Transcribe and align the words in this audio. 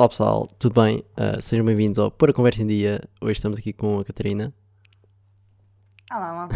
Olá 0.00 0.08
pessoal, 0.08 0.46
tudo 0.58 0.80
bem? 0.80 1.04
Uh, 1.10 1.42
sejam 1.42 1.62
bem-vindos 1.62 1.98
ao 1.98 2.10
Pôr 2.10 2.30
a 2.30 2.32
Conversa 2.32 2.62
em 2.62 2.66
Dia. 2.66 3.02
Hoje 3.20 3.32
estamos 3.32 3.58
aqui 3.58 3.70
com 3.70 3.98
a 3.98 4.04
Catarina. 4.06 4.50
Olá, 6.10 6.32
malta. 6.32 6.54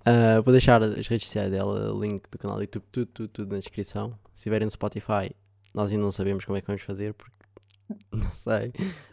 Uh, 0.00 0.40
vou 0.42 0.50
deixar 0.50 0.82
as 0.82 1.06
redes 1.06 1.26
sociais 1.26 1.50
dela, 1.50 1.92
o 1.92 2.00
link 2.00 2.22
do 2.30 2.38
canal 2.38 2.56
do 2.56 2.62
YouTube, 2.62 2.84
tudo, 2.90 3.06
tudo, 3.12 3.28
tudo 3.28 3.52
na 3.52 3.58
descrição. 3.58 4.18
Se 4.34 4.36
estiverem 4.36 4.64
no 4.64 4.70
Spotify, 4.70 5.36
nós 5.74 5.92
ainda 5.92 6.02
não 6.02 6.10
sabemos 6.10 6.46
como 6.46 6.56
é 6.56 6.62
que 6.62 6.66
vamos 6.68 6.80
fazer, 6.80 7.12
porque 7.12 7.36
não 8.10 8.32
sei, 8.32 8.72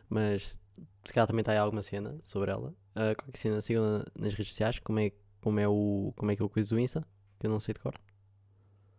mas 0.10 0.58
se 1.04 1.12
calhar 1.12 1.28
também 1.28 1.42
está 1.42 1.52
aí 1.52 1.58
alguma 1.58 1.82
cena 1.82 2.20
sobre 2.22 2.52
ela. 2.52 2.70
Uh, 2.96 3.14
qualquer 3.18 3.38
cena, 3.38 3.60
sigam 3.60 3.84
na- 3.84 4.06
nas 4.18 4.34
redes 4.34 4.48
sociais, 4.48 4.80
como 4.80 4.98
é, 4.98 5.12
como 5.42 5.60
é 5.60 5.68
o 5.68 6.14
como 6.16 6.32
é 6.32 6.38
que 6.38 6.42
é 6.42 6.46
o 6.46 6.48
coisa 6.48 6.70
do 6.74 6.80
Insta, 6.80 7.06
que 7.38 7.48
eu 7.48 7.52
não 7.52 7.60
sei 7.60 7.74
de 7.74 7.82
cor. 7.82 7.96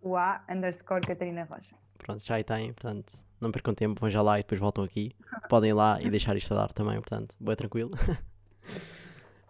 O 0.03 0.17
A 0.17 0.43
underscore 0.49 1.01
Catarina 1.01 1.45
Rocha. 1.45 1.77
Pronto, 1.97 2.25
já 2.25 2.35
aí 2.35 2.45
têm, 2.45 2.73
portanto, 2.73 3.23
não 3.41 3.53
percam 3.53 3.73
tempo, 3.73 4.01
vão 4.01 4.11
já 4.11 4.21
lá 4.21 4.39
e 4.39 4.43
depois 4.43 4.61
voltam 4.61 4.83
aqui. 4.83 5.13
Podem 5.49 5.71
ir 5.71 5.75
lá 5.75 6.03
e 6.03 6.11
deixar 6.11 6.37
isto 6.37 6.53
a 6.53 6.57
dar 6.57 6.73
também, 6.73 6.97
portanto, 6.97 7.35
boa 7.41 7.57
tranquilo. 7.57 7.93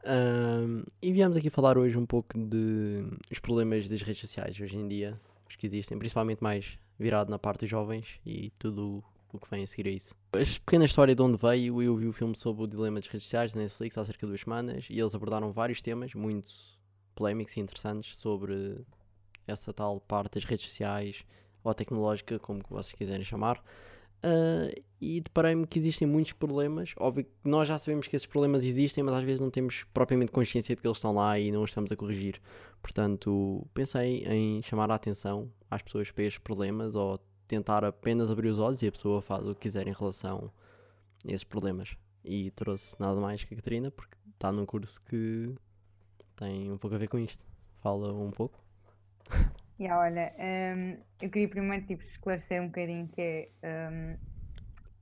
Ahm, 0.05 0.83
e 1.01 1.13
viemos 1.13 1.37
aqui 1.37 1.49
falar 1.49 1.79
hoje 1.79 1.97
um 1.97 2.05
pouco 2.05 2.37
de 2.37 3.05
os 3.31 3.39
problemas 3.39 3.89
das 3.89 4.03
redes 4.03 4.21
sociais 4.21 4.59
hoje 4.59 4.77
em 4.77 4.89
dia, 4.89 5.19
os 5.49 5.55
que 5.55 5.65
existem, 5.65 5.97
principalmente 5.97 6.43
mais 6.43 6.77
virado 6.99 7.31
na 7.31 7.39
parte 7.39 7.61
dos 7.61 7.71
jovens 7.71 8.21
e 8.27 8.51
tudo 8.59 9.03
o 9.33 9.39
que 9.39 9.49
vem 9.49 9.63
a 9.63 9.67
seguir 9.67 9.89
a 9.89 9.93
isso. 9.93 10.15
A 10.33 10.39
pequena 10.39 10.85
história 10.85 11.15
de 11.15 11.23
onde 11.23 11.41
veio, 11.41 11.81
eu 11.81 11.97
vi 11.97 12.07
o 12.07 12.13
filme 12.13 12.37
sobre 12.37 12.65
o 12.65 12.67
dilema 12.67 12.99
das 12.99 13.07
redes 13.07 13.25
sociais 13.25 13.55
na 13.55 13.63
Netflix 13.63 13.97
há 13.97 14.05
cerca 14.05 14.27
de 14.27 14.31
duas 14.31 14.41
semanas 14.41 14.87
e 14.91 14.99
eles 14.99 15.15
abordaram 15.15 15.53
vários 15.53 15.81
temas 15.81 16.15
muito 16.15 16.51
polémicos 17.15 17.57
e 17.57 17.61
interessantes 17.61 18.17
sobre 18.17 18.85
essa 19.47 19.73
tal 19.73 20.01
parte 20.01 20.35
das 20.35 20.45
redes 20.45 20.67
sociais 20.67 21.25
ou 21.65 21.75
tecnológica, 21.75 22.39
como 22.39 22.63
vocês 22.69 22.93
quiserem 22.93 23.25
chamar. 23.25 23.63
Ah, 24.23 24.73
e 25.01 25.21
deparei-me 25.21 25.67
que 25.67 25.79
existem 25.79 26.07
muitos 26.07 26.33
problemas. 26.33 26.95
Óbvio 26.97 27.25
que 27.25 27.31
nós 27.45 27.67
já 27.67 27.79
sabemos 27.79 28.07
que 28.07 28.15
esses 28.15 28.27
problemas 28.27 28.63
existem, 28.63 29.03
mas 29.03 29.15
às 29.15 29.25
vezes 29.25 29.41
não 29.41 29.51
temos 29.51 29.85
propriamente 29.93 30.31
consciência 30.31 30.77
de 30.77 30.81
que 30.81 30.87
eles 30.87 30.99
estão 30.99 31.13
lá 31.13 31.39
e 31.39 31.51
não 31.51 31.63
os 31.63 31.71
estamos 31.71 31.91
a 31.91 31.97
corrigir. 31.97 32.41
Portanto, 32.81 33.67
pensei 33.75 34.25
em 34.25 34.63
chamar 34.63 34.91
a 34.91 34.95
atenção 34.95 35.51
às 35.71 35.83
pessoas 35.83 36.11
para 36.11 36.25
estes 36.25 36.43
problemas 36.43 36.95
ou 36.95 37.19
tentar 37.49 37.85
apenas 37.85 38.31
abrir 38.31 38.49
os 38.49 38.59
olhos 38.59 38.83
e 38.83 38.87
a 38.87 38.93
pessoa 38.93 39.21
faz 39.21 39.45
o 39.47 39.55
que 39.55 39.63
quiser 39.63 39.89
em 39.89 39.93
relação 39.93 40.53
a 41.27 41.29
esses 41.29 41.45
problemas. 41.45 41.97
E 42.25 42.53
trouxe 42.53 42.95
nada 43.01 43.21
mais 43.21 43.43
que 43.43 43.55
a 43.55 43.57
Catarina, 43.57 43.91
porque 43.91 44.17
está 44.33 44.53
num 44.53 44.65
curso 44.65 45.03
que 45.03 45.53
tem 46.37 46.71
um 46.71 46.79
pouco 46.79 46.95
a 46.95 46.99
ver 46.99 47.09
com 47.09 47.19
isto. 47.19 47.45
Fala 47.81 48.13
um 48.13 48.31
pouco. 48.31 48.62
E 49.79 49.91
olha, 49.91 50.33
hum, 50.39 50.97
eu 51.21 51.31
queria 51.31 51.49
primeiro 51.49 51.85
tipo, 51.87 52.03
esclarecer 52.05 52.63
um 52.63 52.67
bocadinho 52.67 53.09
que 53.09 53.21
é 53.21 53.91
hum, 53.91 54.17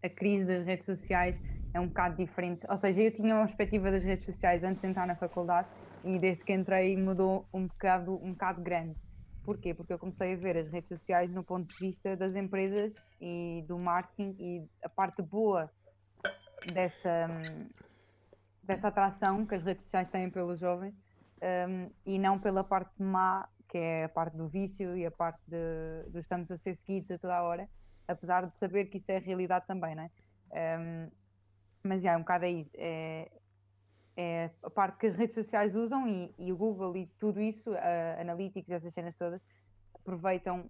a 0.02 0.08
crise 0.08 0.46
das 0.46 0.64
redes 0.64 0.86
sociais 0.86 1.40
é 1.74 1.80
um 1.80 1.88
bocado 1.88 2.16
diferente. 2.16 2.66
Ou 2.68 2.76
seja, 2.76 3.02
eu 3.02 3.12
tinha 3.12 3.34
uma 3.34 3.44
perspectiva 3.44 3.90
das 3.90 4.04
redes 4.04 4.24
sociais 4.24 4.64
antes 4.64 4.80
de 4.82 4.88
entrar 4.88 5.06
na 5.06 5.16
faculdade 5.16 5.68
e 6.04 6.18
desde 6.18 6.44
que 6.44 6.52
entrei 6.52 6.96
mudou 6.96 7.46
um 7.52 7.66
bocado, 7.66 8.14
um 8.24 8.32
bocado 8.32 8.62
grande. 8.62 8.96
Porquê? 9.44 9.74
Porque 9.74 9.92
eu 9.92 9.98
comecei 9.98 10.34
a 10.34 10.36
ver 10.36 10.56
as 10.56 10.70
redes 10.70 10.88
sociais 10.88 11.30
no 11.30 11.42
ponto 11.42 11.68
de 11.68 11.76
vista 11.78 12.16
das 12.16 12.34
empresas 12.34 12.94
e 13.20 13.64
do 13.66 13.78
marketing 13.78 14.36
e 14.38 14.68
a 14.82 14.88
parte 14.88 15.22
boa 15.22 15.70
dessa, 16.72 17.26
hum, 17.28 17.68
dessa 18.62 18.88
atração 18.88 19.44
que 19.46 19.54
as 19.54 19.64
redes 19.64 19.84
sociais 19.84 20.08
têm 20.08 20.30
pelos 20.30 20.58
jovens 20.58 20.94
um, 21.42 21.90
e 22.04 22.18
não 22.18 22.38
pela 22.38 22.62
parte 22.62 23.02
má, 23.02 23.48
que 23.70 23.78
é 23.78 24.04
a 24.04 24.08
parte 24.08 24.36
do 24.36 24.48
vício 24.48 24.96
e 24.96 25.06
a 25.06 25.10
parte 25.10 25.40
de, 25.46 26.10
de 26.10 26.18
estamos 26.18 26.50
a 26.50 26.56
ser 26.56 26.74
seguidos 26.74 27.10
a 27.12 27.18
toda 27.18 27.36
a 27.36 27.42
hora, 27.42 27.68
apesar 28.06 28.46
de 28.46 28.56
saber 28.56 28.86
que 28.86 28.98
isso 28.98 29.10
é 29.10 29.18
realidade 29.18 29.64
também, 29.66 29.94
não 29.94 30.02
é? 30.02 30.10
Um, 30.78 31.10
mas 31.84 32.04
é 32.04 32.14
um 32.16 32.20
bocado 32.20 32.44
é 32.44 32.50
isso. 32.50 32.76
É, 32.76 33.30
é 34.16 34.50
a 34.62 34.68
parte 34.68 34.98
que 34.98 35.06
as 35.06 35.14
redes 35.14 35.34
sociais 35.34 35.76
usam 35.76 36.06
e, 36.08 36.34
e 36.36 36.52
o 36.52 36.56
Google 36.56 36.96
e 36.96 37.06
tudo 37.18 37.40
isso, 37.40 37.72
a 37.74 38.20
Analytics 38.20 38.70
essas 38.70 38.92
cenas 38.92 39.16
todas, 39.16 39.40
aproveitam 39.94 40.68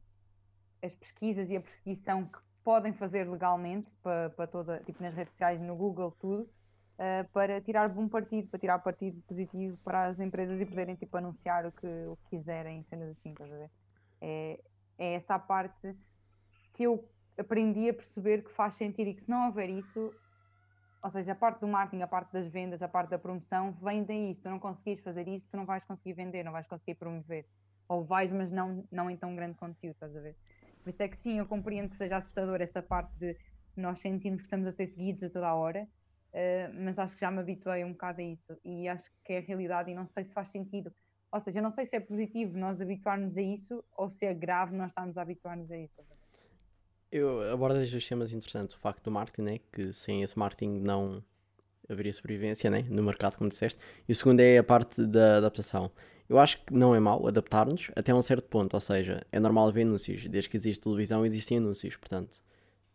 as 0.82 0.94
pesquisas 0.94 1.48
e 1.48 1.56
a 1.56 1.60
perseguição 1.60 2.26
que 2.26 2.38
podem 2.62 2.92
fazer 2.92 3.28
legalmente 3.28 3.94
para, 4.02 4.28
para 4.30 4.46
toda, 4.46 4.80
tipo 4.80 5.02
nas 5.02 5.14
redes 5.14 5.32
sociais, 5.32 5.58
no 5.58 5.74
Google, 5.74 6.10
tudo, 6.12 6.48
uh, 7.00 7.28
para 7.32 7.60
tirar 7.60 7.88
bom 7.88 8.06
partido, 8.06 8.48
para 8.48 8.60
tirar 8.60 8.78
partido 8.80 9.20
positivo 9.22 9.78
para 9.82 10.06
as 10.06 10.20
empresas 10.20 10.60
e 10.60 10.66
poderem 10.66 10.94
tipo, 10.94 11.16
anunciar 11.16 11.66
o 11.66 11.72
que, 11.72 11.86
o 11.86 12.16
que 12.16 12.36
quiserem, 12.36 12.82
cenas 12.84 13.08
assim, 13.10 13.30
estás 13.30 13.50
a 13.50 13.56
ver? 13.56 13.70
É, 14.20 14.60
é 14.98 15.14
essa 15.14 15.34
a 15.34 15.38
parte 15.38 15.96
que 16.74 16.82
eu 16.82 17.08
aprendi 17.38 17.88
a 17.88 17.94
perceber 17.94 18.44
que 18.44 18.50
faz 18.50 18.74
sentido 18.74 19.08
e 19.08 19.14
que 19.14 19.22
se 19.22 19.30
não 19.30 19.46
houver 19.46 19.70
isso, 19.70 20.14
ou 21.02 21.10
seja, 21.10 21.32
a 21.32 21.34
parte 21.34 21.60
do 21.60 21.68
marketing, 21.68 22.02
a 22.02 22.06
parte 22.06 22.32
das 22.32 22.46
vendas, 22.46 22.82
a 22.82 22.88
parte 22.88 23.08
da 23.08 23.18
promoção, 23.18 23.72
vem 23.82 24.04
daí. 24.04 24.34
Se 24.34 24.42
tu 24.42 24.50
não 24.50 24.58
conseguires 24.58 25.02
fazer 25.02 25.26
isso, 25.26 25.48
tu 25.48 25.56
não 25.56 25.64
vais 25.64 25.84
conseguir 25.84 26.12
vender, 26.12 26.44
não 26.44 26.52
vais 26.52 26.66
conseguir 26.66 26.94
promover. 26.94 27.46
Ou 27.88 28.04
vais, 28.04 28.30
mas 28.30 28.50
não, 28.50 28.84
não 28.92 29.10
em 29.10 29.16
tão 29.16 29.34
grande 29.34 29.56
conteúdo, 29.56 29.94
estás 29.94 30.14
a 30.14 30.20
ver? 30.20 30.36
Por 30.82 30.90
isso 30.90 31.02
é 31.02 31.08
que 31.08 31.16
sim, 31.16 31.38
eu 31.38 31.46
compreendo 31.46 31.88
que 31.88 31.96
seja 31.96 32.18
assustador 32.18 32.60
essa 32.60 32.82
parte 32.82 33.12
de 33.18 33.36
nós 33.74 34.00
sentirmos 34.00 34.42
que 34.42 34.46
estamos 34.46 34.66
a 34.66 34.70
ser 34.70 34.86
seguidos 34.86 35.22
a 35.22 35.30
toda 35.30 35.48
a 35.48 35.54
hora, 35.54 35.88
uh, 36.32 36.74
mas 36.74 36.98
acho 36.98 37.14
que 37.14 37.20
já 37.20 37.30
me 37.30 37.40
habituei 37.40 37.84
um 37.84 37.92
bocado 37.92 38.20
a 38.20 38.24
isso 38.24 38.58
e 38.64 38.88
acho 38.88 39.10
que 39.24 39.32
é 39.32 39.38
a 39.38 39.42
realidade 39.42 39.90
e 39.90 39.94
não 39.94 40.06
sei 40.06 40.24
se 40.24 40.32
faz 40.32 40.48
sentido. 40.48 40.92
Ou 41.32 41.40
seja, 41.40 41.62
não 41.62 41.70
sei 41.70 41.86
se 41.86 41.96
é 41.96 42.00
positivo 42.00 42.58
nós 42.58 42.80
habituarmos 42.80 43.36
a 43.36 43.42
isso 43.42 43.84
ou 43.96 44.10
se 44.10 44.26
é 44.26 44.34
grave 44.34 44.74
nós 44.74 44.90
estarmos 44.90 45.16
a 45.16 45.22
habituar-nos 45.22 45.70
a 45.70 45.78
isso. 45.78 46.02
Eu 47.10 47.52
abordo 47.52 47.74
dois 47.74 48.08
temas 48.08 48.32
interessantes. 48.32 48.74
O 48.74 48.78
facto 48.78 49.04
do 49.04 49.10
marketing, 49.10 49.42
né? 49.42 49.60
que 49.72 49.92
sem 49.92 50.22
esse 50.22 50.38
marketing 50.38 50.80
não 50.80 51.22
haveria 51.88 52.12
sobrevivência 52.12 52.70
né? 52.70 52.84
no 52.88 53.02
mercado, 53.02 53.36
como 53.36 53.50
disseste. 53.50 53.80
E 54.08 54.12
o 54.12 54.14
segundo 54.14 54.40
é 54.40 54.58
a 54.58 54.64
parte 54.64 55.04
da 55.04 55.38
adaptação. 55.38 55.90
Eu 56.28 56.38
acho 56.38 56.64
que 56.64 56.72
não 56.72 56.94
é 56.94 57.00
mau 57.00 57.26
adaptar-nos 57.26 57.90
até 57.96 58.14
um 58.14 58.22
certo 58.22 58.48
ponto, 58.48 58.74
ou 58.74 58.80
seja, 58.80 59.26
é 59.32 59.40
normal 59.40 59.72
ver 59.72 59.82
anúncios. 59.82 60.26
Desde 60.28 60.48
que 60.48 60.56
existe 60.56 60.82
televisão, 60.82 61.26
existem 61.26 61.58
anúncios, 61.58 61.96
portanto. 61.96 62.40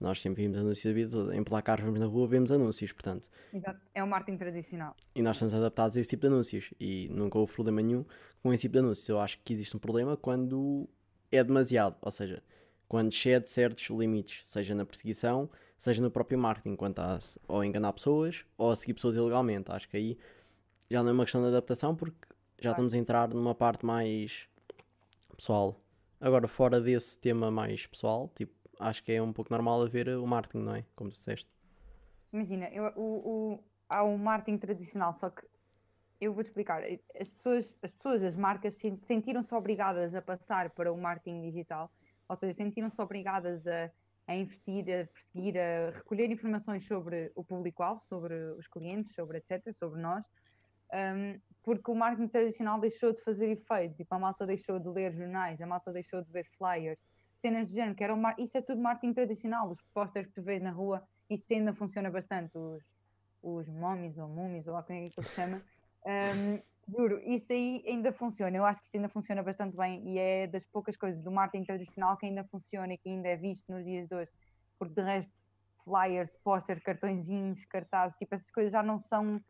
Nós 0.05 0.21
sempre 0.21 0.43
vimos 0.43 0.55
anúncios 0.55 0.85
da 0.85 0.93
vida 0.93 1.09
toda. 1.09 1.35
Em 1.35 1.43
placares, 1.43 1.83
vamos 1.83 1.99
na 1.99 2.05
rua, 2.05 2.27
vemos 2.27 2.51
anúncios, 2.51 2.91
portanto. 2.91 3.27
Exato. 3.51 3.79
É 3.91 4.03
o 4.03 4.07
marketing 4.07 4.37
tradicional. 4.37 4.95
E 5.15 5.21
nós 5.23 5.35
estamos 5.35 5.55
adaptados 5.55 5.97
a 5.97 5.99
esse 5.99 6.11
tipo 6.11 6.21
de 6.21 6.27
anúncios. 6.27 6.71
E 6.79 7.09
nunca 7.09 7.39
houve 7.39 7.51
problema 7.53 7.81
nenhum 7.81 8.05
com 8.43 8.53
esse 8.53 8.61
tipo 8.61 8.73
de 8.73 8.79
anúncios. 8.79 9.09
Eu 9.09 9.19
acho 9.19 9.39
que 9.43 9.51
existe 9.51 9.75
um 9.75 9.79
problema 9.79 10.15
quando 10.15 10.87
é 11.31 11.43
demasiado, 11.43 11.95
ou 12.01 12.11
seja, 12.11 12.43
quando 12.87 13.11
excede 13.11 13.49
certos 13.49 13.89
limites, 13.89 14.47
seja 14.47 14.75
na 14.75 14.85
perseguição, 14.85 15.49
seja 15.75 16.03
no 16.03 16.11
próprio 16.11 16.37
marketing, 16.37 16.75
quando 16.75 16.91
está 16.91 17.17
ou 17.47 17.61
a 17.61 17.65
enganar 17.65 17.91
pessoas 17.91 18.45
ou 18.59 18.69
a 18.69 18.75
seguir 18.75 18.93
pessoas 18.93 19.15
ilegalmente. 19.15 19.71
Acho 19.71 19.89
que 19.89 19.97
aí 19.97 20.19
já 20.87 21.01
não 21.01 21.09
é 21.09 21.13
uma 21.13 21.23
questão 21.23 21.41
de 21.41 21.47
adaptação 21.47 21.95
porque 21.95 22.27
já 22.61 22.69
estamos 22.69 22.93
a 22.93 22.97
entrar 22.99 23.29
numa 23.29 23.55
parte 23.55 23.83
mais 23.83 24.47
pessoal. 25.35 25.81
Agora, 26.21 26.47
fora 26.47 26.79
desse 26.79 27.17
tema 27.17 27.49
mais 27.49 27.87
pessoal, 27.87 28.31
tipo, 28.35 28.53
acho 28.79 29.03
que 29.03 29.11
é 29.11 29.21
um 29.21 29.33
pouco 29.33 29.51
normal 29.51 29.81
haver 29.81 30.09
o 30.09 30.25
marketing, 30.25 30.63
não 30.63 30.75
é? 30.75 30.85
Como 30.95 31.09
tu 31.09 31.13
disseste. 31.13 31.49
Imagina, 32.31 32.67
eu, 32.69 32.91
o, 32.95 33.01
o, 33.01 33.63
há 33.89 34.03
o 34.03 34.17
marketing 34.17 34.57
tradicional, 34.57 35.13
só 35.13 35.29
que 35.29 35.45
eu 36.19 36.33
vou-te 36.33 36.47
explicar. 36.47 36.83
As 37.19 37.29
pessoas, 37.29 37.79
as 37.81 37.93
pessoas, 37.93 38.23
as 38.23 38.35
marcas 38.35 38.75
sentiram-se 39.01 39.53
obrigadas 39.53 40.13
a 40.15 40.21
passar 40.21 40.69
para 40.71 40.91
o 40.91 40.97
marketing 40.97 41.41
digital 41.41 41.91
ou 42.27 42.35
seja, 42.35 42.53
sentiram-se 42.53 43.01
obrigadas 43.01 43.65
a, 43.67 43.91
a, 44.27 44.35
investir, 44.35 44.83
a 44.89 45.05
perseguir, 45.05 45.57
a 45.57 45.91
recolher 45.91 46.29
informações 46.31 46.85
sobre 46.85 47.31
o 47.35 47.43
público-alvo, 47.43 48.01
sobre 48.03 48.33
os 48.57 48.67
clientes, 48.67 49.13
sobre 49.13 49.37
etc., 49.37 49.73
sobre 49.73 50.01
nós, 50.01 50.23
um, 50.93 51.39
porque 51.63 51.89
o 51.89 51.95
marketing 51.95 52.27
tradicional 52.27 52.79
deixou 52.79 53.11
de 53.11 53.21
fazer 53.21 53.49
efeito, 53.49 53.95
tipo, 53.95 54.13
a 54.13 54.19
malta 54.19 54.45
deixou 54.45 54.79
de 54.79 54.87
ler 54.89 55.13
jornais, 55.13 55.61
a 55.61 55.67
malta 55.67 55.91
deixou 55.91 56.21
de 56.21 56.31
ver 56.31 56.45
flyers, 56.45 57.03
cenas 57.39 57.67
do 57.67 57.73
género, 57.73 57.95
que 57.95 58.03
era 58.03 58.15
mar... 58.15 58.35
isso 58.37 58.57
é 58.57 58.61
tudo 58.61 58.81
marketing 58.81 59.13
tradicional, 59.13 59.69
os 59.69 59.81
posters 59.93 60.27
que 60.27 60.33
tu 60.33 60.41
vês 60.41 60.61
na 60.61 60.71
rua, 60.71 61.03
isso 61.29 61.45
ainda 61.51 61.73
funciona 61.73 62.09
bastante, 62.09 62.57
os, 62.57 62.83
os 63.41 63.67
mommies 63.67 64.17
ou 64.17 64.27
mummies, 64.27 64.67
ou 64.67 64.73
lá 64.73 64.83
como 64.83 64.99
é 64.99 65.09
que 65.09 65.09
se 65.09 65.23
chama, 65.35 65.61
um, 66.05 66.59
Juro, 66.87 67.19
isso 67.25 67.51
aí 67.51 67.83
ainda 67.87 68.11
funciona. 68.13 68.55
Eu 68.55 68.65
acho 68.65 68.79
que 68.79 68.87
isso 68.87 68.95
ainda 68.95 69.09
funciona 69.09 69.41
bastante 69.41 69.75
bem 69.75 70.07
e 70.07 70.19
é 70.19 70.45
das 70.45 70.65
poucas 70.65 70.95
coisas 70.95 71.23
do 71.23 71.31
marketing 71.31 71.63
tradicional 71.63 72.15
que 72.15 72.27
ainda 72.27 72.43
funciona 72.43 72.93
e 72.93 72.97
que 72.97 73.09
ainda 73.09 73.27
é 73.27 73.35
visto 73.35 73.71
nos 73.71 73.83
dias 73.83 74.07
de 74.07 74.13
hoje. 74.13 74.31
Porque 74.77 74.93
de 74.93 75.01
resto, 75.01 75.33
flyers, 75.83 76.37
posters, 76.43 76.83
cartõezinhos, 76.83 77.65
cartazes, 77.65 78.17
tipo, 78.17 78.35
essas 78.35 78.51
coisas 78.51 78.71
já 78.71 78.83
não 78.83 78.99
são 78.99 79.41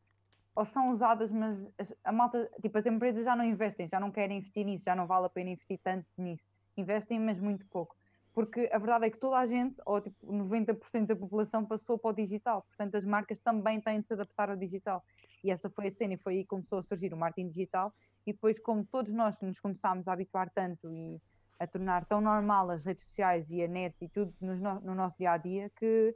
ou 0.56 0.64
são 0.64 0.90
usadas, 0.90 1.30
mas 1.32 1.60
a 2.02 2.14
malta, 2.14 2.50
tipo, 2.62 2.78
as 2.78 2.86
empresas 2.86 3.26
já 3.26 3.36
não 3.36 3.44
investem, 3.44 3.90
já 3.90 4.00
não 4.00 4.10
querem 4.10 4.38
investir 4.38 4.66
nisso, 4.66 4.86
já 4.86 4.96
não 4.96 5.06
vale 5.06 5.26
a 5.26 5.30
pena 5.30 5.50
investir 5.50 5.78
tanto 5.84 6.08
nisso. 6.18 6.50
Investem, 6.78 7.20
mas 7.20 7.40
muito 7.40 7.66
pouco. 7.68 7.96
Porque 8.34 8.70
a 8.72 8.78
verdade 8.78 9.06
é 9.06 9.10
que 9.10 9.18
toda 9.18 9.38
a 9.38 9.46
gente, 9.46 9.82
ou 9.86 10.02
tipo 10.02 10.28
90% 10.28 11.06
da 11.06 11.16
população, 11.16 11.66
passou 11.66 11.98
para 11.98 12.12
o 12.12 12.14
digital. 12.14 12.64
Portanto, 12.64 12.96
as 12.96 13.06
marcas 13.06 13.40
também 13.40 13.80
têm 13.80 14.02
de 14.02 14.08
se 14.08 14.14
adaptar 14.14 14.50
ao 14.50 14.58
digital. 14.58 15.02
E 15.42 15.50
essa 15.50 15.70
foi 15.70 15.88
a 15.88 15.92
cena 15.92 16.16
e 16.16 16.18
foi 16.18 16.34
aí 16.34 16.42
que 16.42 16.50
começou 16.50 16.80
a 16.80 16.84
surgir 16.84 17.14
o 17.14 17.18
marketing 17.18 17.48
digital. 17.48 17.94
E 18.28 18.34
depois, 18.34 18.60
como 18.60 18.84
todos 18.86 19.14
nós 19.14 19.40
nos 19.40 19.60
começámos 19.60 20.08
a 20.08 20.14
habituar 20.14 20.50
tanto 20.54 20.92
e 20.92 21.22
a 21.58 21.66
tornar 21.66 22.06
tão 22.06 22.20
normal 22.20 22.70
as 22.72 22.86
redes 22.86 23.06
sociais 23.06 23.50
e 23.50 23.64
a 23.64 23.68
net 23.68 24.04
e 24.04 24.10
tudo 24.10 24.34
no, 24.42 24.56
no 24.82 24.96
nosso 24.96 25.18
dia 25.18 25.32
a 25.32 25.38
dia 25.38 25.72
que 25.74 26.14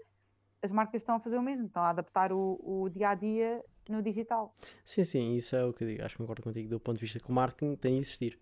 as 0.62 0.72
marcas 0.72 1.02
estão 1.02 1.16
a 1.16 1.20
fazer 1.20 1.38
o 1.38 1.42
mesmo, 1.42 1.68
estão 1.68 1.82
a 1.82 1.90
adaptar 1.90 2.34
o, 2.34 2.60
o 2.62 2.90
dia 2.90 3.12
a 3.12 3.16
dia 3.16 3.64
no 3.88 4.02
digital. 4.02 4.54
Sim, 4.84 5.04
sim, 5.04 5.36
isso 5.36 5.56
é 5.56 5.64
o 5.64 5.74
que 5.74 5.84
eu 5.84 5.88
digo. 5.88 6.04
Acho 6.04 6.16
que 6.16 6.22
concordo 6.22 6.44
contigo 6.44 6.70
do 6.70 6.80
ponto 6.80 6.98
de 6.98 7.02
vista 7.02 7.20
que 7.20 7.30
o 7.30 7.34
marketing 7.34 7.76
tem 7.76 7.94
de 7.94 8.00
existir. 8.00 8.40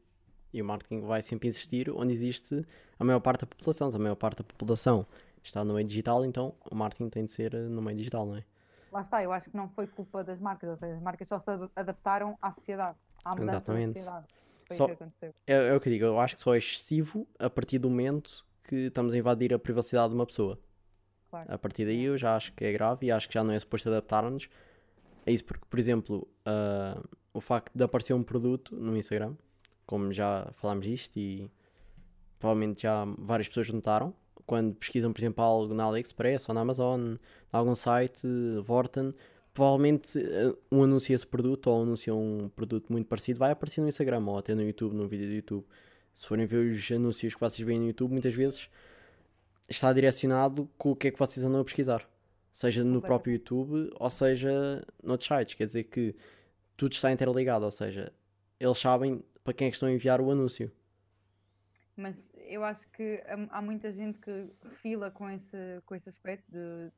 E 0.54 0.62
o 0.62 0.66
marketing 0.66 1.02
vai 1.02 1.22
sempre 1.22 1.48
existir 1.48 1.90
onde 1.90 2.14
existe 2.14 2.66
a 2.98 3.04
maior 3.04 3.20
parte 3.20 3.42
da 3.42 3.48
população. 3.48 3.92
Se 3.92 3.98
a 3.98 4.00
maior 4.00 4.16
parte 4.16 4.38
da 4.38 4.44
população 4.44 5.06
está 5.44 5.64
no 5.64 5.74
meio 5.74 5.88
digital, 5.88 6.26
então 6.26 6.54
o 6.70 6.76
marketing 6.76 7.10
tem 7.10 7.26
de 7.26 7.32
ser 7.32 7.54
eh, 7.54 7.60
no 7.62 7.82
meio 7.82 7.98
digital, 7.98 8.26
não 8.26 8.38
é? 8.38 8.44
Lá 8.92 9.02
está, 9.02 9.22
eu 9.22 9.32
acho 9.32 9.50
que 9.50 9.58
não 9.58 9.70
foi 9.70 9.86
culpa 9.88 10.24
das 10.24 10.40
marcas, 10.40 10.70
ou 10.70 10.78
seja, 10.78 10.96
as 10.96 11.02
marcas 11.02 11.28
só 11.28 11.40
se 11.40 11.50
adaptaram 11.76 12.38
à 12.42 12.52
sociedade, 12.52 12.98
à 13.24 13.32
mudança 13.36 13.72
Exatamente. 13.72 13.94
da 13.94 14.00
sociedade. 14.00 14.28
Foi 14.68 14.78
só, 14.78 14.86
que 14.86 14.92
aconteceu. 14.94 15.34
É, 15.46 15.68
é 15.68 15.76
o 15.76 15.80
que 15.80 15.90
eu 15.90 15.94
digo, 15.94 16.06
eu 16.06 16.20
acho 16.20 16.36
que 16.36 16.42
só 16.42 16.56
é 16.56 16.58
excessivo 16.58 17.28
a 17.40 17.50
partir 17.50 17.80
do 17.80 17.90
momento 17.90 18.46
que 18.64 18.88
estamos 18.88 19.14
a 19.14 19.18
invadir 19.18 19.54
a 19.54 19.60
privacidade 19.60 20.10
de 20.10 20.16
uma 20.16 20.26
pessoa. 20.26 20.60
Claro. 21.30 21.54
A 21.54 21.58
partir 21.58 21.86
daí 21.86 22.04
eu 22.04 22.18
já 22.18 22.36
acho 22.36 22.54
que 22.54 22.66
é 22.66 22.72
grave 22.72 23.08
e 23.08 23.12
acho 23.12 23.28
que 23.28 23.34
já 23.34 23.44
não 23.44 23.54
é 23.54 23.60
suposto 23.60 23.90
adaptar-nos. 23.90 24.50
É 25.26 25.32
isso 25.32 25.44
porque, 25.44 25.66
por 25.70 25.80
exemplo, 25.80 26.28
uh, 26.48 27.08
o 27.34 27.42
facto 27.42 27.72
de 27.74 27.84
aparecer 27.84 28.14
um 28.14 28.24
produto 28.24 28.76
no 28.76 28.96
Instagram, 28.96 29.36
como 29.88 30.13
já 30.13 30.48
falámos 30.54 30.86
disto 30.86 31.18
e 31.18 31.50
provavelmente 32.38 32.84
já 32.84 33.06
várias 33.18 33.48
pessoas 33.48 33.69
notaram, 33.72 34.13
quando 34.45 34.75
pesquisam, 34.75 35.12
por 35.12 35.19
exemplo, 35.19 35.44
algo 35.44 35.74
na 35.74 35.86
AliExpress 35.86 36.48
ou 36.48 36.54
na 36.54 36.62
Amazon, 36.62 37.13
em 37.13 37.18
algum 37.51 37.75
site, 37.75 38.28
Vorten, 38.63 39.13
provavelmente 39.54 40.19
uh, 40.19 40.56
um 40.72 40.84
anúncio 40.84 41.16
esse 41.16 41.25
produto 41.25 41.68
ou 41.68 41.81
anuncia 41.81 42.13
um 42.13 42.48
produto 42.56 42.92
muito 42.92 43.07
parecido 43.07 43.39
vai 43.39 43.50
aparecer 43.50 43.81
no 43.81 43.89
Instagram 43.89 44.24
ou 44.28 44.38
até 44.38 44.54
no 44.54 44.62
YouTube, 44.62 44.94
no 44.94 45.07
vídeo 45.07 45.28
do 45.28 45.34
YouTube. 45.34 45.66
Se 46.13 46.28
forem 46.28 46.45
ver 46.45 46.72
os 46.72 46.92
anúncios 46.92 47.33
que 47.33 47.40
vocês 47.40 47.66
veem 47.66 47.80
no 47.80 47.88
YouTube, 47.88 48.12
muitas 48.12 48.36
vezes 48.36 48.69
está 49.68 49.92
direcionado 49.92 50.69
com 50.78 50.92
o 50.92 50.95
que 50.95 51.07
é 51.07 51.12
que 51.12 51.18
vocês 51.18 51.45
andam 51.45 51.62
a 51.62 51.63
pesquisar. 51.63 52.07
Seja 52.51 52.83
no 52.83 53.01
próprio 53.01 53.33
YouTube 53.33 53.92
ou 54.00 54.10
seja 54.10 54.83
noutros 55.04 55.28
sites. 55.28 55.56
Quer 55.56 55.66
dizer 55.66 55.83
que 55.86 56.16
tudo 56.75 56.94
está 56.94 57.12
interligado, 57.12 57.66
ou 57.66 57.72
seja, 57.72 58.12
eles 58.60 58.78
sabem 58.78 59.24
para 59.48 59.54
quem 59.54 59.68
é 59.68 59.70
que 59.70 59.78
estão 59.78 59.88
a 59.88 59.94
enviar 59.94 60.20
o 60.20 60.30
anúncio. 60.30 60.70
Mas 61.96 62.30
eu 62.36 62.66
acho 62.66 62.86
que 62.92 63.24
há 63.50 63.62
muita 63.62 63.94
gente 63.94 64.20
que 64.20 64.50
fila 64.82 65.10
com 65.10 65.30
esse, 65.30 65.82
com 65.86 65.96
esse 65.96 66.10
aspecto, 66.10 66.52
de, 66.52 66.92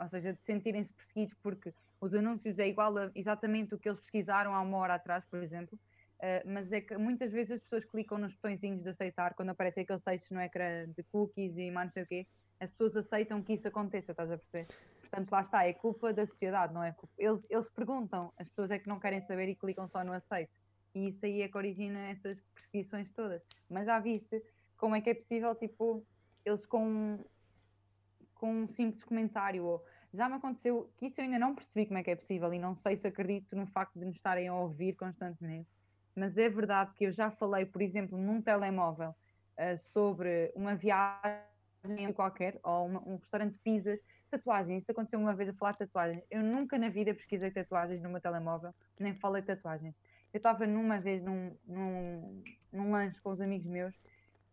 ou 0.00 0.08
seja, 0.08 0.32
de 0.32 0.42
sentirem-se 0.42 0.92
perseguidos 0.92 1.32
porque 1.34 1.72
os 2.00 2.12
anúncios 2.12 2.58
é 2.58 2.66
igual 2.66 2.98
a 2.98 3.12
exatamente 3.14 3.72
o 3.72 3.78
que 3.78 3.88
eles 3.88 4.00
pesquisaram 4.00 4.52
há 4.52 4.60
uma 4.60 4.78
hora 4.78 4.94
atrás, 4.94 5.24
por 5.26 5.40
exemplo. 5.40 5.78
Uh, 6.18 6.42
mas 6.44 6.72
é 6.72 6.80
que 6.80 6.96
muitas 6.96 7.30
vezes 7.30 7.52
as 7.52 7.60
pessoas 7.60 7.84
clicam 7.84 8.18
nos 8.18 8.34
botõezinhos 8.34 8.82
de 8.82 8.88
aceitar 8.88 9.34
quando 9.34 9.50
aparecem 9.50 9.84
aqueles 9.84 10.02
textos 10.02 10.30
no 10.32 10.40
ecrã 10.40 10.88
de 10.88 11.04
cookies 11.04 11.56
e 11.56 11.70
mais 11.70 11.86
não 11.86 11.92
sei 11.92 12.02
o 12.02 12.06
quê. 12.06 12.26
As 12.58 12.70
pessoas 12.72 12.96
aceitam 12.96 13.40
que 13.40 13.52
isso 13.52 13.68
aconteça, 13.68 14.10
estás 14.10 14.28
a 14.28 14.36
perceber? 14.36 14.66
Portanto, 15.02 15.30
lá 15.30 15.40
está, 15.40 15.64
é 15.64 15.72
culpa 15.72 16.12
da 16.12 16.26
sociedade, 16.26 16.74
não 16.74 16.82
é? 16.82 16.96
Eles, 17.16 17.46
eles 17.48 17.68
perguntam, 17.68 18.32
as 18.36 18.48
pessoas 18.48 18.72
é 18.72 18.78
que 18.80 18.88
não 18.88 18.98
querem 18.98 19.20
saber 19.20 19.48
e 19.48 19.54
clicam 19.54 19.86
só 19.86 20.02
no 20.02 20.12
aceito. 20.12 20.50
E 20.94 21.08
isso 21.08 21.24
aí 21.24 21.42
é 21.42 21.48
que 21.48 21.56
origina 21.56 22.08
essas 22.08 22.40
perseguições 22.54 23.10
todas. 23.10 23.42
Mas 23.68 23.86
já 23.86 23.98
viste 23.98 24.42
como 24.76 24.94
é 24.94 25.00
que 25.00 25.10
é 25.10 25.14
possível, 25.14 25.54
tipo, 25.54 26.04
eles 26.44 26.66
com, 26.66 27.24
com 28.34 28.62
um 28.62 28.68
simples 28.68 29.04
comentário 29.04 29.64
ou 29.64 29.84
já 30.12 30.28
me 30.28 30.34
aconteceu 30.34 30.92
que 30.96 31.06
isso 31.06 31.20
eu 31.20 31.24
ainda 31.24 31.38
não 31.38 31.54
percebi 31.54 31.86
como 31.86 31.98
é 31.98 32.02
que 32.02 32.10
é 32.10 32.16
possível 32.16 32.52
e 32.52 32.58
não 32.58 32.74
sei 32.74 32.96
se 32.96 33.06
acredito 33.06 33.56
no 33.56 33.66
facto 33.66 33.98
de 33.98 34.04
nos 34.04 34.16
estarem 34.16 34.48
a 34.48 34.54
ouvir 34.54 34.94
constantemente. 34.94 35.70
Mas 36.14 36.36
é 36.36 36.48
verdade 36.48 36.92
que 36.94 37.04
eu 37.04 37.12
já 37.12 37.30
falei, 37.30 37.64
por 37.64 37.80
exemplo, 37.80 38.18
num 38.18 38.42
telemóvel 38.42 39.10
uh, 39.10 39.78
sobre 39.78 40.52
uma 40.54 40.74
viagem 40.74 42.12
qualquer 42.14 42.60
ou 42.62 42.86
uma, 42.86 43.08
um 43.08 43.16
restaurante 43.16 43.54
de 43.54 43.58
pizzas, 43.60 43.98
tatuagens. 44.30 44.82
Isso 44.82 44.92
aconteceu 44.92 45.18
uma 45.18 45.34
vez 45.34 45.48
a 45.48 45.54
falar 45.54 45.72
de 45.72 45.78
tatuagens. 45.78 46.22
Eu 46.30 46.42
nunca 46.42 46.76
na 46.76 46.90
vida 46.90 47.14
pesquisei 47.14 47.50
tatuagens 47.50 48.02
no 48.02 48.10
meu 48.10 48.20
telemóvel, 48.20 48.74
nem 48.98 49.14
falei 49.14 49.40
de 49.40 49.46
tatuagens. 49.46 49.94
Eu 50.32 50.38
estava 50.38 50.66
numa 50.66 50.98
vez 50.98 51.22
num, 51.22 51.54
num, 51.66 52.42
num 52.72 52.90
lanche 52.90 53.20
com 53.20 53.30
os 53.30 53.40
amigos 53.40 53.66
meus 53.66 53.94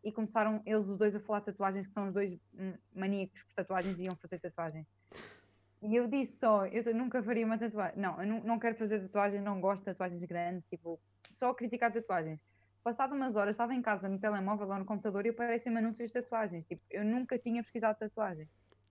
e 0.04 0.12
começaram 0.12 0.62
eles 0.66 0.88
os 0.88 0.98
dois 0.98 1.16
a 1.16 1.20
falar 1.20 1.40
de 1.40 1.48
tatuagens, 1.48 1.88
que 1.88 1.94
são 1.94 2.08
os 2.08 2.14
dois 2.14 2.38
maníacos 2.94 3.44
por 3.44 3.54
tatuagens 3.54 3.98
e 3.98 4.04
iam 4.04 4.16
fazer 4.16 4.40
tatuagens. 4.40 4.88
E 5.82 5.96
eu 5.96 6.08
disse 6.08 6.38
só, 6.38 6.66
eu 6.66 6.94
nunca 6.94 7.24
faria 7.24 7.46
uma 7.46 7.58
tatuagem. 7.58 7.98
Não, 7.98 8.22
eu 8.22 8.28
não, 8.28 8.40
não 8.42 8.60
quero 8.60 8.76
fazer 8.76 9.00
tatuagens, 9.00 9.42
não 9.42 9.62
gosto 9.62 9.82
de 9.82 9.86
tatuagens 9.86 10.24
grandes, 10.26 10.68
tipo, 10.68 11.00
só 11.32 11.54
criticar 11.54 11.92
tatuagens. 11.92 12.42
Passado 12.84 13.16
umas 13.16 13.36
horas, 13.36 13.54
estava 13.54 13.74
em 13.74 13.82
casa 13.82 14.10
no 14.10 14.20
telemóvel 14.20 14.68
ou 14.68 14.78
no 14.80 14.86
computador 14.86 15.26
e 15.26 15.30
aparecem 15.30 15.76
anúncios 15.78 16.12
de 16.12 16.22
tatuagens. 16.22 16.66
Tipo, 16.66 16.82
eu 16.90 17.06
nunca 17.06 17.38
tinha 17.38 17.62
pesquisado 17.64 17.98
tatuagens. 17.98 18.50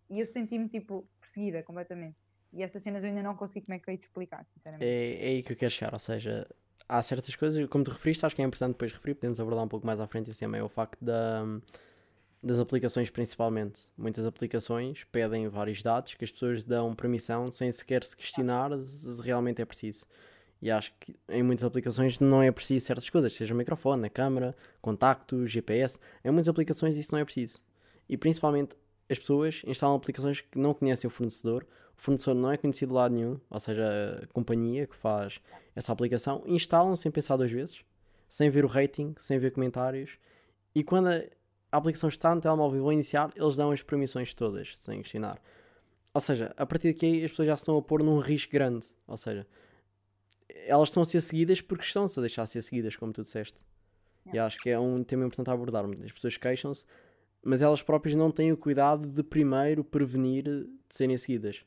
E 0.08 0.20
eu 0.20 0.26
senti-me, 0.26 0.68
tipo, 0.68 1.06
perseguida 1.20 1.62
completamente. 1.62 2.16
E 2.52 2.62
essas 2.62 2.82
cenas 2.82 3.02
eu 3.02 3.10
ainda 3.10 3.22
não 3.22 3.36
consegui 3.36 3.66
como 3.66 3.74
é 3.74 3.78
que 3.78 3.90
eu 3.90 3.92
ia 3.92 3.98
te 3.98 4.04
explicar, 4.04 4.46
sinceramente. 4.54 4.88
É, 4.88 5.24
é 5.24 5.28
aí 5.28 5.42
que 5.42 5.52
eu 5.52 5.56
quero 5.56 5.70
chegar, 5.70 5.92
ou 5.92 5.98
seja, 5.98 6.48
há 6.88 7.02
certas 7.02 7.34
coisas, 7.34 7.66
como 7.68 7.84
tu 7.84 7.90
referiste, 7.90 8.24
acho 8.24 8.34
que 8.34 8.42
é 8.42 8.44
importante 8.44 8.72
depois 8.72 8.92
referir, 8.92 9.14
podemos 9.14 9.40
abordar 9.40 9.64
um 9.64 9.68
pouco 9.68 9.86
mais 9.86 10.00
à 10.00 10.06
frente 10.06 10.30
esse 10.30 10.40
tema, 10.40 10.56
é 10.56 10.62
o 10.62 10.68
facto 10.68 11.02
da, 11.02 11.44
das 12.42 12.58
aplicações 12.58 13.10
principalmente. 13.10 13.82
Muitas 13.96 14.24
aplicações 14.24 15.04
pedem 15.10 15.48
vários 15.48 15.82
dados 15.82 16.14
que 16.14 16.24
as 16.24 16.30
pessoas 16.30 16.64
dão 16.64 16.94
permissão 16.94 17.50
sem 17.50 17.70
sequer 17.72 18.04
se 18.04 18.16
questionar 18.16 18.76
se 18.78 19.22
realmente 19.22 19.60
é 19.60 19.64
preciso. 19.64 20.06
E 20.60 20.70
acho 20.70 20.92
que 20.98 21.14
em 21.28 21.42
muitas 21.42 21.64
aplicações 21.64 22.18
não 22.18 22.42
é 22.42 22.50
preciso 22.50 22.84
certas 22.86 23.08
coisas, 23.08 23.32
seja 23.32 23.54
o 23.54 23.56
microfone, 23.56 24.06
a 24.06 24.10
câmera, 24.10 24.56
contacto, 24.80 25.46
GPS. 25.46 25.98
Em 26.24 26.30
muitas 26.30 26.48
aplicações 26.48 26.96
isso 26.96 27.12
não 27.12 27.20
é 27.20 27.24
preciso. 27.24 27.62
E 28.08 28.16
principalmente 28.16 28.74
as 29.08 29.18
pessoas 29.18 29.62
instalam 29.66 29.96
aplicações 29.96 30.40
que 30.40 30.58
não 30.58 30.74
conhecem 30.74 31.06
o 31.06 31.10
fornecedor 31.10 31.64
o 31.98 32.00
fornecedor 32.00 32.34
não 32.36 32.52
é 32.52 32.56
conhecido 32.56 32.90
de 32.90 32.94
lado 32.94 33.14
nenhum, 33.14 33.40
ou 33.50 33.58
seja, 33.58 34.20
a 34.22 34.26
companhia 34.28 34.86
que 34.86 34.94
faz 34.94 35.40
essa 35.74 35.92
aplicação, 35.92 36.44
instalam 36.46 36.94
sem 36.94 37.10
pensar 37.10 37.36
duas 37.36 37.50
vezes, 37.50 37.84
sem 38.28 38.48
ver 38.48 38.64
o 38.64 38.68
rating, 38.68 39.14
sem 39.18 39.38
ver 39.38 39.50
comentários, 39.50 40.16
e 40.74 40.84
quando 40.84 41.08
a 41.08 41.76
aplicação 41.76 42.08
está 42.08 42.32
no 42.32 42.40
telemóvel 42.40 42.78
e 42.78 42.82
vão 42.82 42.92
iniciar, 42.92 43.32
eles 43.34 43.56
dão 43.56 43.72
as 43.72 43.82
permissões 43.82 44.32
todas, 44.32 44.74
sem 44.76 45.02
questionar. 45.02 45.42
Ou 46.14 46.20
seja, 46.20 46.54
a 46.56 46.64
partir 46.64 46.92
daqui 46.92 47.24
as 47.24 47.32
pessoas 47.32 47.48
já 47.48 47.56
se 47.56 47.62
estão 47.62 47.76
a 47.76 47.82
pôr 47.82 48.02
num 48.02 48.20
risco 48.20 48.52
grande, 48.52 48.86
ou 49.06 49.16
seja, 49.16 49.44
elas 50.66 50.90
estão 50.90 51.02
a 51.02 51.06
ser 51.06 51.20
seguidas 51.20 51.60
porque 51.60 51.84
estão-se 51.84 52.18
a 52.18 52.22
deixar 52.22 52.46
ser 52.46 52.62
seguidas, 52.62 52.94
como 52.94 53.12
tu 53.12 53.24
disseste. 53.24 53.60
E 54.32 54.38
acho 54.38 54.58
que 54.58 54.70
é 54.70 54.78
um 54.78 55.02
tema 55.02 55.24
importante 55.24 55.50
a 55.50 55.52
abordar. 55.52 55.84
As 56.04 56.12
pessoas 56.12 56.36
queixam-se, 56.36 56.84
mas 57.42 57.60
elas 57.60 57.82
próprias 57.82 58.16
não 58.16 58.30
têm 58.30 58.52
o 58.52 58.56
cuidado 58.56 59.08
de 59.08 59.22
primeiro 59.22 59.82
prevenir 59.82 60.44
de 60.44 60.68
serem 60.90 61.16
seguidas 61.16 61.64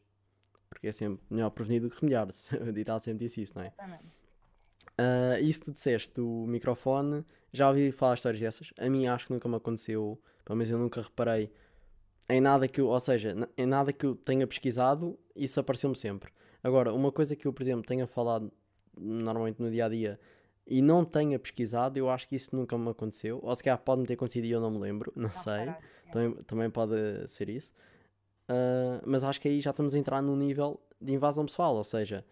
porque 0.71 0.87
é 0.87 0.91
sempre 0.91 1.21
melhor 1.29 1.49
prevenir 1.49 1.81
do 1.81 1.89
que 1.89 1.99
remediar. 1.99 2.27
O 2.67 2.71
ditado 2.71 3.01
sempre 3.01 3.25
disse 3.25 3.41
isso, 3.41 3.53
não 3.55 3.63
é? 3.63 3.73
Uh, 4.99 5.43
isso 5.43 5.61
tu 5.61 5.71
disseste 5.71 6.13
do 6.15 6.45
microfone, 6.47 7.25
já 7.51 7.67
ouvi 7.67 7.91
falar 7.91 8.13
histórias 8.13 8.39
dessas. 8.39 8.71
A 8.79 8.89
mim 8.89 9.05
acho 9.05 9.27
que 9.27 9.33
nunca 9.33 9.49
me 9.49 9.55
aconteceu, 9.55 10.19
pelo 10.45 10.57
menos 10.57 10.71
eu 10.71 10.79
nunca 10.79 11.01
reparei 11.01 11.51
em 12.29 12.39
nada 12.39 12.67
que 12.67 12.79
eu, 12.79 12.87
ou 12.87 12.99
seja, 12.99 13.35
em 13.57 13.65
nada 13.65 13.91
que 13.91 14.05
eu 14.05 14.15
tenha 14.15 14.47
pesquisado, 14.47 15.19
isso 15.35 15.59
apareceu-me 15.59 15.95
sempre. 15.95 16.31
Agora, 16.63 16.93
uma 16.93 17.11
coisa 17.11 17.35
que 17.35 17.45
eu, 17.45 17.51
por 17.51 17.61
exemplo, 17.61 17.83
tenha 17.83 18.07
falado 18.07 18.51
normalmente 18.97 19.61
no 19.61 19.69
dia 19.69 19.85
a 19.85 19.89
dia 19.89 20.19
e 20.65 20.81
não 20.81 21.03
tenha 21.03 21.37
pesquisado, 21.37 21.97
eu 21.97 22.09
acho 22.09 22.29
que 22.29 22.35
isso 22.35 22.55
nunca 22.55 22.77
me 22.77 22.89
aconteceu. 22.89 23.39
Ou 23.43 23.53
se 23.55 23.63
calhar 23.63 23.77
pode-me 23.79 24.07
ter 24.07 24.13
acontecido 24.13 24.45
e 24.45 24.51
eu 24.51 24.61
não 24.61 24.71
me 24.71 24.79
lembro, 24.79 25.11
não, 25.15 25.23
não 25.23 25.31
sei. 25.31 25.53
É. 25.53 25.77
Também, 26.11 26.33
também 26.43 26.69
pode 26.69 27.27
ser 27.27 27.49
isso. 27.49 27.73
Uh, 28.51 29.01
mas 29.05 29.23
acho 29.23 29.39
que 29.39 29.47
aí 29.47 29.61
já 29.61 29.69
estamos 29.69 29.95
a 29.95 29.97
entrar 29.97 30.21
num 30.21 30.35
nível 30.35 30.77
de 30.99 31.13
invasão 31.13 31.45
pessoal, 31.45 31.73
ou 31.73 31.85
seja, 31.85 32.25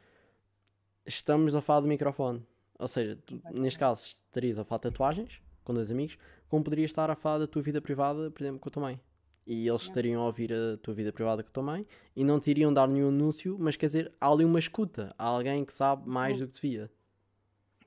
estamos 1.05 1.55
a 1.55 1.61
falar 1.61 1.79
do 1.79 1.87
microfone. 1.87 2.45
Ou 2.77 2.87
seja, 2.89 3.17
tu, 3.25 3.41
neste 3.53 3.79
caso 3.79 4.05
estarias 4.05 4.59
a 4.59 4.65
falar 4.65 4.79
de 4.79 4.83
tatuagens 4.89 5.41
com 5.63 5.73
dois 5.73 5.89
amigos, 5.89 6.17
como 6.49 6.63
poderias 6.63 6.91
estar 6.91 7.09
a 7.09 7.15
falar 7.15 7.37
da 7.37 7.47
tua 7.47 7.61
vida 7.61 7.79
privada, 7.79 8.29
por 8.31 8.41
exemplo, 8.41 8.59
com 8.59 8.67
a 8.67 8.71
tua 8.71 8.81
mãe. 8.81 8.99
E 9.47 9.67
eles 9.67 9.83
estariam 9.83 10.21
a 10.21 10.25
ouvir 10.25 10.51
a 10.53 10.77
tua 10.77 10.93
vida 10.93 11.13
privada 11.13 11.41
com 11.41 11.49
a 11.49 11.51
tua 11.51 11.63
mãe 11.63 11.87
e 12.15 12.23
não 12.23 12.39
te 12.39 12.51
iriam 12.51 12.73
dar 12.73 12.87
nenhum 12.87 13.09
anúncio, 13.09 13.57
mas 13.59 13.75
quer 13.75 13.85
dizer, 13.85 14.11
há 14.19 14.27
ali 14.27 14.43
uma 14.43 14.59
escuta, 14.59 15.13
há 15.17 15.25
alguém 15.25 15.63
que 15.63 15.73
sabe 15.73 16.07
mais 16.07 16.37
do 16.37 16.47
que 16.47 16.53
devia. 16.53 16.91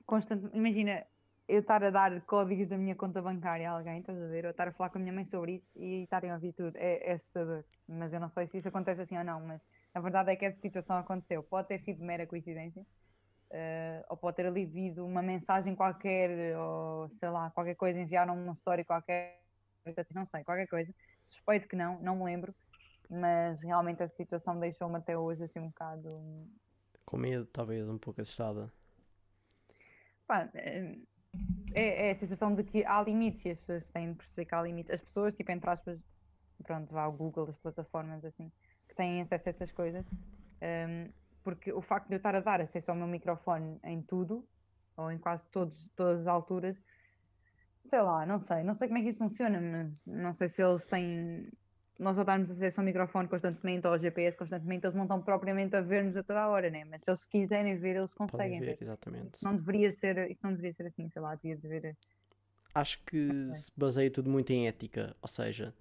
Constante, 0.05 0.49
imagina, 0.53 1.05
eu 1.47 1.59
estar 1.59 1.83
a 1.83 1.89
dar 1.89 2.21
códigos 2.21 2.69
da 2.69 2.77
minha 2.77 2.95
conta 2.95 3.21
bancária 3.21 3.69
a 3.69 3.73
alguém, 3.73 3.99
estás 3.99 4.21
a 4.21 4.27
ver? 4.27 4.45
Ou 4.45 4.51
estar 4.51 4.67
a 4.67 4.71
falar 4.71 4.89
com 4.89 4.97
a 4.97 5.01
minha 5.01 5.13
mãe 5.13 5.25
sobre 5.25 5.55
isso 5.55 5.77
e 5.77 6.03
estarem 6.03 6.31
a 6.31 6.35
ouvir 6.35 6.53
tudo. 6.53 6.75
É, 6.77 7.09
é 7.09 7.13
assustador. 7.13 7.63
Mas 7.87 8.13
eu 8.13 8.19
não 8.19 8.29
sei 8.29 8.47
se 8.47 8.57
isso 8.57 8.67
acontece 8.67 9.01
assim 9.01 9.17
ou 9.17 9.23
não. 9.23 9.41
Mas 9.41 9.61
a 9.93 9.99
verdade 9.99 10.31
é 10.31 10.35
que 10.35 10.45
essa 10.45 10.59
situação 10.59 10.97
aconteceu. 10.97 11.43
Pode 11.43 11.67
ter 11.67 11.79
sido 11.79 12.03
mera 12.03 12.25
coincidência. 12.25 12.85
Uh, 13.51 14.03
ou 14.09 14.17
pode 14.17 14.37
ter 14.37 14.47
ali 14.47 14.65
vindo 14.65 15.05
uma 15.05 15.21
mensagem 15.21 15.75
qualquer, 15.75 16.57
ou 16.57 17.07
sei 17.09 17.29
lá, 17.29 17.51
qualquer 17.51 17.75
coisa, 17.75 17.99
enviaram 17.99 18.33
uma 18.33 18.53
história 18.53 18.83
qualquer, 18.83 19.43
não 20.11 20.25
sei, 20.25 20.43
qualquer 20.43 20.65
coisa. 20.65 20.91
Suspeito 21.23 21.67
que 21.67 21.75
não, 21.75 22.01
não 22.01 22.15
me 22.15 22.23
lembro, 22.23 22.55
mas 23.07 23.61
realmente 23.61 24.01
a 24.01 24.07
situação 24.07 24.59
deixou-me 24.59 24.97
até 24.97 25.15
hoje 25.15 25.43
assim 25.43 25.59
um 25.59 25.67
bocado. 25.67 26.49
Com 27.05 27.17
medo, 27.17 27.45
talvez, 27.45 27.87
um 27.87 27.99
pouco 27.99 28.21
assustada. 28.21 28.73
Pá, 30.25 30.45
uh, 30.45 31.07
é, 31.73 32.07
é 32.07 32.11
a 32.11 32.15
sensação 32.15 32.53
de 32.53 32.63
que 32.63 32.85
há 32.85 33.01
limites 33.01 33.45
e 33.45 33.51
as 33.51 33.59
pessoas 33.59 33.89
têm 33.89 34.11
de 34.11 34.17
perceber 34.17 34.45
que 34.45 34.55
há 34.55 34.61
limites. 34.61 34.91
As 34.91 35.01
pessoas, 35.01 35.35
tipo, 35.35 35.51
entre 35.51 35.69
aspas, 35.69 35.99
pronto, 36.63 36.91
vá 36.93 37.03
ao 37.03 37.11
Google, 37.11 37.49
as 37.49 37.57
plataformas 37.57 38.23
assim, 38.23 38.51
que 38.87 38.95
têm 38.95 39.21
acesso 39.21 39.49
a 39.49 39.51
essas 39.51 39.71
coisas, 39.71 40.05
um, 40.09 41.11
porque 41.43 41.71
o 41.73 41.81
facto 41.81 42.07
de 42.07 42.15
eu 42.15 42.17
estar 42.17 42.35
a 42.35 42.39
dar 42.39 42.61
acesso 42.61 42.91
ao 42.91 42.97
meu 42.97 43.07
microfone 43.07 43.79
em 43.83 44.01
tudo, 44.01 44.47
ou 44.95 45.11
em 45.11 45.17
quase 45.17 45.45
todos, 45.47 45.89
todas 45.95 46.21
as 46.21 46.27
alturas, 46.27 46.81
sei 47.83 48.01
lá, 48.01 48.25
não 48.25 48.39
sei, 48.39 48.63
não 48.63 48.73
sei 48.73 48.87
como 48.87 48.99
é 48.99 49.01
que 49.01 49.09
isso 49.09 49.17
funciona, 49.17 49.59
mas 49.59 50.05
não 50.05 50.33
sei 50.33 50.47
se 50.47 50.63
eles 50.63 50.85
têm. 50.85 51.49
Nós 51.99 52.17
a 52.17 52.23
darmos 52.23 52.49
acesso 52.49 52.81
ao 52.81 52.85
microfone 52.85 53.27
constantemente 53.27 53.85
ou 53.85 53.93
ao 53.93 53.99
GPS 53.99 54.35
constantemente, 54.37 54.85
eles 54.85 54.95
não 54.95 55.03
estão 55.03 55.21
propriamente 55.21 55.75
a 55.75 55.81
ver-nos 55.81 56.17
a 56.17 56.23
toda 56.23 56.41
a 56.41 56.49
hora, 56.49 56.69
né? 56.69 56.83
Mas 56.85 57.01
se 57.03 57.09
eles 57.09 57.25
quiserem 57.25 57.77
ver, 57.77 57.95
eles 57.95 58.13
conseguem 58.13 58.59
ver, 58.59 58.77
ver. 58.77 58.77
Exatamente. 58.81 59.35
Isso 59.35 59.45
não 59.45 59.55
deveria 59.55 59.91
ser, 59.91 60.31
isso 60.31 60.41
não 60.43 60.51
deveria 60.51 60.73
ser 60.73 60.87
assim, 60.87 61.07
sei 61.07 61.21
lá, 61.21 61.35
devia 61.35 61.55
ver. 61.55 61.95
Acho 62.73 62.99
que 63.05 63.53
se 63.53 63.71
baseia 63.77 64.09
tudo 64.09 64.29
muito 64.29 64.51
em 64.51 64.67
ética, 64.67 65.13
ou 65.21 65.27
seja, 65.27 65.73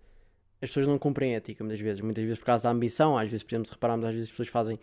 as 0.60 0.68
pessoas 0.68 0.86
não 0.86 0.98
cumprem 0.98 1.34
ética 1.34 1.64
muitas 1.64 1.80
vezes, 1.80 2.02
muitas 2.02 2.22
vezes 2.22 2.38
por 2.38 2.44
causa 2.44 2.64
da 2.64 2.70
ambição, 2.70 3.16
às 3.16 3.30
vezes, 3.30 3.42
por 3.42 3.54
exemplo, 3.54 3.68
se 3.68 3.72
repararmos, 3.72 4.04
às 4.04 4.12
vezes 4.12 4.28
as 4.28 4.30
pessoas 4.30 4.48
fazem 4.48 4.78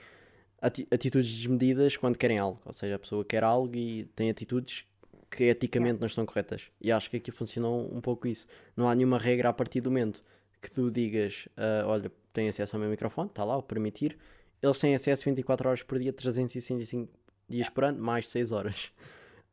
atitudes 0.60 1.32
desmedidas 1.32 1.96
quando 1.96 2.18
querem 2.18 2.40
algo, 2.40 2.60
ou 2.66 2.74
seja, 2.74 2.96
a 2.96 3.00
pessoa 3.00 3.24
quer 3.24 3.44
algo 3.44 3.74
e 3.76 4.06
tem 4.16 4.30
atitudes 4.30 4.86
que 5.30 5.44
eticamente 5.44 6.00
não 6.00 6.08
estão 6.08 6.26
corretas. 6.26 6.64
E 6.82 6.92
acho 6.92 7.10
que 7.10 7.18
aqui 7.18 7.32
funcionou 7.32 7.88
um 7.94 8.02
pouco 8.02 8.28
isso. 8.28 8.48
Não 8.76 8.90
há 8.90 8.96
nenhuma 8.96 9.20
regra 9.20 9.50
a 9.50 9.54
partir 9.54 9.80
do 9.80 9.92
momento 9.92 10.24
que 10.62 10.72
tu 10.72 10.92
digas, 10.92 11.48
uh, 11.58 11.88
olha, 11.88 12.12
tem 12.34 12.50
acesso 12.50 12.76
ao 12.76 12.80
meu 12.80 12.90
microfone, 12.90 13.30
está 13.30 13.44
lá, 13.44 13.58
o 13.58 13.64
permitir. 13.64 14.18
Eles 14.62 14.80
têm 14.80 14.94
acesso 14.94 15.26
24 15.26 15.70
horas 15.70 15.84
por 15.84 16.00
dia, 16.00 16.12
365 16.12 17.12
dias 17.48 17.70
por 17.70 17.86
ano, 17.86 18.02
mais 18.02 18.28
6 18.28 18.52
horas. 18.52 18.92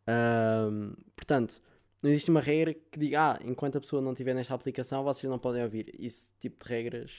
Uh, 0.09 0.95
portanto, 1.17 1.61
não 2.01 2.09
existe 2.09 2.31
uma 2.31 2.41
regra 2.41 2.73
que 2.73 2.97
diga, 2.97 3.33
ah, 3.33 3.41
enquanto 3.43 3.79
a 3.79 3.81
pessoa 3.81 4.01
não 4.01 4.13
estiver 4.13 4.37
nesta 4.37 4.55
aplicação, 4.55 5.03
vocês 5.03 5.29
não 5.29 5.37
podem 5.37 5.65
ouvir. 5.65 5.93
Esse 5.99 6.31
tipo 6.39 6.65
de 6.65 6.71
regras 6.71 7.11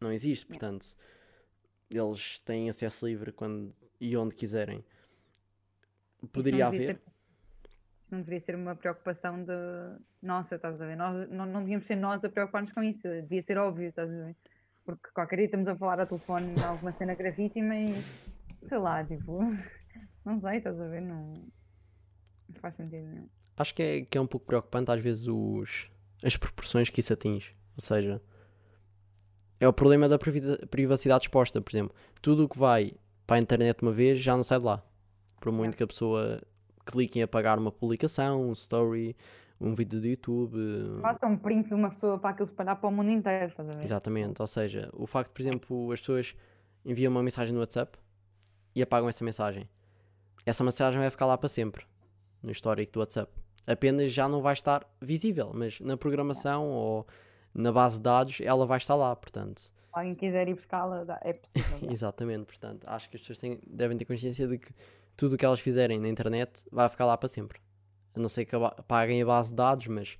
não 0.00 0.10
existe, 0.10 0.44
portanto, 0.44 0.96
eles 1.88 2.40
têm 2.40 2.68
acesso 2.68 3.06
livre 3.06 3.30
quando 3.30 3.72
e 4.00 4.16
onde 4.16 4.34
quiserem. 4.34 4.84
Poderia 6.32 6.66
haver. 6.66 6.96
Ser 6.96 7.00
não 8.10 8.20
deveria 8.20 8.40
ser 8.40 8.54
uma 8.54 8.74
preocupação 8.74 9.42
de 9.44 9.52
nossa, 10.22 10.56
estás 10.56 10.80
a 10.80 10.86
ver? 10.86 10.96
Nós, 10.96 11.28
não, 11.30 11.46
não 11.46 11.60
devíamos 11.60 11.86
ser 11.86 11.96
nós 11.96 12.24
a 12.24 12.28
preocupar-nos 12.28 12.72
com 12.72 12.82
isso, 12.82 13.08
devia 13.08 13.42
ser 13.42 13.58
óbvio, 13.58 13.88
estás 13.88 14.10
a 14.10 14.24
ver? 14.26 14.36
Porque 14.84 15.08
qualquer 15.12 15.36
dia 15.36 15.44
estamos 15.44 15.68
a 15.68 15.76
falar 15.76 16.00
ao 16.00 16.06
telefone 16.06 16.54
de 16.54 16.64
alguma 16.64 16.92
cena 16.92 17.14
gravíssima 17.14 17.76
e 17.76 17.94
sei 18.62 18.78
lá, 18.78 19.04
tipo, 19.04 19.40
não 20.24 20.40
sei, 20.40 20.58
estás 20.58 20.80
a 20.80 20.88
ver? 20.88 21.02
Não, 21.02 21.34
não 22.48 22.60
faz 22.60 22.74
sentido 22.74 23.06
nenhum. 23.06 23.28
Acho 23.56 23.74
que 23.74 23.82
é, 23.82 24.02
que 24.02 24.16
é 24.16 24.20
um 24.20 24.26
pouco 24.26 24.46
preocupante 24.46 24.90
às 24.90 25.02
vezes 25.02 25.26
os, 25.26 25.90
as 26.24 26.36
proporções 26.36 26.88
que 26.88 27.00
isso 27.00 27.12
atinge. 27.12 27.54
Ou 27.76 27.82
seja, 27.82 28.22
é 29.60 29.68
o 29.68 29.72
problema 29.72 30.08
da 30.08 30.18
privacidade 30.70 31.24
exposta, 31.24 31.60
por 31.60 31.70
exemplo. 31.70 31.94
Tudo 32.22 32.44
o 32.44 32.48
que 32.48 32.58
vai 32.58 32.94
para 33.26 33.36
a 33.36 33.40
internet 33.40 33.82
uma 33.82 33.92
vez 33.92 34.20
já 34.20 34.36
não 34.36 34.44
sai 34.44 34.58
de 34.58 34.64
lá. 34.64 34.82
Por 35.40 35.52
muito 35.52 35.74
é. 35.74 35.76
que 35.76 35.82
a 35.82 35.86
pessoa 35.86 36.40
clique 36.90 37.18
em 37.18 37.22
apagar 37.22 37.58
uma 37.58 37.70
publicação, 37.70 38.48
um 38.48 38.52
story, 38.52 39.14
um 39.60 39.74
vídeo 39.74 40.00
do 40.00 40.06
YouTube. 40.06 40.56
Basta 41.02 41.26
um 41.26 41.36
print 41.36 41.68
de 41.68 41.74
uma 41.74 41.90
pessoa 41.90 42.18
para 42.18 42.30
aquilo 42.30 42.44
espalhar 42.44 42.76
para 42.76 42.88
o 42.88 42.92
mundo 42.92 43.10
inteiro, 43.10 43.46
estás 43.46 43.68
a 43.68 43.72
ver? 43.72 43.84
Exatamente, 43.84 44.40
ou 44.40 44.46
seja, 44.46 44.88
o 44.92 45.06
facto, 45.06 45.30
por 45.30 45.40
exemplo, 45.42 45.92
as 45.92 46.00
pessoas 46.00 46.34
enviam 46.84 47.10
uma 47.10 47.22
mensagem 47.22 47.52
no 47.52 47.60
WhatsApp 47.60 47.98
e 48.74 48.82
apagam 48.82 49.08
essa 49.08 49.24
mensagem. 49.24 49.68
Essa 50.46 50.64
mensagem 50.64 50.98
vai 50.98 51.10
ficar 51.10 51.26
lá 51.26 51.36
para 51.36 51.48
sempre 51.48 51.84
no 52.42 52.50
histórico 52.50 52.92
do 52.92 53.00
WhatsApp. 53.00 53.30
Apenas 53.66 54.12
já 54.12 54.26
não 54.28 54.40
vai 54.40 54.54
estar 54.54 54.86
visível, 55.00 55.50
mas 55.52 55.78
na 55.80 55.96
programação 55.96 56.64
é. 56.64 56.66
ou 56.66 57.06
na 57.52 57.70
base 57.70 57.96
de 57.96 58.02
dados 58.02 58.38
ela 58.40 58.64
vai 58.64 58.78
estar 58.78 58.94
lá, 58.94 59.14
portanto. 59.14 59.60
Se 59.60 59.72
alguém 59.92 60.14
quiser 60.14 60.48
ir 60.48 60.54
buscá-la, 60.54 61.04
é 61.20 61.32
possível. 61.32 61.78
Exatamente, 61.90 62.44
portanto, 62.44 62.84
acho 62.86 63.10
que 63.10 63.16
as 63.16 63.20
pessoas 63.20 63.38
têm, 63.38 63.60
devem 63.66 63.98
ter 63.98 64.04
consciência 64.04 64.46
de 64.46 64.58
que 64.58 64.70
tudo 65.18 65.34
o 65.34 65.36
que 65.36 65.44
elas 65.44 65.58
fizerem 65.58 65.98
na 65.98 66.08
internet 66.08 66.64
vai 66.70 66.88
ficar 66.88 67.04
lá 67.04 67.16
para 67.16 67.28
sempre. 67.28 67.60
A 68.14 68.20
não 68.20 68.28
ser 68.28 68.44
que 68.44 68.54
paguem 68.86 69.20
a 69.20 69.26
base 69.26 69.50
de 69.50 69.56
dados, 69.56 69.88
mas 69.88 70.16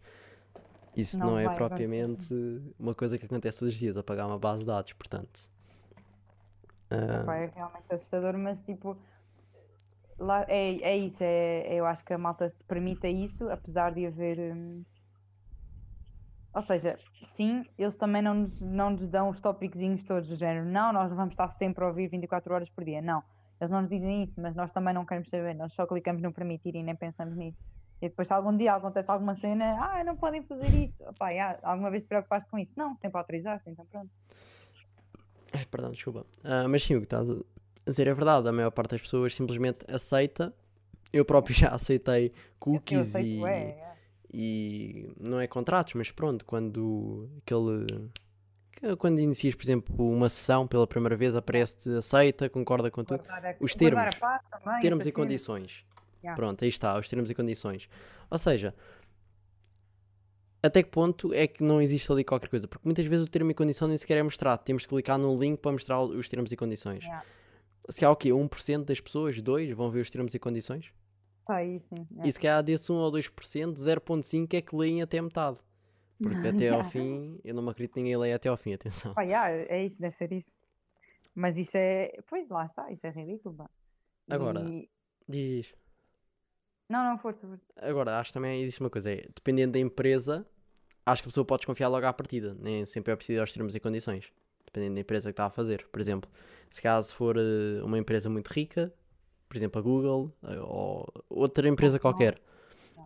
isso 0.95 1.17
não, 1.17 1.31
não 1.31 1.39
é 1.39 1.49
propriamente 1.55 2.35
uma 2.77 2.95
coisa 2.97 3.17
que 3.17 3.25
acontece 3.25 3.61
todos 3.61 3.75
os 3.75 3.79
dias, 3.79 3.97
apagar 3.97 4.27
uma 4.27 4.41
base 4.41 4.61
de 4.61 4.67
dados, 4.67 4.93
portanto. 4.95 5.49
Uh... 6.91 7.31
É 7.31 7.47
realmente 7.55 7.85
assustador, 7.93 8.37
mas 8.37 8.61
tipo, 8.61 8.99
lá, 10.19 10.45
é, 10.49 10.81
é 10.81 10.97
isso, 10.97 11.23
é, 11.23 11.73
eu 11.73 11.87
acho 11.87 12.05
que 12.05 12.13
a 12.13 12.19
malta 12.19 12.49
se 12.49 12.65
permita 12.65 13.07
isso, 13.07 13.49
apesar 13.51 13.95
de 13.95 14.05
haver. 14.05 14.53
Hum... 14.53 14.85
Ou 16.53 16.63
seja, 16.63 16.99
sim, 17.25 17.65
eles 17.79 17.97
também 17.97 18.21
não 18.21 18.35
nos, 18.35 18.61
não 18.61 18.91
nos 18.91 19.07
dão 19.07 19.29
os 19.29 19.41
tópicos 19.41 19.79
todos 20.03 20.29
do 20.29 20.35
género. 20.35 20.67
Não, 20.67 20.93
nós 20.93 21.09
não 21.09 21.17
vamos 21.17 21.35
estar 21.35 21.49
sempre 21.51 21.85
a 21.85 21.87
ouvir 21.87 22.09
24 22.09 22.53
horas 22.53 22.69
por 22.69 22.83
dia. 22.83 23.01
Não 23.01 23.23
eles 23.61 23.71
não 23.71 23.81
nos 23.81 23.89
dizem 23.89 24.23
isso, 24.23 24.35
mas 24.41 24.55
nós 24.55 24.73
também 24.73 24.95
não 24.95 25.05
queremos 25.05 25.29
saber, 25.29 25.55
nós 25.55 25.73
só 25.73 25.87
clicamos 25.87 26.23
no 26.23 26.33
permitir 26.33 26.77
e 26.77 26.83
nem 26.83 26.95
pensamos 26.95 27.37
nisso. 27.37 27.59
E 28.01 28.09
depois, 28.09 28.29
se 28.29 28.35
algum 28.35 28.57
dia 28.57 28.75
acontece 28.75 29.11
alguma 29.11 29.35
cena, 29.35 29.77
ah, 29.81 30.05
não 30.05 30.17
podem 30.17 30.43
fazer 30.43 30.69
isto, 30.69 31.03
Opa, 31.03 31.31
alguma 31.63 31.91
vez 31.91 32.05
te 32.05 32.09
preocupaste 32.09 32.49
com 32.49 32.59
isso? 32.59 32.75
Não, 32.79 32.97
sempre 32.97 33.19
autorizaste, 33.19 33.69
então 33.69 33.85
pronto. 33.87 34.11
Ai, 35.53 35.65
perdão, 35.67 35.91
desculpa. 35.91 36.21
Uh, 36.45 36.69
mas 36.69 36.85
sim, 36.85 36.95
o 36.95 37.01
que 37.01 37.07
estás 37.07 37.29
a 37.29 37.37
dizer 37.85 38.07
é 38.07 38.15
verdade, 38.15 38.49
a 38.49 38.53
maior 38.53 38.71
parte 38.71 38.93
das 38.93 39.01
pessoas 39.01 39.35
simplesmente 39.35 39.85
aceita. 39.93 40.55
Eu 41.13 41.25
próprio 41.25 41.55
já 41.57 41.69
aceitei 41.69 42.31
cookies 42.61 43.15
e, 43.15 43.45
é, 43.45 43.51
é. 43.51 43.97
e 44.33 45.13
não 45.19 45.41
é 45.41 45.47
contratos, 45.49 45.95
mas 45.95 46.11
pronto, 46.13 46.45
quando 46.45 47.29
aquele 47.39 48.11
quando 48.99 49.21
inicias, 49.21 49.55
por 49.55 49.65
exemplo, 49.65 50.11
uma 50.11 50.29
sessão 50.29 50.67
pela 50.67 50.87
primeira 50.87 51.17
vez, 51.17 51.35
aparece-te 51.35 51.91
aceita, 51.91 52.49
concorda 52.49 52.91
com 52.91 53.05
tudo. 53.05 53.23
Os 53.61 53.75
termos, 53.75 54.05
também, 54.51 54.81
termos 54.81 55.07
e 55.07 55.13
condições. 55.13 55.85
Yeah. 56.23 56.37
Pronto, 56.37 56.63
aí 56.65 56.69
está, 56.69 56.99
os 56.99 57.09
termos 57.09 57.31
e 57.31 57.35
condições. 57.35 57.89
Ou 58.31 58.39
seja, 58.39 58.75
até 60.63 60.83
que 60.83 60.91
ponto 60.91 61.33
é 61.33 61.47
que 61.47 61.63
não 61.63 61.81
existe 61.81 62.11
ali 62.11 62.25
qualquer 62.25 62.49
coisa? 62.49 62.67
Porque 62.67 62.87
muitas 62.87 63.07
vezes 63.07 63.27
o 63.27 63.31
termo 63.31 63.51
e 63.51 63.55
condição 63.55 63.87
nem 63.87 63.97
sequer 63.97 64.19
é 64.19 64.23
mostrado. 64.23 64.63
Temos 64.65 64.85
que 64.85 64.89
clicar 64.89 65.19
no 65.19 65.39
link 65.39 65.61
para 65.61 65.73
mostrar 65.73 66.01
os 66.01 66.29
termos 66.29 66.51
e 66.51 66.57
condições. 66.57 67.05
Yeah. 67.05 67.25
Se 67.89 68.05
há 68.05 68.11
o 68.11 68.17
quê? 68.17 68.31
1% 68.31 68.85
das 68.85 69.01
pessoas, 69.01 69.37
2% 69.37 69.75
vão 69.75 69.91
ver 69.91 70.01
os 70.01 70.11
termos 70.11 70.35
e 70.35 70.39
condições? 70.39 70.93
Tá 71.47 71.57
aí, 71.57 71.81
sim. 71.81 72.07
É. 72.19 72.29
E 72.29 72.33
se 72.33 72.39
calhar 72.39 72.63
desse 72.63 72.93
1 72.93 72.95
ou 72.95 73.11
2%, 73.11 73.75
0.5% 73.75 74.55
é 74.55 74.61
que 74.61 74.77
leem 74.77 75.01
até 75.01 75.21
metade. 75.23 75.57
Porque 76.21 76.49
até 76.49 76.69
ao 76.69 76.85
fim, 76.85 77.41
eu 77.45 77.55
não 77.55 77.63
me 77.63 77.71
acredito 77.71 77.95
que 77.95 78.01
ninguém 78.01 78.17
leia 78.17 78.37
até 78.37 78.49
ao 78.49 78.57
fim, 78.57 78.73
atenção. 78.75 79.15
Ah, 79.17 79.23
yeah, 79.23 79.51
é 79.51 79.87
isso, 79.87 79.97
deve 79.99 80.17
ser 80.17 80.33
isso. 80.33 80.57
Mas 81.35 81.57
isso 81.57 81.77
é. 81.77 82.19
Pois 82.27 82.49
lá 82.49 82.67
está, 82.67 82.91
isso 82.91 83.07
é 83.07 83.11
ridículo. 83.11 83.55
Pá. 83.55 83.71
Agora, 84.29 84.61
e... 84.69 84.89
diz. 85.29 85.73
Não, 86.89 87.05
não, 87.05 87.19
força, 87.19 87.47
força. 87.47 87.65
Agora, 87.77 88.19
acho 88.19 88.31
que 88.31 88.35
também 88.35 88.63
existe 88.63 88.81
uma 88.81 88.91
coisa: 88.91 89.11
é, 89.11 89.29
dependendo 89.35 89.75
da 89.75 89.79
empresa, 89.79 90.45
acho 91.07 91.23
que 91.23 91.29
a 91.29 91.31
pessoa 91.31 91.45
pode 91.45 91.61
desconfiar 91.61 91.89
logo 91.89 92.07
à 92.07 92.13
partida. 92.13 92.57
Nem 92.59 92.85
sempre 92.85 93.13
é 93.13 93.17
preciso 93.17 93.41
aos 93.41 93.53
termos 93.53 93.75
e 93.75 93.81
condições. 93.81 94.33
Dependendo 94.67 94.97
da 94.97 95.01
empresa 95.01 95.29
que 95.29 95.33
está 95.33 95.47
a 95.47 95.51
fazer. 95.51 95.87
Por 95.93 96.01
exemplo, 96.01 96.29
se 96.71 96.83
caso 96.83 97.15
for 97.15 97.37
uh, 97.37 97.85
uma 97.85 97.99
empresa 97.99 98.29
muito 98.29 98.49
rica, 98.49 98.93
por 99.49 99.57
exemplo, 99.57 99.79
a 99.79 99.83
Google 99.83 100.35
uh, 100.43 100.65
ou 100.67 101.25
outra 101.31 101.69
empresa 101.69 101.99
qualquer, 101.99 102.41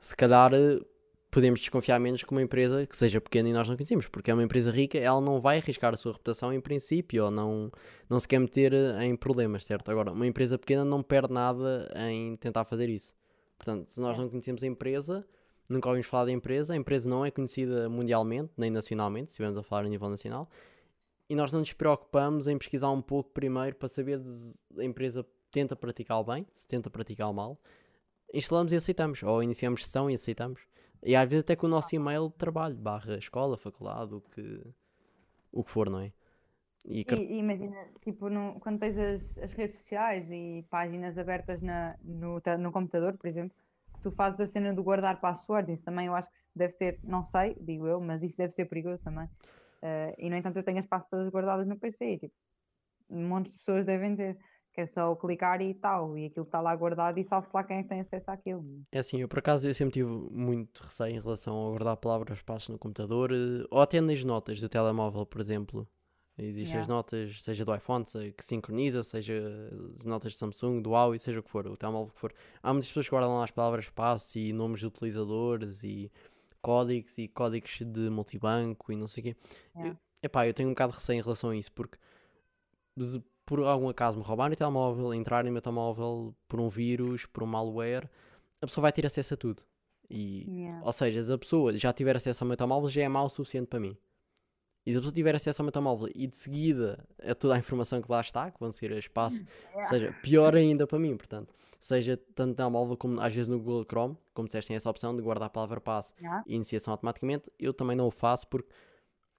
se 0.01 0.17
calhar 0.17 0.53
uh, 0.53 0.85
podemos 1.33 1.61
desconfiar 1.61 1.99
menos 1.99 2.23
que 2.23 2.31
uma 2.31 2.43
empresa 2.43 2.87
que 2.87 2.95
seja 2.95 3.19
pequena 3.19 3.49
e 3.49 3.55
nós 3.55 3.67
não 3.67 3.75
conhecemos, 3.75 4.07
porque 4.07 4.31
é 4.31 4.35
uma 4.35 4.43
empresa 4.43 4.71
rica, 4.71 4.99
ela 4.99 5.19
não 5.19 5.41
vai 5.41 5.57
arriscar 5.57 5.95
a 5.95 5.97
sua 5.97 6.13
reputação 6.13 6.53
em 6.53 6.61
princípio, 6.61 7.25
ou 7.25 7.31
não, 7.31 7.73
não 8.09 8.21
se 8.21 8.29
quer 8.29 8.39
meter 8.39 8.75
eh, 8.75 9.07
em 9.07 9.17
problemas, 9.17 9.65
certo? 9.65 9.91
Agora, 9.91 10.13
uma 10.13 10.27
empresa 10.27 10.59
pequena 10.59 10.85
não 10.85 11.03
perde 11.03 11.33
nada 11.33 11.91
em 12.11 12.37
tentar 12.37 12.65
fazer 12.65 12.91
isso. 12.91 13.15
Portanto, 13.57 13.91
se 13.91 13.99
nós 13.99 14.19
é. 14.19 14.21
não 14.21 14.29
conhecemos 14.29 14.63
a 14.63 14.67
empresa, 14.67 15.27
nunca 15.71 15.89
ouvimos 15.89 16.07
falar 16.07 16.27
da 16.27 16.33
empresa, 16.33 16.75
a 16.75 16.77
empresa 16.77 17.09
não 17.09 17.25
é 17.25 17.31
conhecida 17.31 17.89
mundialmente, 17.89 18.53
nem 18.55 18.71
nacionalmente, 18.71 19.29
se 19.29 19.33
estivermos 19.33 19.57
a 19.59 19.63
falar 19.63 19.87
a 19.87 19.89
nível 19.89 20.11
nacional, 20.11 20.51
e 21.31 21.35
nós 21.35 21.51
não 21.51 21.61
nos 21.61 21.73
preocupamos 21.73 22.47
em 22.47 22.59
pesquisar 22.59 22.91
um 22.91 23.01
pouco 23.01 23.31
primeiro 23.31 23.75
para 23.77 23.89
saber 23.89 24.21
se 24.21 24.59
a 24.79 24.85
empresa 24.85 25.25
tenta 25.51 25.75
praticar 25.75 26.23
bem, 26.25 26.47
se 26.55 26.69
tenta 26.69 26.91
praticar 26.91 27.33
mal, 27.33 27.59
instalamos 28.35 28.71
e 28.75 28.77
aceitamos, 28.77 29.23
ou 29.23 29.43
iniciamos 29.43 29.87
sessão 29.87 30.11
e 30.11 30.15
aceitamos. 30.15 30.71
E 31.03 31.17
às 31.17 31.29
vezes 31.29 31.43
até 31.43 31.57
com 31.57 31.67
o 31.67 31.71
nosso 31.71 31.95
e-mail 31.95 32.29
de 32.29 32.35
trabalho, 32.37 32.77
barra 32.77 33.17
escola, 33.17 33.57
faculdade, 33.57 34.15
o 34.15 34.21
que, 34.21 34.63
o 35.51 35.65
que 35.65 35.71
for, 35.71 35.91
não 35.91 36.01
é? 36.01 36.13
E, 36.85 37.05
e 37.09 37.39
imagina, 37.39 37.77
tipo, 38.01 38.29
no, 38.29 38.59
quando 38.61 38.81
tens 38.81 38.99
as, 38.99 39.39
as, 39.39 39.53
redes 39.53 39.79
sociais 39.79 40.29
e 40.31 40.65
páginas 40.69 41.17
abertas 41.17 41.63
na, 41.63 41.97
no, 42.03 42.43
no 42.59 42.73
computador, 42.73 43.17
por 43.17 43.29
exemplo, 43.29 43.57
tu 44.03 44.11
fazes 44.11 44.41
a 44.41 44.47
cena 44.47 44.75
do 44.75 44.83
guardar 44.83 45.21
password, 45.21 45.73
isso 45.73 45.85
também 45.85 46.07
eu 46.07 46.15
acho 46.15 46.29
que 46.29 46.37
deve 46.57 46.73
ser, 46.73 46.99
não 47.05 47.25
sei, 47.25 47.57
digo 47.61 47.87
eu, 47.87 48.01
mas 48.01 48.23
isso 48.23 48.37
deve 48.37 48.53
ser 48.53 48.65
perigoso 48.65 49.03
também. 49.03 49.27
Uh, 49.27 50.15
e 50.19 50.29
no 50.29 50.37
entanto 50.37 50.57
eu 50.57 50.63
tenho 50.63 50.79
as 50.79 50.87
pastas 50.87 51.11
todas 51.11 51.29
guardadas 51.33 51.67
no 51.67 51.79
PC, 51.79 52.19
tipo, 52.19 52.35
um 53.09 53.29
monte 53.29 53.51
de 53.51 53.57
pessoas 53.57 53.85
devem 53.85 54.17
ter. 54.17 54.37
Que 54.73 54.81
é 54.81 54.87
só 54.87 55.15
clicar 55.15 55.61
e 55.61 55.75
tal, 55.75 56.17
e 56.17 56.27
aquilo 56.27 56.47
está 56.47 56.61
lá 56.61 56.75
guardado 56.75 57.19
e 57.19 57.25
sabe-se 57.25 57.53
lá 57.55 57.63
quem 57.63 57.79
é 57.79 57.83
que 57.83 57.89
tem 57.91 58.01
acesso 58.01 58.31
àquilo. 58.31 58.65
É 58.91 58.99
assim, 59.01 59.21
eu 59.21 59.29
por 59.29 59.39
acaso 59.41 59.69
eu 59.69 59.75
sempre 59.75 59.93
tive 59.93 60.09
muito 60.11 60.83
receio 60.83 61.15
em 61.17 61.21
relação 61.21 61.67
a 61.67 61.71
guardar 61.71 61.97
palavras 61.99 62.41
passos 62.43 62.71
no 62.71 62.79
computador, 62.79 63.31
eh, 63.33 63.67
ou 63.71 63.81
até 63.83 64.01
nas 64.01 64.25
notas 64.25 64.61
do 64.61 64.69
telemóvel, 64.69 65.27
por 65.27 65.41
exemplo. 65.41 65.87
Existem 66.39 66.69
Yeah. 66.79 66.81
as 66.81 66.89
notas, 66.89 67.43
seja 67.43 67.63
do 67.63 67.75
iPhone, 67.75 68.07
se- 68.07 68.33
que 68.33 68.43
sincroniza, 68.43 69.03
seja 69.05 69.35
as 69.95 70.03
notas 70.05 70.33
de 70.33 70.39
Samsung, 70.39 70.81
do 70.81 70.91
Huawei, 70.93 71.19
seja 71.19 71.41
o 71.41 71.43
que 71.43 71.51
for, 71.51 71.67
o 71.67 71.77
telemóvel 71.77 72.11
que 72.15 72.19
for. 72.19 72.33
Há 72.63 72.73
muitas 72.73 72.89
pessoas 72.89 73.07
que 73.07 73.11
guardam 73.11 73.37
lá 73.37 73.45
as 73.45 73.51
palavras 73.51 73.91
passe 73.91 74.41
e 74.41 74.53
nomes 74.55 74.81
de 74.81 74.87
utilizadores 74.87 75.83
e 75.85 76.11
códigos 76.63 77.19
e 77.19 77.29
códigos 77.29 77.79
de 77.85 78.09
multibanco 78.09 78.91
e 78.91 78.97
não 78.97 79.07
sei 79.07 79.21
o 79.21 79.25
quê. 79.25 79.37
Yeah. 79.77 79.91
Eu, 79.91 79.99
epá, 80.23 80.47
eu 80.49 80.55
tenho 80.55 80.71
um 80.71 80.73
bocado 80.73 80.93
de 80.93 80.99
receio 81.01 81.19
em 81.19 81.23
relação 81.23 81.51
a 81.51 81.57
isso, 81.57 81.71
porque 81.73 81.99
por 83.53 83.61
algum 83.67 83.87
acaso 83.91 84.17
me 84.17 84.25
roubarem 84.25 84.55
o 84.55 84.57
telemóvel, 84.57 85.13
entrarem 85.13 85.51
no 85.51 85.53
meu 85.53 85.61
telemóvel 85.61 86.35
por 86.49 86.59
um 86.59 86.71
vírus, 86.71 87.27
por 87.27 87.43
um 87.43 87.47
malware, 87.47 88.09
a 88.63 88.67
pessoa 88.67 88.81
vai 88.81 88.93
ter 88.93 89.05
acesso 89.05 89.35
a 89.35 89.37
tudo. 89.37 89.63
E, 90.09 90.47
Yeah. 90.51 90.83
ou 90.87 90.91
seja, 90.91 91.23
se 91.23 91.31
a 91.31 91.37
pessoa 91.37 91.77
já 91.77 91.93
tiver 91.93 92.17
acesso 92.17 92.43
ao 92.43 92.49
meu 92.49 92.57
telemóvel, 92.57 92.89
já 92.89 93.03
é 93.03 93.09
mau 93.09 93.27
o 93.27 93.29
suficiente 93.29 93.67
para 93.67 93.79
mim. 93.79 93.95
E 94.87 94.91
se 94.93 94.97
a 94.97 95.01
pessoa 95.03 95.15
tiver 95.15 95.35
acesso 95.35 95.61
ao 95.61 95.65
meu 95.65 95.73
telemóvel 95.73 96.09
e 96.15 96.27
de 96.27 96.35
seguida 96.37 97.07
a 97.23 97.35
toda 97.35 97.55
a 97.55 97.59
informação 97.59 98.01
que 98.01 98.11
lá 98.11 98.23
está, 98.23 98.51
que 98.51 98.59
vão 98.59 98.73
seguir 98.73 98.95
a 98.95 98.99
espaço, 98.99 99.45
Yeah. 99.71 99.85
seja 99.91 100.13
pior 100.23 100.57
ainda 100.57 100.87
para 100.87 100.99
mim, 100.99 101.15
portanto, 101.15 101.53
seja 101.79 102.17
tanto 102.35 102.49
no 102.49 102.55
telemóvel 102.55 102.97
como 102.97 103.21
às 103.21 103.35
vezes 103.35 103.49
no 103.51 103.59
Google 103.59 103.85
Chrome, 103.85 104.17
como 104.33 104.49
disseste, 104.49 104.69
tem 104.69 104.77
essa 104.77 104.89
opção 104.89 105.15
de 105.15 105.21
guardar 105.23 105.49
a 105.49 105.51
palavra 105.51 105.79
passe 105.79 106.15
Yeah. 106.19 106.43
e 106.47 106.55
iniciação 106.55 106.91
automaticamente, 106.93 107.51
eu 107.59 107.75
também 107.75 107.97
não 107.97 108.07
o 108.07 108.11
faço 108.11 108.47
porque 108.49 108.71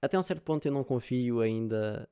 até 0.04 0.20
um 0.20 0.24
certo 0.24 0.44
ponto 0.44 0.64
eu 0.68 0.72
não 0.72 0.84
confio 0.84 1.40
ainda 1.42 2.08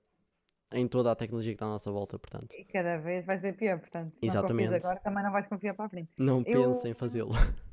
em 0.74 0.88
toda 0.88 1.12
a 1.12 1.16
tecnologia 1.16 1.52
que 1.52 1.56
está 1.56 1.66
à 1.66 1.70
nossa 1.70 1.92
volta, 1.92 2.18
portanto, 2.18 2.54
E 2.56 2.64
cada 2.66 2.98
vez 2.98 3.26
vai 3.26 3.38
ser 3.40 3.54
pior, 3.56 3.80
portanto, 3.80 4.14
se 4.16 4.22
não 4.26 4.30
Exatamente. 4.30 4.68
confias 4.70 4.86
agora, 4.86 5.00
também 5.02 5.24
não 5.24 5.32
vais 5.32 5.48
confiar 5.48 5.74
para 5.74 5.86
a 5.86 5.90
frente. 5.90 6.12
não 6.18 6.44
Eu- 6.46 6.70
pense 6.72 6.88
em 6.90 6.94
fazê-lo. 6.94 7.32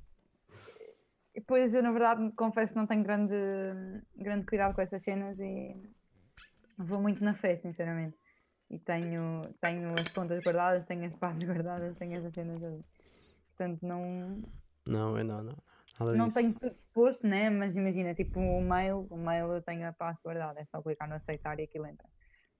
Pois 1.47 1.73
eu, 1.73 1.83
na 1.83 1.93
verdade, 1.93 2.33
confesso 2.33 2.73
que 2.73 2.79
não 2.79 2.87
tenho 2.87 3.03
grande, 3.05 3.33
grande 4.17 4.45
cuidado 4.45 4.75
com 4.75 4.81
essas 4.81 5.01
cenas 5.03 5.39
e 5.39 5.73
vou 6.77 7.01
muito 7.01 7.23
na 7.23 7.33
fé, 7.33 7.57
sinceramente. 7.57 8.17
E 8.69 8.79
tenho, 8.79 9.43
tenho 9.61 9.95
as 9.99 10.09
contas 10.09 10.43
guardadas, 10.43 10.85
tenho 10.85 11.05
as 11.07 11.15
passos 11.15 11.45
guardadas, 11.45 11.97
tenho 11.97 12.17
essas 12.19 12.35
cenas 12.35 12.61
todas. 12.61 12.85
Portanto, 13.57 13.79
não, 13.87 14.43
Não, 14.87 15.17
eu 15.17 15.25
não, 15.25 15.43
não. 15.45 15.57
Nada 16.01 16.13
não 16.17 16.27
disso. 16.27 16.39
tenho 16.41 16.53
tudo 16.55 16.75
exposto, 16.75 17.27
né? 17.27 17.49
Mas 17.51 17.77
imagina, 17.77 18.15
tipo 18.15 18.41
o 18.41 18.61
mail, 18.61 19.07
o 19.09 19.17
mail 19.17 19.53
eu 19.53 19.63
tenho 19.63 19.87
a 19.89 19.93
passo 19.93 20.21
guardada, 20.23 20.61
é 20.61 20.65
só 20.65 20.83
clicar 20.83 21.09
no 21.09 21.15
aceitar 21.15 21.59
e 21.61 21.63
aquilo 21.63 21.87
entra. 21.87 22.07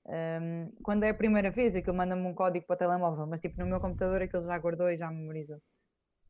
Ahm, 0.09 0.71
quando 0.83 1.05
é 1.05 1.11
a 1.11 1.15
primeira 1.15 1.51
vez, 1.51 1.77
aquilo 1.77 1.97
manda-me 1.97 2.27
um 2.27 2.35
código 2.35 2.67
para 2.67 2.75
o 2.75 2.79
telemóvel, 2.79 3.27
mas 3.27 3.41
tipo 3.41 3.61
no 3.61 3.67
meu 3.67 3.79
computador 3.79 4.23
aquilo 4.23 4.45
já 4.45 4.59
guardou 4.59 4.91
e 4.91 4.97
já 4.97 5.11
memorizou. 5.11 5.61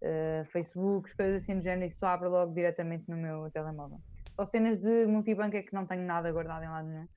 Uh, 0.03 0.45
Facebook, 0.47 1.15
coisas 1.17 1.43
assim 1.43 1.57
do 1.57 1.63
género, 1.63 1.87
isso 1.87 2.05
abre 2.05 2.29
logo 2.29 2.53
diretamente 2.53 3.09
no 3.09 3.17
meu 3.17 3.51
telemóvel. 3.51 4.01
Só 4.31 4.45
cenas 4.45 4.79
de 4.79 5.07
multibanco 5.07 5.57
é 5.57 5.63
que 5.63 5.75
não 5.75 5.87
tenho 5.87 6.03
nada 6.03 6.31
guardado 6.33 6.65
em 6.65 6.69
lado 6.69 6.89
nenhum. 6.89 7.09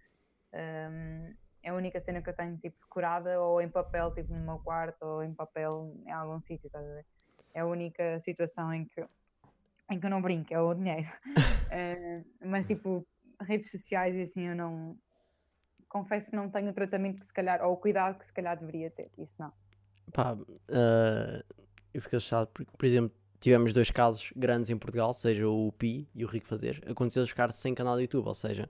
Ahm, 0.54 1.34
é 1.64 1.70
a 1.70 1.76
única 1.76 2.00
cena 2.02 2.22
que 2.22 2.30
eu 2.30 2.36
tenho 2.36 2.58
tipo 2.58 2.78
decorada 2.80 3.40
ou 3.42 3.62
em 3.62 3.70
papel, 3.70 4.12
tipo 4.14 4.34
no 4.34 4.40
meu 4.40 4.60
quarto, 4.60 5.04
ou 5.04 5.24
em 5.24 5.34
papel 5.34 5.96
em 6.06 6.12
algum 6.12 6.40
sítio, 6.42 6.68
estás 6.68 6.86
a 6.86 6.94
ver? 6.94 7.06
É 7.54 7.60
a 7.62 7.66
única 7.66 8.20
situação 8.20 8.74
em 8.74 8.86
que, 8.86 9.04
em 9.92 10.00
que 10.00 10.06
eu 10.06 10.10
não 10.10 10.22
brinco, 10.22 10.54
é 10.54 10.60
o 10.60 10.74
dinheiro. 10.74 11.10
Eh, 11.70 12.24
mas 12.46 12.66
tipo, 12.66 13.06
redes 13.42 13.70
sociais 13.70 14.16
e 14.16 14.22
assim 14.22 14.48
eu 14.48 14.56
não 14.56 14.98
confesso 15.92 16.30
que 16.30 16.36
não 16.36 16.50
tenho 16.50 16.70
o 16.70 16.74
tratamento 16.74 17.20
que 17.20 17.26
se 17.26 17.34
calhar, 17.34 17.62
ou 17.62 17.74
o 17.74 17.78
cuidado 17.78 18.18
que 18.18 18.26
se 18.26 18.34
calhar 18.34 18.58
deveria 18.58 18.90
ter, 18.90 19.12
isso 19.18 19.36
não. 19.38 19.52
Pá, 20.14 20.38
ah, 20.70 21.44
eu 21.94 22.02
fico 22.02 22.16
assustado 22.16 22.48
porque, 22.48 22.72
por 22.78 22.86
exemplo, 22.86 23.12
tivemos 23.42 23.74
dois 23.74 23.92
casos 23.92 24.32
grandes 24.36 24.70
em 24.70 24.78
Portugal, 24.78 25.14
seja 25.14 25.48
o 25.50 25.72
Pi 25.74 26.08
e 26.16 26.24
o 26.24 26.28
Rico 26.28 26.48
Fazer, 26.48 26.82
aconteceu 26.88 27.28
ficar 27.28 27.52
sem 27.52 27.76
canal 27.76 27.98
de 27.98 28.04
YouTube, 28.04 28.28
ou 28.28 28.34
seja, 28.34 28.70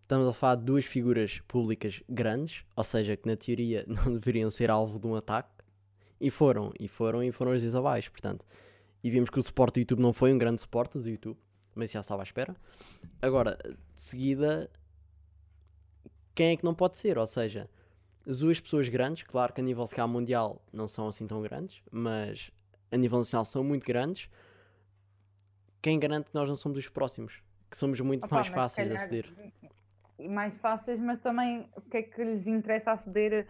estamos 0.00 0.28
a 0.28 0.32
falar 0.32 0.54
de 0.56 0.64
duas 0.64 0.84
figuras 0.84 1.40
públicas 1.48 2.00
grandes, 2.08 2.64
ou 2.76 2.84
seja, 2.84 3.16
que 3.16 3.26
na 3.26 3.36
teoria 3.36 3.84
não 3.88 4.14
deveriam 4.14 4.48
ser 4.48 4.70
alvo 4.70 4.98
de 4.98 5.06
um 5.08 5.16
ataque, 5.16 5.50
e 6.20 6.30
foram, 6.30 6.72
e 6.78 6.86
foram, 6.86 7.22
e 7.24 7.32
foram 7.32 7.52
os 7.52 7.62
dias 7.62 7.74
abaixo, 7.74 8.12
portanto. 8.12 8.46
E 9.02 9.10
vimos 9.10 9.30
que 9.30 9.38
o 9.38 9.42
suporte 9.42 9.74
do 9.74 9.80
YouTube 9.80 10.02
não 10.02 10.12
foi 10.12 10.32
um 10.32 10.38
grande 10.38 10.60
suporte 10.60 10.98
do 10.98 11.08
YouTube, 11.08 11.38
mas 11.74 11.90
já 11.90 12.00
estava 12.00 12.22
à 12.22 12.24
espera. 12.24 12.54
Agora, 13.22 13.56
de 13.64 14.02
seguida, 14.02 14.70
quem 16.40 16.52
é 16.52 16.56
que 16.56 16.64
não 16.64 16.74
pode 16.74 16.96
ser? 16.96 17.18
Ou 17.18 17.26
seja, 17.26 17.68
as 18.26 18.38
duas 18.38 18.58
pessoas 18.58 18.88
grandes, 18.88 19.24
claro 19.24 19.52
que 19.52 19.60
a 19.60 19.64
nível 19.64 19.86
se 19.86 19.94
calhar, 19.94 20.08
mundial 20.08 20.58
não 20.72 20.88
são 20.88 21.06
assim 21.06 21.26
tão 21.26 21.42
grandes, 21.42 21.82
mas 21.90 22.50
a 22.90 22.96
nível 22.96 23.18
nacional 23.18 23.44
são 23.44 23.62
muito 23.62 23.84
grandes. 23.84 24.30
Quem 25.82 25.98
garante 26.00 26.30
que 26.30 26.34
nós 26.34 26.48
não 26.48 26.56
somos 26.56 26.78
os 26.78 26.88
próximos? 26.88 27.42
Que 27.68 27.76
somos 27.76 28.00
muito 28.00 28.24
Opa, 28.24 28.36
mais 28.36 28.46
fáceis 28.48 28.88
de 28.88 28.94
calhar- 28.94 29.04
aceder. 29.04 29.52
E 30.18 30.28
mais 30.30 30.56
fáceis, 30.56 30.98
mas 30.98 31.20
também 31.20 31.68
o 31.76 31.82
que 31.82 31.98
é 31.98 32.02
que 32.04 32.24
lhes 32.24 32.46
interessa 32.46 32.92
aceder 32.92 33.46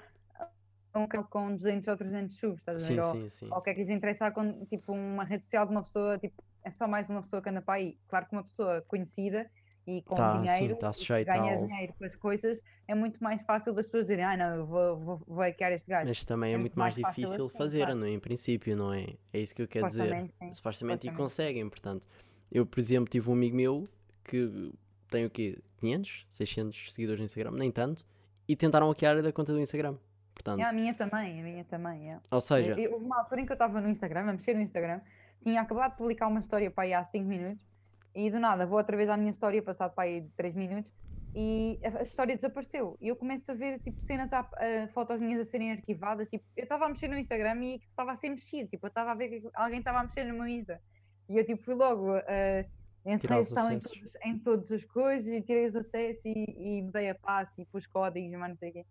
um 0.92 1.06
canal 1.06 1.28
com 1.28 1.54
200 1.54 1.86
ou 1.86 1.96
300 1.96 2.36
subs, 2.38 2.58
estás 2.58 2.82
a 2.82 2.88
ver? 2.88 3.02
Sim, 3.02 3.12
sim, 3.12 3.28
sim. 3.28 3.48
Ou 3.52 3.58
o 3.58 3.62
que 3.62 3.70
é 3.70 3.74
que 3.74 3.80
lhes 3.82 3.88
interessa 3.90 4.32
com 4.32 4.64
tipo, 4.66 4.92
uma 4.92 5.22
rede 5.22 5.44
social 5.44 5.64
de 5.64 5.70
uma 5.70 5.84
pessoa, 5.84 6.18
tipo, 6.18 6.42
é 6.64 6.70
só 6.72 6.88
mais 6.88 7.08
uma 7.08 7.22
pessoa 7.22 7.40
que 7.40 7.48
anda 7.48 7.62
para 7.62 7.74
aí. 7.74 7.96
Claro 8.08 8.26
que 8.26 8.32
uma 8.34 8.42
pessoa 8.42 8.82
conhecida 8.88 9.48
e 9.86 10.02
com 10.02 10.14
Tá, 10.14 10.34
sim, 10.36 10.42
dinheiro 10.42 10.76
tá 10.76 10.92
e 11.20 11.24
ganha 11.24 11.54
ao- 11.56 11.66
dinheiro 11.66 11.94
com 11.98 12.04
as 12.04 12.14
coisas, 12.16 12.62
é 12.86 12.94
muito 12.94 13.22
mais 13.22 13.42
fácil 13.42 13.72
das 13.72 13.86
pessoas 13.86 14.04
dizerem, 14.04 14.24
ah 14.24 14.36
não, 14.36 14.54
eu 14.56 14.66
vou, 14.66 14.96
vou, 14.98 15.22
vou 15.26 15.38
hackear 15.38 15.72
este 15.72 15.88
gajo. 15.88 16.08
Mas 16.08 16.24
também 16.24 16.50
é, 16.50 16.54
é 16.54 16.56
muito 16.56 16.72
muito 16.72 16.78
mais, 16.78 16.96
mais 16.98 17.14
difícil 17.16 17.46
assim, 17.46 17.56
fazer, 17.56 17.94
não 17.94 18.06
é? 18.06 18.10
Em 18.10 18.18
princípio, 18.20 18.76
não 18.76 18.92
é? 18.92 19.06
É 19.32 19.40
isso 19.40 19.54
que 19.54 19.62
eu 19.62 19.68
quero 19.68 19.86
dizer. 19.86 20.30
Sim. 20.38 20.52
Supostamente, 20.52 21.08
e 21.08 21.12
conseguem, 21.12 21.68
portanto. 21.68 22.06
Eu, 22.52 22.66
por 22.66 22.80
exemplo, 22.80 23.08
tive 23.08 23.30
um 23.30 23.32
amigo 23.32 23.56
meu 23.56 23.88
que 24.24 24.72
tem 25.08 25.24
o 25.24 25.30
quê? 25.30 25.58
500, 25.78 26.26
600 26.28 26.92
seguidores 26.92 27.20
no 27.20 27.24
Instagram, 27.24 27.52
nem 27.52 27.70
tanto, 27.70 28.04
e 28.46 28.54
tentaram 28.54 28.88
hackear 28.88 29.16
a 29.24 29.32
conta 29.32 29.52
do 29.52 29.60
Instagram. 29.60 29.96
Portanto, 30.34 30.60
É, 30.60 30.64
a 30.64 30.72
minha 30.72 30.94
também, 30.94 31.40
a 31.40 31.42
minha 31.42 31.64
também, 31.64 32.12
é. 32.12 32.18
ou 32.30 32.40
seja, 32.40 32.74
Eu- 32.78 32.96
uma 32.96 33.18
altura 33.20 33.40
em 33.42 33.46
que 33.46 33.52
eu 33.52 33.54
estava 33.54 33.80
no 33.80 33.88
Instagram, 33.88 34.20
a 34.28 34.32
mexer 34.32 34.54
no 34.54 34.60
Instagram, 34.62 35.00
tinha 35.42 35.60
acabado 35.60 35.92
de 35.92 35.98
publicar 35.98 36.26
uma 36.28 36.40
história 36.40 36.70
para 36.70 36.84
aí 36.84 36.94
há 36.94 37.02
5 37.04 37.26
minutos 37.26 37.69
e 38.14 38.30
do 38.30 38.40
nada 38.40 38.66
vou 38.66 38.78
outra 38.78 38.96
vez 38.96 39.08
à 39.08 39.16
minha 39.16 39.30
história, 39.30 39.62
passado 39.62 39.94
para 39.94 40.04
aí 40.04 40.28
3 40.36 40.54
minutos 40.54 40.92
e 41.34 41.78
a, 41.84 42.02
história 42.02 42.34
desapareceu. 42.34 42.96
E 43.00 43.08
eu 43.08 43.16
começo 43.16 43.50
a 43.50 43.54
ver 43.54 43.78
tipo 43.80 44.00
cenas, 44.00 44.32
a, 44.32 44.40
a- 44.40 44.88
fotos 44.88 45.20
minhas 45.20 45.40
a 45.40 45.44
serem 45.44 45.72
arquivadas. 45.72 46.28
Tipo, 46.28 46.44
eu 46.56 46.64
estava 46.64 46.86
a 46.86 46.88
mexer 46.88 47.08
no 47.08 47.18
Instagram 47.18 47.62
e 47.64 47.76
estava 47.76 48.12
a 48.12 48.16
ser 48.16 48.30
mexido, 48.30 48.68
tipo, 48.68 48.86
eu 48.86 48.88
estava 48.88 49.12
a 49.12 49.14
ver 49.14 49.28
que 49.28 49.48
alguém 49.54 49.78
estava 49.78 50.00
a 50.00 50.04
mexer 50.04 50.24
no 50.24 50.34
meu 50.34 50.46
Insta. 50.46 50.80
E 51.28 51.36
eu 51.36 51.46
tipo 51.46 51.62
fui 51.62 51.74
logo. 51.74 52.16
Uh, 52.16 52.80
Encerrei 53.06 53.38
a 53.38 53.72
em 53.72 53.78
todos, 53.78 54.14
em 54.22 54.38
todas 54.38 54.72
as 54.72 54.84
coisas 54.84 55.32
e 55.32 55.40
tirei 55.40 55.64
os 55.64 55.74
acessos 55.74 56.22
e, 56.22 56.44
e 56.58 56.82
mudei 56.82 57.08
a 57.08 57.14
passe 57.14 57.62
e 57.62 57.64
pus 57.64 57.86
códigos 57.86 58.30
e 58.30 58.36
mais 58.36 58.50
não 58.50 58.58
sei 58.58 58.70
o 58.70 58.72
quê. 58.74 58.86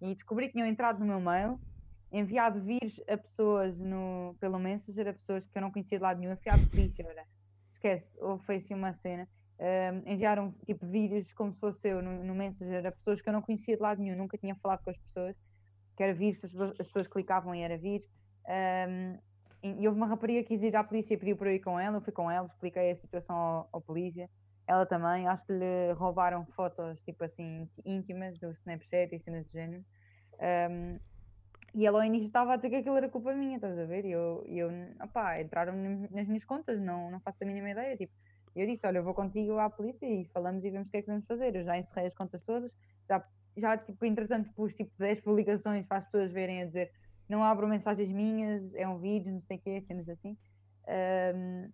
E 0.00 0.14
descobri 0.14 0.46
que 0.46 0.52
tinham 0.52 0.66
entrado 0.66 1.00
no 1.00 1.04
meu 1.04 1.20
mail 1.20 1.60
enviado 2.10 2.58
vírus 2.60 3.00
a 3.06 3.18
pessoas 3.18 3.78
no, 3.78 4.34
pelo 4.40 4.58
Messenger, 4.58 5.08
a 5.08 5.12
pessoas 5.12 5.46
que 5.46 5.58
eu 5.58 5.60
não 5.60 5.70
conhecia 5.70 5.98
de 5.98 6.02
lado 6.02 6.18
nenhum, 6.18 6.32
enviado 6.32 6.66
polícia, 6.68 7.06
olha. 7.06 7.26
Esquece, 7.80 8.18
ou 8.22 8.38
foi 8.38 8.56
assim 8.56 8.74
uma 8.74 8.92
cena. 8.92 9.26
Enviaram 10.06 10.50
tipo 10.66 10.86
vídeos 10.86 11.32
como 11.32 11.52
se 11.54 11.60
fosse 11.60 11.88
eu 11.88 12.02
no, 12.02 12.22
no 12.22 12.34
Messenger 12.34 12.86
a 12.86 12.92
pessoas 12.92 13.22
que 13.22 13.28
eu 13.28 13.32
não 13.32 13.40
conhecia 13.40 13.74
de 13.74 13.82
lado 13.82 14.00
nenhum, 14.02 14.16
nunca 14.16 14.36
tinha 14.36 14.54
falado 14.54 14.82
com 14.82 14.90
as 14.90 14.98
pessoas, 14.98 15.36
que 15.96 16.02
era 16.02 16.12
vírus, 16.12 16.44
as, 16.44 16.50
pessoas- 16.50 16.70
as 16.78 16.86
pessoas 16.86 17.08
clicavam 17.08 17.54
e 17.54 17.62
era 17.62 17.78
vírus. 17.78 18.06
Ahm, 18.46 19.18
e, 19.62 19.86
houve 19.86 19.98
uma 19.98 20.06
rapariga 20.06 20.42
que 20.42 20.48
quis 20.48 20.62
ir 20.62 20.76
à 20.76 20.84
polícia 20.84 21.14
e 21.14 21.16
pediu 21.16 21.36
para 21.36 21.50
eu 21.50 21.54
ir 21.56 21.60
com 21.60 21.78
ela, 21.80 21.96
eu 21.98 22.00
fui 22.00 22.12
com 22.12 22.30
ela, 22.30 22.46
expliquei 22.46 22.90
a 22.90 22.94
situação 22.94 23.36
ao, 23.36 23.68
ao 23.72 23.80
polícia. 23.80 24.28
Ela 24.66 24.86
também, 24.86 25.26
acho 25.26 25.46
que 25.46 25.52
lhe 25.52 25.92
roubaram 25.94 26.44
fotos 26.46 27.00
tipo 27.02 27.24
assim 27.24 27.68
íntimas 27.84 28.38
do 28.38 28.50
Snapchat 28.52 29.14
e 29.14 29.18
cenas 29.20 29.46
do 29.46 29.52
género. 29.52 29.84
Ahm, 30.38 30.98
e 31.74 31.86
ela 31.86 32.00
ao 32.00 32.04
início 32.04 32.26
estava 32.26 32.52
a 32.54 32.56
dizer 32.56 32.70
que 32.70 32.76
aquilo 32.76 32.96
era 32.96 33.08
culpa 33.08 33.32
minha, 33.34 33.56
estás 33.56 33.78
a 33.78 33.84
ver? 33.84 34.04
E 34.04 34.10
eu, 34.12 34.44
e 34.46 34.58
eu 34.58 34.70
opá, 35.02 35.40
entraram 35.40 35.74
na- 35.74 36.08
nas 36.10 36.26
minhas 36.26 36.44
contas, 36.44 36.80
não, 36.80 37.10
não 37.10 37.20
faço 37.20 37.42
a 37.42 37.46
mínima 37.46 37.70
ideia. 37.70 37.96
Tipo, 37.96 38.12
eu 38.54 38.66
disse: 38.66 38.86
Olha, 38.86 38.98
eu 38.98 39.04
vou 39.04 39.14
contigo 39.14 39.58
à 39.58 39.70
polícia 39.70 40.06
e 40.06 40.24
falamos 40.26 40.64
e 40.64 40.70
vemos 40.70 40.88
o 40.88 40.90
que 40.90 40.96
é 40.98 41.00
que 41.00 41.06
devemos 41.06 41.26
fazer. 41.26 41.54
Eu 41.54 41.64
já 41.64 41.78
encerrei 41.78 42.06
as 42.06 42.14
contas 42.14 42.42
todas, 42.42 42.74
já, 43.08 43.24
já 43.56 43.76
tipo, 43.78 44.04
entretanto, 44.04 44.50
pus 44.54 44.74
tipo 44.74 44.90
10 44.98 45.20
publicações 45.20 45.86
para 45.86 45.98
as 45.98 46.04
pessoas 46.06 46.32
verem 46.32 46.62
a 46.62 46.66
dizer: 46.66 46.90
Não 47.28 47.44
abram 47.44 47.68
mensagens 47.68 48.10
minhas, 48.12 48.74
é 48.74 48.86
um 48.88 48.98
vídeo, 48.98 49.32
não 49.32 49.40
sei 49.40 49.56
o 49.56 49.60
quê, 49.60 49.80
cenas 49.80 50.08
assim. 50.08 50.36
Ahm, 50.88 51.70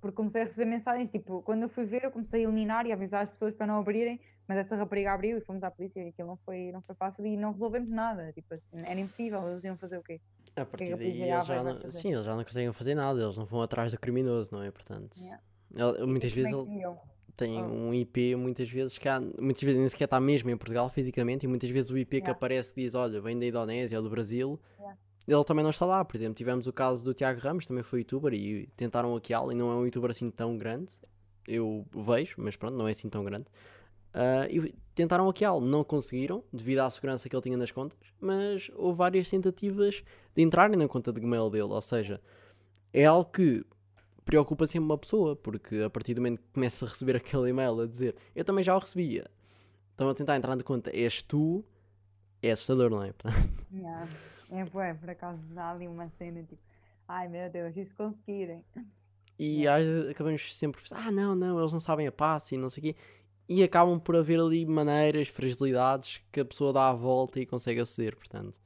porque 0.00 0.16
comecei 0.16 0.42
a 0.42 0.44
receber 0.44 0.64
mensagens, 0.64 1.10
tipo, 1.10 1.42
quando 1.42 1.62
eu 1.62 1.68
fui 1.68 1.84
ver, 1.84 2.04
eu 2.04 2.10
comecei 2.10 2.40
a 2.40 2.44
eliminar 2.44 2.86
e 2.86 2.92
avisar 2.92 3.22
as 3.22 3.30
pessoas 3.30 3.54
para 3.54 3.66
não 3.66 3.78
abrirem, 3.78 4.18
mas 4.50 4.58
essa 4.58 4.74
rapariga 4.74 5.12
abriu 5.12 5.38
e 5.38 5.40
fomos 5.40 5.62
à 5.62 5.70
polícia 5.70 6.02
e 6.02 6.08
aquilo 6.08 6.26
não 6.26 6.36
foi, 6.38 6.72
não 6.72 6.82
foi 6.82 6.96
fácil 6.96 7.24
e 7.24 7.36
não 7.36 7.52
resolvemos 7.52 7.88
nada, 7.88 8.32
tipo, 8.32 8.52
assim, 8.52 8.64
era 8.84 8.98
impossível, 8.98 9.48
eles 9.48 9.62
iam 9.62 9.76
fazer 9.76 9.96
o 9.96 10.02
quê? 10.02 10.20
a 10.56 10.64
que 10.64 10.70
partir 10.72 10.96
daí 10.96 11.22
eles 11.22 11.46
já 11.46 11.62
não, 11.62 11.90
sim, 11.92 12.12
eles 12.12 12.24
já 12.24 12.34
não 12.34 12.42
conseguem 12.42 12.72
fazer 12.72 12.96
nada, 12.96 13.22
eles 13.22 13.36
não 13.36 13.44
vão 13.44 13.62
atrás 13.62 13.92
do 13.92 13.98
criminoso, 14.00 14.50
não 14.52 14.60
é? 14.64 14.72
Portanto, 14.72 15.16
Yeah. 15.16 15.40
ele- 15.98 16.06
muitas 16.06 16.32
E 16.32 16.34
vezes 16.34 16.52
é 16.52 16.56
ele 16.56 16.66
que 17.26 17.32
tem 17.36 17.62
Oh. 17.62 17.66
um 17.66 17.94
IP 17.94 18.34
muitas 18.34 18.68
vezes 18.68 18.98
que 18.98 19.08
há, 19.08 19.20
muitas 19.20 19.62
vezes 19.62 19.78
nem 19.78 19.88
sequer 19.88 20.04
está 20.06 20.18
mesmo 20.20 20.50
em 20.50 20.56
Portugal 20.56 20.88
fisicamente 20.90 21.44
e 21.44 21.48
muitas 21.48 21.70
vezes 21.70 21.92
o 21.92 21.96
IP 21.96 22.10
que 22.10 22.16
Yeah. 22.16 22.32
aparece 22.32 22.74
diz, 22.74 22.96
olha, 22.96 23.20
vem 23.20 23.38
da 23.38 23.46
Indonésia 23.46 23.96
ou 23.98 24.02
do 24.02 24.10
Brasil, 24.10 24.58
Yeah. 24.76 24.98
ele 25.28 25.44
também 25.44 25.62
não 25.62 25.70
está 25.70 25.86
lá. 25.86 26.04
Por 26.04 26.16
exemplo, 26.16 26.34
tivemos 26.34 26.66
o 26.66 26.72
caso 26.72 27.04
do 27.04 27.14
Tiago 27.14 27.38
Ramos, 27.40 27.68
também 27.68 27.84
foi 27.84 28.00
youtuber 28.00 28.34
e 28.34 28.66
tentaram 28.76 29.14
hackeá-lo 29.14 29.52
e 29.52 29.54
não 29.54 29.70
é 29.70 29.74
um 29.76 29.84
youtuber 29.84 30.10
assim 30.10 30.28
tão 30.32 30.58
grande. 30.58 30.98
Eu 31.46 31.86
vejo, 31.94 32.34
mas 32.38 32.56
pronto, 32.56 32.76
não 32.76 32.86
é 32.88 32.90
assim 32.90 33.08
tão 33.08 33.24
grande. 33.24 33.46
Ah, 34.12 34.46
e 34.50 34.74
tentaram 34.94 35.26
hackeá-lo, 35.26 35.60
não 35.60 35.84
conseguiram, 35.84 36.42
devido 36.52 36.80
à 36.80 36.90
segurança 36.90 37.28
que 37.28 37.34
ele 37.34 37.42
tinha 37.42 37.56
nas 37.56 37.70
contas, 37.70 37.98
mas 38.20 38.70
houve 38.74 38.98
várias 38.98 39.30
tentativas 39.30 40.02
de 40.34 40.42
entrarem 40.42 40.76
na 40.76 40.88
conta 40.88 41.12
de 41.12 41.20
Gmail 41.20 41.48
dele, 41.48 41.64
ou 41.64 41.82
seja, 41.82 42.20
é 42.92 43.04
algo 43.04 43.30
que 43.30 43.64
preocupa 44.24 44.66
sempre 44.66 44.84
uma 44.86 44.98
pessoa, 44.98 45.36
porque 45.36 45.82
a 45.82 45.90
partir 45.90 46.14
do 46.14 46.20
momento 46.20 46.40
que 46.40 46.52
começa 46.52 46.84
a 46.84 46.88
receber 46.88 47.16
aquele 47.16 47.50
e-mail 47.50 47.80
a 47.80 47.86
dizer 47.86 48.16
eu 48.34 48.44
também 48.44 48.64
já 48.64 48.74
o 48.74 48.78
recebia, 48.78 49.30
estão 49.90 50.08
a 50.08 50.14
tentar 50.14 50.36
entrar 50.36 50.56
na 50.56 50.62
conta, 50.62 50.90
és 50.94 51.22
tu, 51.22 51.64
é 52.42 52.50
assustador, 52.50 52.90
não 52.90 53.02
é? 53.02 53.12
Yeah. 53.72 54.08
É, 54.50 54.64
bué, 54.64 54.94
por 54.94 55.08
acaso 55.08 55.40
dá 55.54 55.70
ali 55.70 55.86
uma 55.86 56.08
cena 56.08 56.42
tipo, 56.42 56.60
ai 57.06 57.28
meu 57.28 57.48
Deus, 57.48 57.76
e 57.76 57.84
se 57.84 57.94
conseguirem? 57.94 58.64
E 59.38 59.66
às 59.66 59.86
vezes 59.86 60.10
acabamos 60.10 60.54
sempre 60.56 60.80
a 60.80 60.82
pensar, 60.82 61.06
ah 61.06 61.12
não, 61.12 61.36
não, 61.36 61.58
eles 61.60 61.72
não 61.72 61.78
sabem 61.78 62.06
a 62.08 62.12
passe 62.12 62.56
e 62.56 62.58
não 62.58 62.68
sei 62.68 62.80
o 62.80 62.84
quê, 62.84 62.96
e 63.50 63.64
acabam 63.64 63.98
por 63.98 64.14
haver 64.14 64.38
ali 64.38 64.64
maneiras, 64.64 65.26
fragilidades 65.26 66.22
que 66.30 66.38
a 66.38 66.44
pessoa 66.44 66.72
dá 66.72 66.88
a 66.88 66.92
volta 66.92 67.40
e 67.40 67.44
consegue 67.44 67.80
aceder, 67.80 68.14
portanto. 68.14 68.60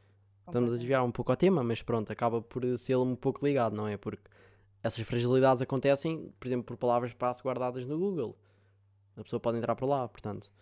Estamos 0.46 0.72
a 0.72 0.76
desviar 0.76 1.02
um 1.02 1.10
pouco 1.10 1.32
ao 1.32 1.36
tema, 1.38 1.64
mas 1.64 1.80
pronto, 1.80 2.12
acaba 2.12 2.42
por 2.42 2.62
ser 2.76 2.96
um 2.96 3.16
pouco 3.16 3.42
ligado, 3.46 3.74
não 3.74 3.88
é? 3.88 3.96
Porque 3.96 4.30
essas 4.82 5.00
fragilidades 5.06 5.62
acontecem, 5.62 6.30
por 6.38 6.46
exemplo, 6.46 6.66
por 6.66 6.76
palavras 6.76 7.14
passe 7.14 7.42
guardadas 7.42 7.86
no 7.86 7.98
Google. 7.98 8.36
A 9.16 9.24
pessoa 9.24 9.40
pode 9.40 9.56
entrar 9.56 9.74
por 9.74 9.86
lá, 9.86 10.06
portanto, 10.06 10.52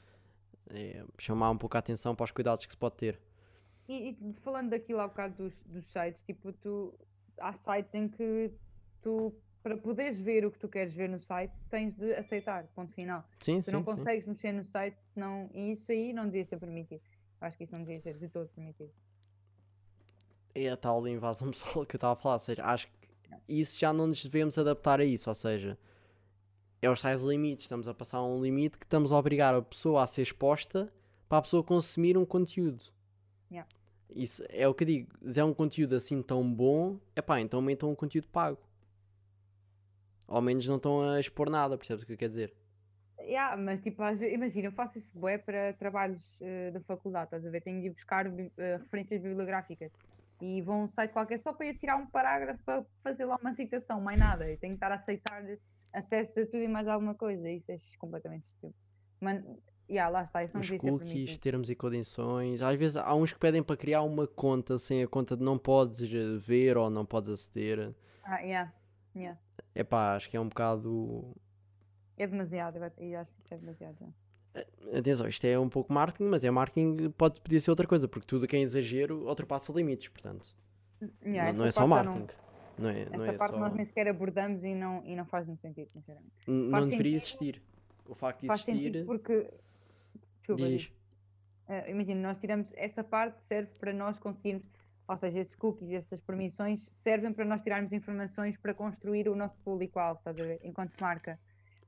é 0.71 1.05
chamar 1.19 1.51
um 1.51 1.59
pouco 1.59 1.77
a 1.77 1.81
atenção 1.81 2.15
para 2.15 2.23
os 2.23 2.31
cuidados 2.31 2.65
que 2.65 2.73
se 2.73 2.79
pode 2.79 2.95
ter. 2.95 3.21
E, 3.89 4.11
e 4.11 4.35
falando 4.41 4.71
daquilo 4.71 5.01
há 5.01 5.09
bocado 5.09 5.43
dos, 5.43 5.65
dos 5.65 5.85
sites, 5.87 6.23
tipo, 6.23 6.53
tu 6.53 6.95
há 7.41 7.53
sites 7.55 7.93
em 7.93 8.07
que 8.07 8.53
tu, 9.03 9.35
para 9.63 9.77
poderes 9.77 10.19
ver 10.19 10.45
o 10.45 10.51
que 10.51 10.59
tu 10.59 10.69
queres 10.69 10.93
ver 10.93 11.09
no 11.09 11.21
site, 11.21 11.63
tens 11.71 11.95
de 11.95 12.13
aceitar, 12.15 12.67
ponto 12.75 12.93
final. 12.93 13.25
Sim, 13.39 13.61
Tu 13.61 13.67
sim, 13.67 13.71
não 13.73 13.81
sim. 13.81 13.85
consegues 13.85 14.27
mexer 14.27 14.53
no 14.53 14.65
site 14.65 14.99
senão. 15.15 15.49
E 15.55 15.73
isso 15.73 15.91
aí 15.93 16.13
não 16.13 16.25
devia 16.27 16.45
ser 16.45 16.59
permitido. 16.59 17.03
Acho 17.41 17.57
que 17.57 17.65
isso 17.65 17.73
não 17.73 17.83
devia 17.83 18.01
ser 18.01 18.19
de 18.19 18.29
todo 18.29 18.49
permitido. 18.49 18.91
É 20.55 20.69
a 20.69 20.77
tal 20.77 21.07
invasão 21.07 21.51
pessoal 21.53 21.87
que 21.87 21.95
eu 21.95 21.99
estava 21.99 22.13
a 22.13 22.17
falar, 22.17 22.35
ou 22.35 22.39
seja, 22.41 22.65
acho 22.65 22.89
que 22.89 23.09
isso 23.49 23.79
já 23.79 23.93
não 23.93 24.07
nos 24.07 24.23
devemos 24.23 24.59
adaptar 24.59 25.01
a 25.01 25.05
isso, 25.05 25.29
ou 25.31 25.35
seja, 25.35 25.79
é 26.81 26.91
os 26.91 27.01
tais 27.01 27.23
limites, 27.23 27.65
estamos 27.65 27.87
a 27.89 27.95
passar 27.95 28.23
um 28.23 28.43
limite 28.43 28.77
que 28.77 28.85
estamos 28.85 29.13
a 29.13 29.19
obrigar 29.19 29.55
a 29.55 29.63
pessoa 29.63 30.03
a 30.03 30.07
ser 30.07 30.23
exposta 30.23 30.93
para 31.29 31.39
a 31.39 31.43
pessoa 31.43 31.63
consumir 31.63 32.19
um 32.19 32.27
conteúdo. 32.27 32.85
Yeah. 33.51 33.69
Isso 34.11 34.45
é 34.49 34.69
o 34.69 34.75
que 34.75 34.85
eu 34.85 34.87
digo, 34.89 35.13
se 35.31 35.41
é 35.41 35.45
um 35.45 35.55
conteúdo 35.55 35.95
assim 35.95 36.21
tão 36.21 36.53
bom, 36.53 36.99
é 37.17 37.23
pá, 37.23 37.41
então 37.41 37.59
aumentam 37.59 37.91
um 37.91 37.95
conteúdo 37.95 38.29
pago. 38.29 38.59
Ao 40.33 40.41
menos 40.41 40.67
não 40.67 40.77
estão 40.77 41.03
a 41.03 41.21
expor 41.21 41.51
nada, 41.51 41.77
percebes 41.77 42.05
o 42.05 42.07
que 42.07 42.15
eu 42.15 42.17
quero 42.17 42.31
dizer? 42.31 42.55
Yeah, 43.21 43.55
mas 43.55 43.83
tipo, 43.83 44.03
vezes, 44.03 44.35
imagina, 44.35 44.69
eu 44.69 44.73
faço 44.73 44.99
isso 44.99 45.11
bué 45.15 45.37
para 45.37 45.75
trabalhos 45.75 46.23
eh, 46.41 46.71
da 46.71 46.81
faculdade, 46.81 47.27
estás 47.27 47.45
a 47.45 47.51
ver? 47.51 47.61
Tenho 47.61 47.83
de 47.83 47.89
ir 47.89 47.91
buscar 47.91 48.27
eh, 48.27 48.79
referências 48.79 49.21
bibliográficas 49.21 49.93
e 50.41 50.63
vou 50.63 50.75
a 50.75 50.79
um 50.79 50.87
site 50.87 51.13
qualquer 51.13 51.39
só 51.39 51.53
para 51.53 51.67
ir 51.67 51.79
tirar 51.79 51.97
um 51.97 52.07
parágrafo 52.07 52.65
para 52.65 52.83
fazer 53.05 53.27
lá 53.27 53.37
uma 53.43 53.55
citação, 53.55 54.01
mais 54.01 54.19
nada. 54.19 54.51
E 54.51 54.57
tenho 54.57 54.73
que 54.73 54.77
estar 54.77 54.91
a 54.91 54.95
aceitar 54.95 55.45
acesso 55.93 56.41
a 56.41 56.47
tudo 56.47 56.63
e 56.63 56.69
mais 56.69 56.89
alguma 56.89 57.15
coisa. 57.15 57.49
Isso 57.51 57.71
é 57.71 57.77
completamente 57.99 58.47
estúpido. 58.47 58.75
Mas, 59.21 59.45
yeah, 59.89 60.11
lá 60.11 60.25
está, 60.25 60.43
isso 60.43 60.55
não 60.55 60.63
Os 60.63 60.71
cookies, 60.71 61.39
termos 61.39 61.69
e 61.69 61.75
condições. 61.75 62.63
Às 62.63 62.79
vezes 62.79 62.97
há 62.97 63.15
uns 63.15 63.35
que 63.35 63.39
pedem 63.39 63.63
para 63.63 63.77
criar 63.77 64.03
uma 64.03 64.27
conta 64.27 64.79
sem 64.79 65.03
a 65.03 65.07
conta 65.07 65.37
de 65.37 65.45
não 65.45 65.59
podes 65.59 66.03
eh, 66.03 66.39
ver 66.39 66.79
ou 66.79 66.89
não 66.89 67.05
podes 67.05 67.29
aceder. 67.29 67.95
Ah, 68.25 68.41
yeah, 68.41 68.73
yeah. 69.17 69.39
É 69.75 69.83
pá, 69.85 70.15
acho 70.17 70.29
que 70.31 70.37
é 70.37 70.41
um 70.41 70.49
bocado. 70.49 71.35
É 72.17 72.27
demasiado, 72.27 72.77
eu 72.77 73.19
acho 73.19 73.35
que 73.35 73.41
isso 73.43 73.55
é 73.55 73.57
demasiado. 73.57 73.97
já. 73.99 74.07
Atenção, 74.99 75.27
isto 75.27 75.45
é 75.47 75.59
um 75.59 75.69
pouco 75.69 75.93
marketing, 75.93 76.25
mas 76.29 76.45
é 76.45 76.51
marketing, 76.51 77.11
pode, 77.13 77.41
podia 77.41 77.59
ser 77.59 77.71
outra 77.71 77.87
coisa, 77.87 78.07
porque 78.07 78.27
tudo 78.27 78.47
que 78.47 78.55
é 78.55 78.61
exagero 78.61 79.27
ultrapassa 79.27 79.73
limites, 79.73 80.09
portanto. 80.09 80.55
Yeah, 81.25 81.53
não, 81.53 81.61
não 81.61 81.67
é 81.67 81.71
só 81.71 81.87
marketing. 81.87 82.27
Não, 82.79 82.89
é, 82.89 83.05
não 83.07 83.15
Essa 83.25 83.31
é 83.31 83.33
parte 83.33 83.55
só. 83.55 83.61
nós 83.61 83.73
nem 83.75 83.85
sequer 83.85 84.09
abordamos 84.09 84.63
e 84.63 84.75
não, 84.75 85.03
e 85.05 85.17
não 85.17 85.25
faz 85.25 85.47
muito 85.47 85.61
sentido, 85.61 85.89
sinceramente. 85.91 86.33
N- 86.47 86.71
faz 86.71 86.85
Não 86.85 86.91
deveria 86.91 87.17
existir. 87.17 87.63
O 88.07 88.15
facto 88.15 88.41
de 88.43 88.47
Faz 88.47 88.67
existir. 88.69 89.05
porque. 89.07 89.49
Desculpa. 90.41 90.65
Eh, 91.69 91.91
imagina, 91.91 92.21
nós 92.21 92.39
tiramos 92.39 92.73
essa 92.77 93.03
parte 93.05 93.43
serve 93.43 93.71
para 93.79 93.93
nós 93.93 94.19
conseguirmos, 94.19 94.65
ou 95.09 95.17
seja, 95.17 95.41
esses 95.41 95.57
cookies 95.57 95.91
e 95.91 95.95
essas 95.95 96.21
permissões 96.21 96.81
servem 97.03 97.33
para 97.33 97.45
nós 97.45 97.63
tirarmos 97.63 97.93
informações 97.93 98.57
para 98.57 98.73
construir 98.73 99.29
o 99.29 99.37
nosso 99.37 99.59
público-alvo, 99.61 100.19
estás 100.19 100.39
a 100.39 100.43
ver? 100.43 100.61
Enquanto 100.63 100.93
marca. 101.01 101.39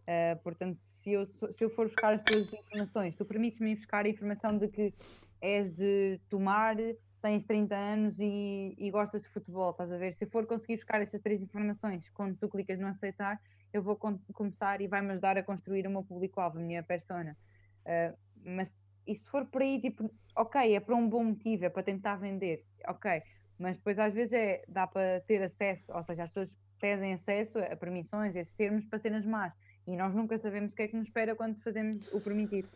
Eh, 0.07 0.35
portanto, 0.37 0.77
se 0.77 1.13
eu, 1.13 1.27
se 1.27 1.65
eu 1.65 1.71
for 1.71 1.87
buscar 1.87 2.13
as 2.13 2.23
tuas 2.23 2.53
informações, 2.53 3.17
tu 3.17 3.25
permites-me 3.25 3.75
buscar 3.75 4.05
a 4.05 4.09
informação 4.09 4.57
de 4.59 4.69
que 4.69 4.93
és 5.41 5.75
de 5.75 6.21
tomar, 6.29 6.77
tens 7.23 7.45
30 7.45 7.75
anos 7.75 8.19
e, 8.19 8.75
e 8.77 8.91
gostas 8.91 9.23
de 9.23 9.29
futebol, 9.29 9.71
estás 9.71 9.91
a 9.91 9.97
ver? 9.97 10.13
Se 10.13 10.25
eu 10.25 10.29
for 10.29 10.47
conseguir 10.47 10.77
buscar 10.77 11.01
essas 11.01 11.21
três 11.23 11.41
informações, 11.41 12.11
quando 12.11 12.37
tu 12.37 12.49
clicas 12.49 12.79
no 12.79 12.87
aceitar, 12.87 13.41
eu 13.73 13.83
vou 13.83 13.97
começar 13.97 14.81
e 14.81 14.87
vai-me 14.87 15.11
ajudar 15.13 15.39
a 15.39 15.43
construir 15.43 15.87
o 15.87 15.91
meu 15.91 16.03
público-alvo, 16.03 16.59
a 16.59 16.63
minha 16.63 16.83
persona. 16.83 17.37
Uh, 17.85 18.17
mas 18.45 18.75
e 19.07 19.15
se 19.15 19.29
for 19.29 19.45
por 19.47 19.63
aí, 19.63 19.81
tipo, 19.81 20.11
ok, 20.37 20.75
é 20.75 20.81
para 20.81 20.95
um 20.95 21.09
bom 21.09 21.25
motivo, 21.25 21.65
é 21.65 21.69
para 21.69 21.83
tentar 21.83 22.17
vender, 22.17 22.65
ok, 22.89 23.23
mas 23.59 23.77
depois 23.77 23.99
às 23.99 24.13
vezes 24.13 24.33
é, 24.33 24.63
dá 24.69 24.87
para 24.87 25.21
ter 25.21 25.43
acesso, 25.43 25.93
ou 25.93 26.03
seja, 26.03 26.25
as 26.25 26.31
pessoas 26.31 26.57
pedem 26.81 27.15
acesso 27.15 27.59
a 27.59 27.77
permissões, 27.77 28.35
esses 28.37 28.55
termos 28.55 28.85
para 28.85 28.99
cenas 28.99 29.25
más, 29.25 29.53
e 29.87 29.97
nós 29.97 30.15
nunca 30.15 30.37
sabemos 30.39 30.73
o 30.73 30.77
que 30.77 30.83
é 30.83 30.89
que 30.89 30.97
nos 30.97 31.07
espera 31.07 31.35
quando 31.35 31.57
fazemos 31.63 32.13
o 32.13 32.21
permitir. 32.21 32.67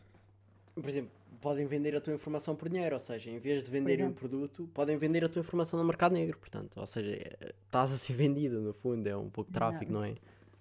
Por 0.74 0.88
exemplo, 0.88 1.10
podem 1.40 1.66
vender 1.66 1.96
a 1.96 2.00
tua 2.00 2.14
informação 2.14 2.54
por 2.54 2.68
dinheiro, 2.68 2.94
ou 2.94 3.00
seja, 3.00 3.30
em 3.30 3.38
vez 3.38 3.64
de 3.64 3.70
venderem 3.70 4.04
um 4.04 4.08
exemplo. 4.08 4.28
produto, 4.28 4.70
podem 4.72 4.96
vender 4.96 5.24
a 5.24 5.28
tua 5.28 5.40
informação 5.40 5.78
no 5.78 5.84
mercado 5.84 6.12
negro, 6.12 6.38
portanto, 6.38 6.78
ou 6.78 6.86
seja, 6.86 7.12
é- 7.12 7.54
estás 7.64 7.92
a 7.92 7.96
ser 7.98 8.12
vendido 8.14 8.60
no 8.60 8.72
fundo, 8.72 9.06
é 9.06 9.16
um 9.16 9.28
pouco 9.28 9.50
de 9.50 9.54
tráfico, 9.54 9.92
não 9.92 10.04
é? 10.04 10.14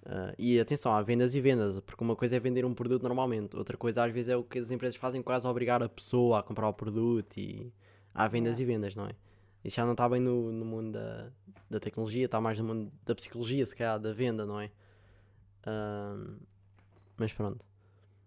Ah, 0.05 0.33
e 0.37 0.59
atenção, 0.59 0.93
há 0.93 1.01
vendas 1.01 1.35
e 1.35 1.41
vendas, 1.41 1.79
porque 1.81 2.03
uma 2.03 2.15
coisa 2.15 2.37
é 2.37 2.39
vender 2.39 2.63
um 2.63 2.73
produto 2.73 3.03
normalmente, 3.03 3.57
outra 3.57 3.75
coisa 3.75 4.03
às 4.03 4.11
vezes 4.11 4.29
é 4.29 4.37
o 4.37 4.43
que 4.43 4.57
as 4.57 4.71
empresas 4.71 4.95
fazem 4.95 5.21
quase 5.21 5.45
a 5.45 5.49
obrigar 5.49 5.83
a 5.83 5.89
pessoa 5.89 6.39
a 6.39 6.43
comprar 6.43 6.69
o 6.69 6.73
produto 6.73 7.37
e 7.37 7.71
há 8.13 8.27
vendas 8.27 8.59
e 8.59 8.65
vendas, 8.65 8.95
não 8.95 9.05
é? 9.05 9.11
Isso 9.67 9.75
já 9.75 9.85
não 9.85 9.91
está 9.91 10.07
bem 10.07 10.21
no, 10.21 10.49
no 10.51 10.63
mundo 10.63 10.93
da, 10.93 11.29
da 11.69 11.79
tecnologia, 11.79 12.23
está 12.25 12.39
mais 12.39 12.57
no 12.57 12.63
mundo 12.65 12.91
da 13.05 13.13
psicologia, 13.13 13.65
se 13.65 13.75
calhar, 13.75 13.99
da 13.99 14.13
venda, 14.13 14.45
não 14.45 14.59
é? 14.61 14.71
Ahm, 15.65 16.37
mas 17.17 17.33
pronto. 17.33 17.65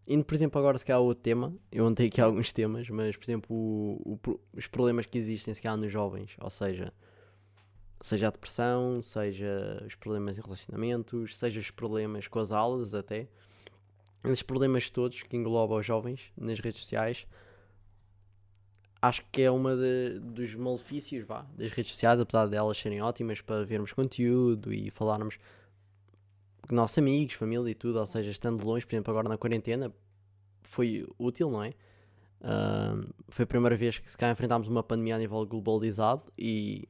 Indo, 0.07 0.23
por 0.25 0.35
exemplo, 0.35 0.59
agora 0.59 0.77
se 0.77 0.85
calhar 0.85 1.01
outro 1.01 1.23
tema, 1.23 1.55
eu 1.73 1.87
anotei 1.87 2.09
aqui 2.09 2.21
alguns 2.23 2.53
temas, 2.53 2.91
mas 2.91 3.17
por 3.17 3.25
exemplo, 3.25 3.57
o- 3.57 4.19
o 4.27 4.41
os 4.55 4.67
problemas 4.67 5.07
que 5.07 5.17
existem 5.17 5.55
se 5.55 5.63
calhar 5.63 5.79
nos 5.79 5.91
jovens, 5.91 6.37
ou 6.41 6.51
seja, 6.51 6.93
seja 8.03 8.29
a 8.29 8.31
depressão, 8.31 9.01
seja 9.01 9.83
os 9.87 9.95
problemas 9.95 10.37
em 10.39 10.43
relacionamentos, 10.43 11.39
seja 11.39 11.59
os 11.59 11.71
problemas 11.71 12.29
com 12.29 12.39
as 12.39 12.53
aulas 12.53 12.93
até, 12.95 13.29
esses 14.25 14.43
problemas 14.43 14.91
todos 14.91 15.23
que 15.23 15.37
englobam 15.39 15.79
os 15.79 15.87
jovens 15.87 16.31
nas 16.37 16.61
redes 16.61 16.81
sociais, 16.81 17.27
acho 19.03 19.23
que 19.33 19.43
é 19.43 19.51
uma 19.51 19.75
de- 19.77 20.19
dos 20.21 20.55
malefícios 20.55 21.27
vá, 21.27 21.47
das 21.57 21.71
redes 21.73 21.93
sociais, 21.93 22.21
apesar 22.21 22.47
de 22.49 22.57
elas 22.57 22.77
serem 22.79 23.01
ótimas 23.01 23.41
para 23.41 23.65
vermos 23.65 23.93
conteúdo 23.93 24.73
e 24.73 24.91
falarmos 24.91 25.39
com 26.69 26.75
nossos 26.75 26.99
amigos, 26.99 27.35
família 27.35 27.71
e 27.71 27.75
tudo, 27.75 27.99
ou 27.99 28.07
seja, 28.07 28.31
estando 28.31 28.65
longe, 28.65 28.87
por 28.87 28.95
exemplo, 28.95 29.11
agora 29.11 29.29
na 29.29 29.39
quarentena, 29.39 29.93
foi 30.63 31.07
útil, 31.19 31.51
não 31.51 31.65
é? 31.65 31.73
Ahm, 32.43 33.03
foi 33.29 33.43
a 33.45 33.47
primeira 33.47 33.77
vez 33.77 33.99
que 33.99 34.11
se 34.11 34.17
cá 34.17 34.31
enfrentámos 34.31 34.69
uma 34.69 34.83
pandemia 34.83 35.17
a 35.17 35.19
nível 35.19 35.45
globalizado 35.47 36.23
e 36.39 36.89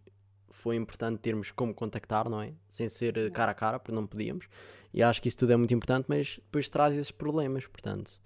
foi 0.50 0.76
importante 0.76 1.18
termos 1.20 1.50
como 1.50 1.74
contactar, 1.74 2.28
não 2.28 2.42
é? 2.42 2.52
Sem 2.68 2.88
ser 2.88 3.30
cara 3.32 3.52
a 3.52 3.54
cara, 3.54 3.78
porque 3.78 3.94
não 3.94 4.06
podíamos. 4.06 4.46
E 4.92 5.02
acho 5.02 5.22
que 5.22 5.28
isso 5.28 5.38
tudo 5.38 5.52
é 5.52 5.56
muito 5.56 5.72
importante, 5.72 6.06
mas 6.08 6.36
depois 6.44 6.68
traz 6.68 6.94
esses 6.94 7.10
problemas, 7.10 7.66
portanto. 7.66 8.20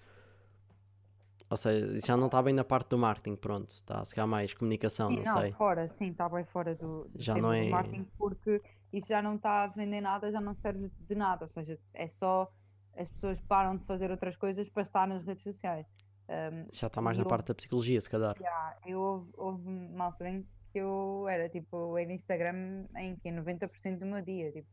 Ou 1.54 1.56
seja, 1.56 1.96
isso 1.96 2.06
já 2.08 2.16
não 2.16 2.26
está 2.26 2.42
bem 2.42 2.52
na 2.52 2.64
parte 2.64 2.88
do 2.90 2.98
marketing, 2.98 3.36
pronto. 3.36 3.70
Está 3.70 4.04
se 4.04 4.12
calhar 4.12 4.26
mais 4.26 4.52
comunicação, 4.52 5.08
Sim, 5.08 5.22
não, 5.24 5.40
sei. 5.40 5.52
fora, 5.52 5.88
sim, 5.88 6.08
está 6.10 6.28
bem 6.28 6.44
fora 6.44 6.74
do, 6.74 7.04
do 7.04 7.22
Já 7.22 7.34
não 7.34 7.50
do 7.50 7.52
é- 7.54 7.68
marketing, 7.68 8.04
porque 8.18 8.60
isso 8.92 9.06
já 9.08 9.22
não 9.22 9.36
está 9.36 9.62
a 9.64 9.66
vender 9.68 10.00
nada, 10.00 10.32
já 10.32 10.40
não 10.40 10.52
serve 10.54 10.90
de 10.98 11.14
nada, 11.14 11.44
ou 11.44 11.48
seja, 11.48 11.78
é 11.92 12.08
só 12.08 12.50
as 12.96 13.08
pessoas 13.08 13.40
param 13.42 13.76
de 13.76 13.84
fazer 13.84 14.10
outras 14.10 14.36
coisas 14.36 14.68
para 14.68 14.82
estar 14.82 15.06
nas 15.06 15.24
redes 15.24 15.42
sociais. 15.44 15.86
Um, 16.28 16.66
Já 16.72 16.86
está 16.88 17.00
mais 17.00 17.16
na 17.18 17.22
eu- 17.24 17.28
parte 17.28 17.46
da 17.48 17.54
psicologia, 17.54 18.00
se 18.00 18.10
calhar. 18.10 18.34
Já, 18.38 18.76
eu 18.86 18.98
houve, 19.00 19.32
houve 19.36 19.68
uma 19.68 20.06
altura 20.06 20.30
em 20.30 20.42
que 20.72 20.78
eu 20.80 21.26
era 21.28 21.48
tipo, 21.48 21.96
era 21.96 22.12
Instagram 22.12 22.86
em 22.96 23.14
que 23.16 23.30
90% 23.30 23.98
do 24.00 24.06
meu 24.06 24.22
dia, 24.22 24.50
tipo, 24.50 24.66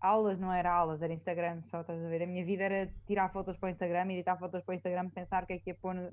aulas 0.00 0.38
não 0.38 0.52
era 0.52 0.72
aulas, 0.72 1.02
era 1.02 1.12
Instagram, 1.12 1.62
só 1.62 1.80
estás 1.80 2.02
a 2.02 2.08
ver. 2.08 2.22
A 2.22 2.26
minha 2.26 2.44
vida 2.44 2.64
era 2.64 2.92
tirar 3.06 3.28
fotos 3.30 3.56
para 3.56 3.68
o 3.68 3.70
Instagram, 3.70 4.12
editar 4.12 4.36
fotos 4.36 4.62
para 4.62 4.72
o 4.72 4.74
Instagram, 4.74 5.10
pensar 5.10 5.44
o 5.44 5.46
que 5.46 5.54
é 5.54 5.58
que 5.58 5.70
ia 5.70 5.74
pôr 5.74 5.94
no... 5.94 6.12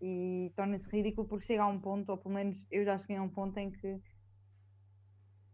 e 0.00 0.52
torna-se 0.56 0.88
ridículo 0.88 1.26
porque 1.26 1.46
chega 1.46 1.62
a 1.62 1.66
um 1.66 1.80
ponto, 1.80 2.10
ou 2.10 2.18
pelo 2.18 2.34
menos 2.34 2.66
eu 2.70 2.84
já 2.84 2.96
cheguei 2.98 3.16
a 3.16 3.22
um 3.22 3.28
ponto 3.28 3.58
em 3.58 3.70
que 3.70 4.00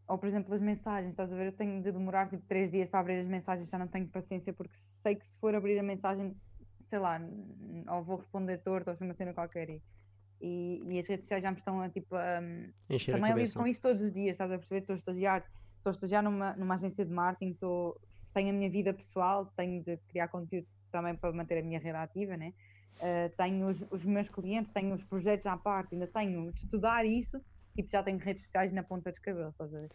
ou 0.08 0.16
por 0.16 0.26
exemplo 0.26 0.54
as 0.54 0.60
mensagens, 0.60 1.10
estás 1.10 1.30
a 1.30 1.36
ver? 1.36 1.46
Eu 1.46 1.52
tenho 1.52 1.82
de 1.82 1.92
demorar 1.92 2.28
tipo 2.30 2.42
3 2.46 2.70
dias 2.70 2.88
para 2.88 3.00
abrir 3.00 3.20
as 3.20 3.26
mensagens, 3.26 3.68
já 3.68 3.78
não 3.78 3.86
tenho 3.86 4.08
paciência 4.08 4.52
porque 4.52 4.74
sei 4.74 5.14
que 5.14 5.26
se 5.26 5.38
for 5.38 5.54
abrir 5.54 5.78
a 5.78 5.82
mensagem, 5.82 6.34
sei 6.80 6.98
lá, 6.98 7.20
ou 7.88 8.02
vou 8.02 8.16
responder 8.16 8.58
torto 8.58 8.88
ou 8.88 8.96
se 8.96 9.04
uma 9.04 9.12
cena 9.12 9.34
qualquer 9.34 9.68
e, 9.68 9.82
e, 10.40 10.82
e, 10.82 10.98
as 10.98 11.06
redes 11.06 11.24
sociais 11.24 11.42
já 11.42 11.50
me 11.50 11.58
estão 11.58 11.80
a 11.80 11.90
tipo 11.90 12.16
um, 12.16 12.72
também 13.06 13.34
lido 13.34 13.52
com 13.52 13.66
isto 13.66 13.82
todos 13.82 14.00
os 14.00 14.12
dias, 14.12 14.32
estás 14.32 14.50
a 14.50 14.56
perceber? 14.56 14.80
Estou 14.80 14.94
a 14.94 14.96
estagiar, 14.96 15.44
estou 15.90 16.06
a 16.06 16.08
estagiar 16.08 16.22
numa, 16.22 16.54
numa 16.54 16.74
agência 16.74 17.04
de 17.04 17.12
marketing, 17.12 17.56
tenho 18.32 18.50
a 18.50 18.52
minha 18.52 18.70
vida 18.70 18.92
pessoal, 18.92 19.46
tenho 19.56 19.82
de 19.82 19.96
criar 20.08 20.28
conteúdo 20.28 20.66
também 20.90 21.14
para 21.14 21.32
manter 21.32 21.58
a 21.58 21.62
minha 21.62 21.78
rede 21.78 21.96
ativa, 21.96 22.36
né? 22.36 22.52
Uh, 22.98 23.36
tenho 23.36 23.68
os, 23.68 23.84
os 23.90 24.04
meus 24.04 24.28
clientes, 24.28 24.72
tenho 24.72 24.94
os 24.94 25.04
projetos 25.04 25.46
à 25.46 25.56
parte, 25.56 25.94
ainda 25.94 26.06
tenho 26.06 26.50
de 26.52 26.58
estudar 26.58 27.04
isso 27.04 27.40
tipo, 27.78 27.90
já 27.90 28.02
tenho 28.02 28.18
redes 28.18 28.42
sociais 28.44 28.72
na 28.72 28.82
ponta 28.82 29.10
dos 29.10 29.20
cabelos, 29.20 29.52
estás 29.52 29.72
a 29.72 29.80
ver? 29.80 29.90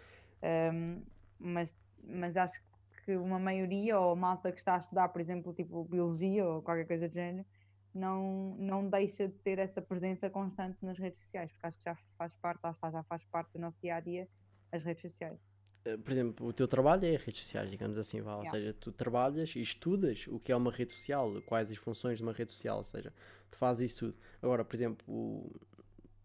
Um, 0.74 1.04
mas, 1.38 1.76
mas 2.02 2.38
acho 2.38 2.62
que 3.04 3.16
uma 3.18 3.38
maioria, 3.38 4.00
ou 4.00 4.16
malta 4.16 4.52
que 4.52 4.60
está 4.60 4.76
a 4.76 4.78
estudar, 4.78 5.10
por 5.10 5.20
exemplo, 5.20 5.54
tipo 5.54 5.84
biologia 5.84 6.46
ou 6.46 6.62
qualquer 6.62 6.88
coisa 6.88 7.10
do 7.10 7.14
género, 7.14 7.46
não, 7.94 8.56
não 8.58 8.90
deixa 8.90 9.28
de 9.28 9.36
ter 9.40 9.60
essa 9.60 9.82
presença 9.82 10.30
constante 10.30 10.78
nas 10.82 10.98
redes 10.98 11.20
sociais, 11.20 11.52
porque 11.52 11.68
acho 11.68 11.78
que 11.78 11.84
já 11.84 11.96
faz 12.18 12.34
parte, 12.38 12.62
lá 12.64 12.72
está, 12.72 12.90
já 12.90 13.04
faz 13.04 13.24
parte 13.26 13.52
do 13.54 13.60
nosso 13.60 13.80
dia 13.82 13.98
a 13.98 14.00
dia 14.00 14.28
as 14.72 14.82
redes 14.84 15.02
sociais. 15.02 15.40
Eh, 15.86 15.98
por 15.98 16.12
exemplo, 16.12 16.48
o 16.48 16.54
teu 16.54 16.68
trabalho 16.68 17.06
é 17.06 17.16
redes 17.16 17.38
sociais, 17.38 17.70
digamos 17.70 17.98
assim, 17.98 18.22
vá. 18.22 18.36
ou 18.38 18.46
seja, 18.46 18.74
tu 18.80 18.92
trabalhas 18.92 19.56
e 19.56 19.62
estudas 19.62 20.26
o 20.28 20.40
que 20.40 20.52
é 20.52 20.56
uma 20.56 20.72
rede 20.72 20.94
social, 20.94 21.42
quais 21.46 21.70
as 21.72 21.78
funções 21.78 22.18
de 22.18 22.24
uma 22.24 22.34
rede 22.34 22.52
social, 22.52 22.78
ou 22.78 22.84
seja, 22.84 23.14
tu 23.52 23.58
fazes 23.58 23.92
isso 23.92 24.06
tudo. 24.06 24.16
Agora, 24.42 24.64
por 24.64 24.76
exemplo, 24.76 25.52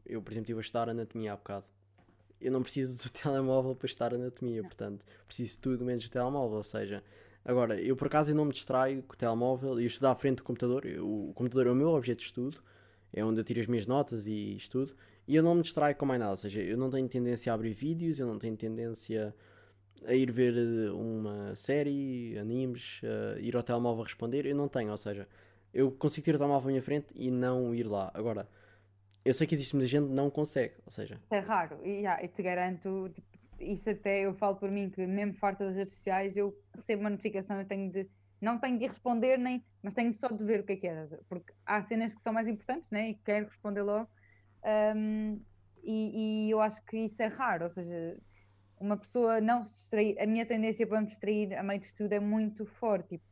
eu, 0.07 0.23
por 0.23 0.33
exemplo, 0.33 0.45
estive 0.45 0.59
a 0.59 0.63
estudar 0.63 0.89
anatomia 0.89 1.33
há 1.33 1.37
bocado. 1.37 1.67
Eu 2.41 2.53
não 2.53 2.63
preciso 2.63 3.03
do 3.03 3.11
telemóvel 3.13 3.75
para 3.75 3.87
estudar 3.87 4.15
anatomia, 4.15 4.63
portanto, 4.63 5.05
preciso 5.27 5.53
de 5.53 5.59
tudo 5.59 5.85
menos 5.85 6.05
do 6.05 6.11
telemóvel. 6.11 6.59
Ou 6.59 6.63
seja, 6.63 7.03
agora, 7.45 7.81
eu 7.81 7.97
por 7.97 8.07
acaso 8.07 8.31
eu 8.31 8.37
não 8.37 8.45
me 8.45 8.53
distraio 8.53 9.03
com 9.03 9.15
o 9.15 9.17
telemóvel 9.17 9.81
e 9.81 9.83
eu 9.85 9.87
estudo 9.87 10.07
à 10.07 10.15
frente 10.15 10.37
do 10.37 10.45
computador. 10.45 10.87
Eu, 10.87 11.07
o 11.07 11.33
computador 11.35 11.67
é 11.67 11.71
o 11.71 11.75
meu 11.75 11.91
objeto 11.91 12.21
de 12.21 12.27
estudo, 12.27 12.63
é 13.13 13.25
onde 13.25 13.41
eu 13.41 13.45
tiro 13.45 13.61
as 13.61 13.67
minhas 13.67 13.87
notas 13.87 14.27
e 14.27 14.55
estudo. 14.57 14.95
E 15.29 15.37
eu 15.37 15.43
não 15.43 15.55
me 15.55 15.61
distraio 15.61 15.95
com 15.95 16.07
mais 16.07 16.19
nada, 16.19 16.31
ou 16.31 16.37
seja, 16.39 16.59
eu 16.59 16.79
não 16.79 16.91
tenho 16.91 17.07
tendência 17.07 17.53
a 17.53 17.55
abrir 17.55 17.75
vídeos, 17.75 18.19
eu 18.19 18.27
não 18.27 18.39
tenho 18.39 18.57
tendência 18.57 19.35
a 20.07 20.15
ir 20.15 20.33
ver 20.33 20.55
eh, 20.57 20.91
uma 20.91 21.55
série, 21.55 22.39
animes, 22.39 23.03
a 23.05 23.39
ir 23.39 23.55
ao 23.55 23.63
telemóvel 23.63 24.05
responder, 24.05 24.47
eu 24.47 24.57
não 24.57 24.69
tenho, 24.69 24.91
ou 24.91 24.97
seja, 24.97 25.29
eu 25.75 25.93
consigo 25.93 26.25
ter 26.25 26.35
o 26.35 26.39
telemóvel 26.39 26.69
à 26.69 26.71
minha 26.71 26.83
frente 26.83 27.09
e 27.15 27.31
não 27.31 27.75
ir 27.75 27.87
lá. 27.87 28.11
Agora, 28.15 28.49
eu 29.23 29.35
sei 29.35 29.47
que 29.47 29.55
existe 29.55 29.77
muita 29.77 29.87
gente 29.87 30.09
que 30.09 30.15
não 30.15 30.31
consegue, 30.31 30.77
ou 30.87 30.91
seja... 30.91 31.17
Isso 31.17 31.35
é 31.35 31.41
raro, 31.41 31.79
e 31.85 31.91
yeah, 31.91 32.25
eu 32.25 32.29
te 32.29 32.43
garanto, 32.43 33.11
tipo, 33.11 33.29
isso 33.61 33.91
até 33.91 34.21
eu 34.21 34.33
falo 34.33 34.57
por 34.57 34.71
mim, 34.71 34.89
que 34.89 35.07
mesmo 35.07 35.35
farta 35.35 35.67
das 35.67 35.77
redes 35.77 35.93
sociais, 35.93 36.39
eu 36.39 36.59
recebo 36.75 37.03
uma 37.03 37.11
notificação, 37.11 37.61
eu 37.61 37.67
tenho 37.67 37.93
de, 37.93 38.09
não 38.41 38.59
tenho 38.59 38.79
de 38.79 38.87
responder 38.87 39.37
nem, 39.37 39.63
mas 39.83 39.93
tenho 39.93 40.15
só 40.15 40.29
de 40.29 40.43
ver 40.43 40.61
o 40.61 40.65
que 40.65 40.73
é 40.73 40.77
que 40.77 40.87
é, 40.87 41.07
porque 41.29 41.53
há 41.67 41.83
cenas 41.83 42.15
que 42.15 42.23
são 42.23 42.33
mais 42.33 42.49
importantes, 42.49 42.91
né, 42.91 43.11
e 43.11 43.15
quero 43.17 43.45
responder 43.45 43.83
logo, 43.83 44.09
um, 44.97 45.41
e, 45.83 46.47
e 46.47 46.51
eu 46.51 46.61
acho 46.61 46.85
que 46.85 46.99
isso 46.99 47.23
é 47.23 47.27
raro, 47.27 47.65
ou 47.65 47.71
seja, 47.71 48.19
uma 48.81 48.97
pessoa 48.97 49.41
não 49.41 49.65
se 49.65 49.75
distrair, 49.75 50.21
a 50.21 50.27
minha 50.27 50.47
tendência 50.47 50.87
para 50.87 51.01
me 51.01 51.07
distrair 51.07 51.55
a 51.55 51.63
meio 51.63 51.81
de 51.81 51.87
estudo 51.87 52.13
é 52.13 52.21
muito 52.21 52.65
forte, 52.65 53.09
tipo, 53.11 53.25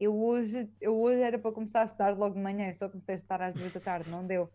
eu 0.00 0.14
hoje, 0.16 0.68
eu 0.80 0.96
hoje 0.96 1.20
era 1.20 1.38
para 1.38 1.50
começar 1.52 1.82
a 1.82 1.84
estudar 1.84 2.16
logo 2.16 2.34
de 2.34 2.40
manhã, 2.40 2.72
só 2.72 2.88
comecei 2.88 3.16
a 3.16 3.18
estudar 3.18 3.42
às 3.42 3.54
duas 3.54 3.72
da 3.72 3.80
tarde, 3.80 4.08
não 4.08 4.24
deu. 4.24 4.48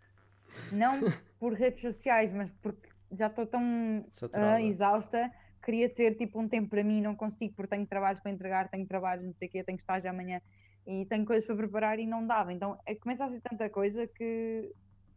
Não 0.72 1.00
por 1.38 1.54
redes 1.54 1.82
sociais, 1.82 2.32
mas 2.32 2.50
porque 2.62 2.90
já 3.12 3.28
estou 3.28 3.46
tão 3.46 3.62
uh, 4.02 4.60
exausta. 4.62 5.30
Queria 5.62 5.90
ter 5.90 6.16
tipo 6.16 6.40
um 6.40 6.48
tempo 6.48 6.70
para 6.70 6.84
mim, 6.84 7.02
não 7.02 7.16
consigo, 7.16 7.54
porque 7.56 7.76
tenho 7.76 7.86
trabalhos 7.86 8.22
para 8.22 8.32
entregar, 8.32 8.70
tenho 8.70 8.88
trabalhos, 8.88 9.26
não 9.26 9.34
sei 9.34 9.48
o 9.48 9.52
quê, 9.52 9.64
tenho 9.64 9.78
estágio 9.78 10.10
amanhã 10.10 10.42
e 10.86 11.06
tenho 11.06 11.26
coisas 11.26 11.46
para 11.46 11.56
preparar 11.56 12.00
e 12.00 12.06
não 12.06 12.26
dava. 12.26 12.54
Então 12.54 12.78
é, 12.86 12.96
começa 12.96 13.26
a 13.26 13.30
ser 13.30 13.42
tanta 13.42 13.70
coisa 13.70 14.08
que 14.08 14.72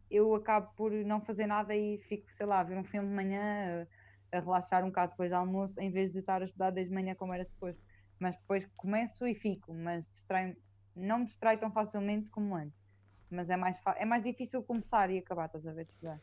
eu 0.09 0.33
acabo 0.35 0.71
por 0.75 0.91
não 0.91 1.21
fazer 1.21 1.47
nada 1.47 1.75
e 1.75 1.97
fico, 1.99 2.31
sei 2.33 2.45
lá, 2.45 2.59
a 2.59 2.63
ver 2.63 2.77
um 2.77 2.83
filme 2.83 3.07
de 3.07 3.13
manhã, 3.13 3.87
a, 4.31 4.37
a 4.37 4.39
relaxar 4.39 4.83
um 4.83 4.87
bocado 4.87 5.11
depois 5.11 5.29
do 5.29 5.35
almoço, 5.35 5.79
em 5.81 5.91
vez 5.91 6.11
de 6.11 6.19
estar 6.19 6.41
a 6.41 6.45
estudar 6.45 6.71
desde 6.71 6.93
manhã 6.93 7.15
como 7.15 7.33
era 7.33 7.43
suposto. 7.43 7.81
Mas 8.19 8.37
depois 8.37 8.65
começo 8.75 9.27
e 9.27 9.35
fico, 9.35 9.73
mas 9.73 10.09
distrai 10.09 10.55
não 10.95 11.19
me 11.19 11.25
distrai 11.25 11.59
tão 11.59 11.71
facilmente 11.71 12.31
como 12.31 12.55
antes 12.55 12.87
mas 13.29 13.49
é 13.49 13.57
mais, 13.57 13.77
é 13.97 14.05
mais 14.05 14.23
difícil 14.23 14.63
começar 14.63 15.09
e 15.09 15.17
acabar, 15.17 15.45
estás 15.45 15.65
a 15.67 15.73
ver 15.73 15.85
de 15.85 15.91
estudar. 15.91 16.19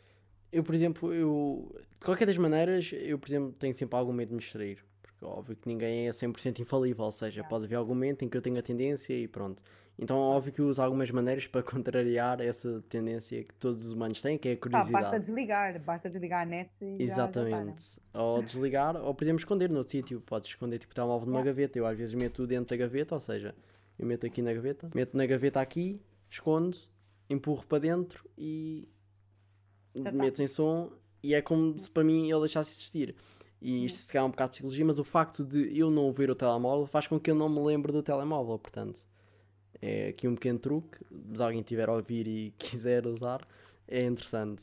Eu, 0.51 0.62
por 0.62 0.75
exemplo, 0.75 1.12
eu, 1.12 1.75
de 1.99 2.05
qualquer 2.05 2.27
das 2.27 2.38
maneiras, 2.38 2.90
eu, 2.92 3.18
por 3.18 3.29
exemplo, 3.29 3.53
tenho 3.53 3.75
sempre 3.75 3.97
algum 3.99 4.12
medo 4.12 4.29
de 4.29 4.35
me 4.35 4.40
distrair. 4.40 4.85
Porque 5.03 5.25
óbvio 5.25 5.57
que 5.57 5.68
ninguém 5.68 6.09
é 6.09 6.11
100% 6.11 6.61
infalível, 6.61 7.05
ou 7.05 7.12
seja, 7.12 7.40
yeah. 7.40 7.49
pode 7.49 7.64
haver 7.64 7.77
algum 7.77 7.94
momento 7.94 8.25
em 8.25 8.29
que 8.29 8.37
eu 8.37 8.42
tenho 8.42 8.59
a 8.59 8.62
tendência 8.62 9.12
e 9.14 9.27
pronto. 9.29 9.62
Então, 9.99 10.17
óbvio 10.19 10.53
que 10.53 10.61
eu 10.61 10.67
uso 10.67 10.83
algumas 10.83 11.11
maneiras 11.11 11.47
para 11.47 11.63
contrariar 11.65 12.41
essa 12.41 12.83
tendência 12.89 13.45
que 13.45 13.55
todos 13.55 13.87
os 13.87 13.93
humanos 13.93 14.21
têm, 14.21 14.37
que 14.37 14.49
é 14.49 14.53
a 14.53 14.57
curiosidade. 14.57 14.97
Ah, 14.97 15.11
basta 15.11 15.21
desligar, 15.21 15.81
basta 15.81 16.11
desligar 16.11 16.43
a 16.43 16.45
net 16.45 16.71
e 16.81 17.03
Exatamente. 17.03 17.85
Já, 18.13 18.21
ou 18.21 18.43
desligar, 18.43 18.97
ou 18.97 19.15
podemos 19.15 19.43
esconder 19.43 19.71
no 19.71 19.83
sítio. 19.83 20.21
Podes 20.21 20.51
esconder 20.51 20.79
tipo 20.79 20.93
o 20.93 20.95
telemóvel 20.95 21.27
numa 21.27 21.39
yeah. 21.39 21.53
gaveta. 21.53 21.79
Eu 21.79 21.87
às 21.87 21.97
vezes 21.97 22.15
meto 22.15 22.47
dentro 22.47 22.77
da 22.77 22.85
gaveta, 22.85 23.15
ou 23.15 23.21
seja, 23.21 23.55
eu 23.99 24.07
meto 24.07 24.27
aqui 24.27 24.43
na 24.43 24.53
gaveta, 24.53 24.91
meto 24.95 25.17
na 25.17 25.27
gaveta 25.27 25.61
aqui, 25.61 26.01
escondo 26.29 26.77
empurro 27.29 27.65
para 27.67 27.79
dentro 27.79 28.29
e 28.37 28.89
tá. 30.03 30.13
meto 30.13 30.43
em 30.43 30.47
som 30.47 30.93
e 31.23 31.35
é 31.35 31.41
como 31.41 31.79
se 31.79 31.91
para 31.91 32.05
mim 32.05 32.31
ele 32.31 32.41
deixasse 32.41 32.73
existir. 32.73 33.15
E 33.61 33.87
isto 33.87 34.01
se 34.01 34.13
calhar 34.13 34.25
é 34.25 34.29
um 34.29 34.31
bocado 34.31 34.51
de 34.51 34.57
psicologia, 34.57 34.85
mas 34.85 34.99
o 34.99 35.05
facto 35.05 35.43
de 35.43 35.79
eu 35.79 35.91
não 35.91 36.13
ver 36.13 36.31
o 36.31 36.35
telemóvel 36.35 36.87
faz 36.87 37.07
com 37.07 37.19
que 37.19 37.31
eu 37.31 37.35
não 37.35 37.49
me 37.49 37.61
lembre 37.61 37.93
do 37.93 38.03
telemóvel, 38.03 38.59
portanto. 38.59 39.03
É 39.87 40.09
aqui 40.09 40.27
um 40.27 40.35
pequeno 40.35 40.59
truque, 40.59 40.99
se 41.35 41.42
alguém 41.42 41.62
tiver 41.62 41.88
a 41.88 41.92
ouvir 41.92 42.27
e 42.27 42.55
quiser 42.59 43.07
usar, 43.07 43.47
é 43.87 44.03
interessante. 44.05 44.62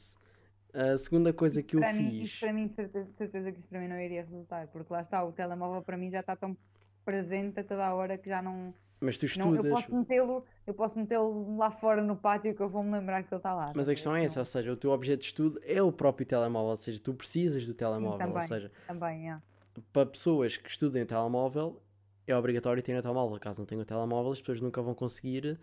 A 0.73 0.97
segunda 0.97 1.31
coisa 1.31 1.61
que 1.61 1.75
eu 1.75 1.79
para 1.79 1.93
fiz. 1.93 2.29
Isso 2.29 2.39
para 2.39 2.53
mim, 2.53 2.69
certeza, 2.69 3.09
certeza 3.17 3.51
que 3.51 3.59
isso 3.59 3.67
para 3.67 3.79
mim 3.79 3.87
não 3.87 3.99
iria 3.99 4.23
resultar, 4.23 4.67
porque 4.67 4.91
lá 4.91 5.01
está, 5.01 5.23
o 5.23 5.31
telemóvel 5.31 5.81
para 5.83 5.97
mim 5.97 6.09
já 6.09 6.21
está 6.21 6.35
tão 6.35 6.57
presente 7.05 7.59
a 7.59 7.63
toda 7.63 7.85
a 7.85 7.93
hora 7.93 8.17
que 8.17 8.29
já 8.29 8.41
não 8.41 8.73
mas 8.99 9.17
tu 9.17 9.25
estudas. 9.25 9.57
Não, 9.57 9.65
eu 9.65 9.71
posso 9.71 9.95
metê-lo 9.95 10.45
eu 10.65 10.73
posso 10.75 10.99
metê-lo 10.99 11.57
lá 11.57 11.71
fora 11.71 12.03
no 12.03 12.15
pátio 12.15 12.55
que 12.55 12.61
eu 12.61 12.69
vou 12.69 12.83
me 12.83 12.91
lembrar 12.91 13.23
que 13.23 13.33
ele 13.33 13.39
está 13.39 13.53
lá. 13.53 13.73
Mas 13.75 13.89
a 13.89 13.93
questão 13.93 14.15
é 14.15 14.23
essa, 14.23 14.39
ou 14.39 14.45
seja, 14.45 14.71
o 14.71 14.77
teu 14.77 14.91
objeto 14.91 15.21
de 15.21 15.25
estudo 15.25 15.59
é 15.63 15.81
o 15.81 15.91
próprio 15.91 16.25
telemóvel, 16.25 16.69
ou 16.69 16.77
seja, 16.77 16.99
tu 16.99 17.13
precisas 17.13 17.65
do 17.65 17.73
telemóvel. 17.73 18.19
Também, 18.19 18.35
ou 18.35 18.47
seja, 18.47 18.71
também, 18.87 19.31
é. 19.31 19.41
para 19.91 20.05
pessoas 20.05 20.55
que 20.55 20.69
estudem 20.69 21.05
telemóvel, 21.05 21.81
é 22.27 22.35
obrigatório 22.35 22.81
ter 22.83 22.97
o 22.97 23.01
telemóvel. 23.01 23.39
Caso 23.39 23.59
não 23.59 23.65
tenham 23.65 23.85
telemóvel, 23.85 24.31
as 24.31 24.39
pessoas 24.39 24.61
nunca 24.61 24.81
vão 24.81 24.93
conseguir 24.93 25.59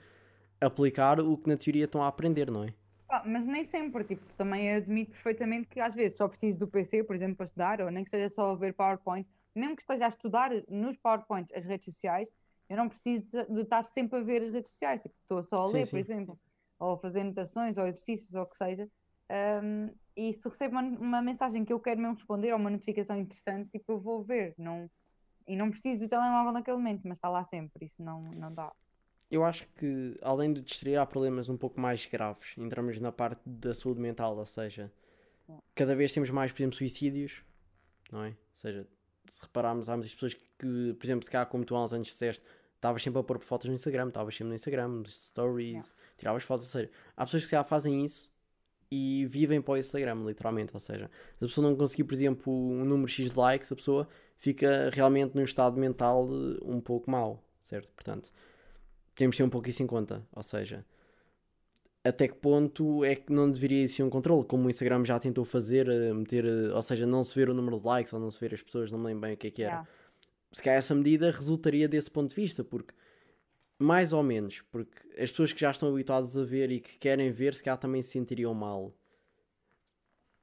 aplicar 0.60 1.20
o 1.20 1.36
que 1.36 1.48
na 1.48 1.56
teoria 1.56 1.84
estão 1.84 2.02
a 2.02 2.08
aprender, 2.08 2.50
não 2.50 2.64
é? 2.64 2.74
Ah, 3.08 3.22
mas 3.24 3.46
nem 3.46 3.64
sempre, 3.64 4.04
tipo, 4.04 4.22
também 4.34 4.74
admito 4.74 5.12
perfeitamente 5.12 5.66
que 5.68 5.80
às 5.80 5.94
vezes 5.94 6.18
só 6.18 6.28
preciso 6.28 6.58
do 6.58 6.68
PC, 6.68 7.04
por 7.04 7.16
exemplo, 7.16 7.36
para 7.36 7.46
estudar, 7.46 7.80
ou 7.80 7.90
nem 7.90 8.04
que 8.04 8.10
seja 8.10 8.28
só 8.28 8.54
ver 8.54 8.74
PowerPoint, 8.74 9.26
mesmo 9.54 9.74
que 9.74 9.82
esteja 9.82 10.04
a 10.04 10.08
estudar 10.08 10.50
nos 10.68 10.96
PowerPoints 10.98 11.54
as 11.56 11.64
redes 11.64 11.86
sociais, 11.86 12.28
eu 12.68 12.76
não 12.76 12.88
preciso 12.88 13.24
de, 13.48 13.62
estar 13.62 13.82
sempre 13.84 14.18
a 14.18 14.22
ver 14.22 14.42
as 14.42 14.52
redes 14.52 14.72
sociais, 14.72 15.00
tipo, 15.00 15.14
estou 15.22 15.42
só 15.42 15.62
a 15.62 15.68
ler, 15.68 15.86
sim, 15.86 15.90
por 15.90 15.98
exemplo, 15.98 16.38
ou 16.78 16.92
a 16.92 16.98
fazer 16.98 17.20
anotações 17.20 17.78
ou 17.78 17.86
exercícios 17.86 18.34
ou 18.34 18.42
o 18.42 18.46
que 18.46 18.58
seja. 18.58 18.88
Um, 19.62 19.90
e 20.16 20.32
se 20.32 20.48
recebo 20.48 20.72
uma, 20.72 20.82
uma, 20.82 21.22
mensagem 21.22 21.64
que 21.64 21.72
eu 21.72 21.80
quero 21.80 22.00
mesmo 22.00 22.14
responder 22.14 22.52
ou 22.52 22.58
uma 22.58 22.70
notificação 22.70 23.18
interessante, 23.18 23.70
tipo, 23.70 23.92
eu 23.92 23.98
vou 23.98 24.22
ver. 24.22 24.54
Não, 24.58 24.90
e 25.48 25.56
não 25.56 25.70
preciso 25.70 26.04
do 26.04 26.08
telemóvel 26.08 26.52
naquele 26.52 26.76
momento, 26.76 27.00
mas 27.04 27.16
está 27.18 27.28
lá 27.28 27.42
sempre, 27.42 27.86
isso 27.86 28.02
não, 28.02 28.22
não 28.36 28.52
dá. 28.52 28.70
Eu 29.30 29.44
acho 29.44 29.66
que, 29.76 30.18
além 30.22 30.52
de 30.52 30.60
distrair, 30.62 30.96
há 30.96 31.06
problemas 31.06 31.48
um 31.48 31.56
pouco 31.56 31.80
mais 31.80 32.06
graves. 32.06 32.54
Entramos 32.56 32.98
na 33.00 33.12
parte 33.12 33.40
da 33.44 33.74
saúde 33.74 34.00
mental, 34.00 34.36
ou 34.36 34.46
seja, 34.46 34.90
cada 35.74 35.94
vez 35.94 36.12
temos 36.12 36.30
mais, 36.30 36.52
por 36.52 36.62
exemplo, 36.62 36.76
suicídios, 36.76 37.42
não 38.10 38.24
é? 38.24 38.28
Ou 38.28 38.56
seja, 38.56 38.86
se 39.28 39.42
repararmos, 39.42 39.88
há 39.88 39.96
muitas 39.96 40.14
pessoas 40.14 40.34
que, 40.34 40.94
por 40.94 41.06
exemplo, 41.06 41.24
se 41.24 41.30
cá, 41.30 41.44
como 41.44 41.64
tu 41.64 41.76
há 41.76 41.84
uns 41.84 41.92
anos 41.92 42.08
disseste, 42.08 42.42
estavas 42.76 43.02
sempre 43.02 43.20
a 43.20 43.22
pôr 43.22 43.38
fotos 43.40 43.68
no 43.68 43.74
Instagram, 43.74 44.08
estavas 44.08 44.34
sempre 44.34 44.48
no 44.48 44.54
Instagram, 44.54 45.02
stories, 45.06 45.70
yeah. 45.70 45.88
tiravas 46.16 46.42
fotos, 46.44 46.66
ou 46.66 46.72
seja, 46.72 46.90
há 47.16 47.24
pessoas 47.24 47.44
que 47.44 47.50
já 47.50 47.64
fazem 47.64 48.04
isso 48.04 48.30
e 48.90 49.26
vivem 49.26 49.60
para 49.60 49.74
o 49.74 49.76
Instagram, 49.76 50.24
literalmente, 50.24 50.72
ou 50.72 50.80
seja, 50.80 51.10
se 51.38 51.44
a 51.44 51.48
pessoa 51.48 51.68
não 51.68 51.76
conseguir, 51.76 52.04
por 52.04 52.14
exemplo, 52.14 52.52
um 52.52 52.84
número 52.84 53.08
X 53.08 53.30
de 53.30 53.38
likes, 53.38 53.70
a 53.70 53.76
pessoa 53.76 54.08
fica 54.38 54.90
realmente 54.92 55.34
num 55.36 55.42
estado 55.42 55.78
mental 55.78 56.26
um 56.62 56.80
pouco 56.80 57.10
mau, 57.10 57.42
certo? 57.60 57.88
Portanto, 57.94 58.32
temos 59.14 59.36
de 59.36 59.42
ter 59.42 59.44
um 59.44 59.50
pouco 59.50 59.68
isso 59.68 59.82
em 59.82 59.86
conta, 59.86 60.26
ou 60.32 60.42
seja, 60.42 60.84
até 62.02 62.26
que 62.26 62.34
ponto 62.34 63.04
é 63.04 63.14
que 63.14 63.32
não 63.32 63.50
deveria 63.50 63.82
existir 63.82 64.02
um 64.02 64.10
controle, 64.10 64.44
como 64.44 64.66
o 64.66 64.70
Instagram 64.70 65.04
já 65.04 65.18
tentou 65.18 65.44
fazer, 65.44 65.86
meter, 66.14 66.44
ou 66.72 66.82
seja, 66.82 67.06
não 67.06 67.22
se 67.22 67.34
ver 67.34 67.50
o 67.50 67.54
número 67.54 67.78
de 67.78 67.86
likes 67.86 68.12
ou 68.12 68.20
não 68.20 68.30
se 68.30 68.40
ver 68.40 68.54
as 68.54 68.62
pessoas, 68.62 68.90
não 68.90 68.98
me 68.98 69.06
lembro 69.06 69.22
bem 69.22 69.34
o 69.34 69.36
que 69.36 69.48
é 69.48 69.50
que 69.50 69.62
era. 69.62 69.72
Yeah 69.72 69.88
se 70.52 70.62
calhar 70.62 70.78
essa 70.78 70.94
medida 70.94 71.30
resultaria 71.30 71.88
desse 71.88 72.10
ponto 72.10 72.30
de 72.30 72.34
vista, 72.34 72.64
porque 72.64 72.94
mais 73.78 74.12
ou 74.12 74.22
menos, 74.22 74.62
porque 74.70 74.98
as 75.20 75.30
pessoas 75.30 75.52
que 75.52 75.60
já 75.60 75.70
estão 75.70 75.90
habituadas 75.90 76.36
a 76.36 76.44
ver 76.44 76.70
e 76.70 76.80
que 76.80 76.98
querem 76.98 77.30
ver, 77.30 77.54
se 77.54 77.62
calhar 77.62 77.78
também 77.78 78.02
se 78.02 78.10
sentiriam 78.10 78.52
mal. 78.54 78.94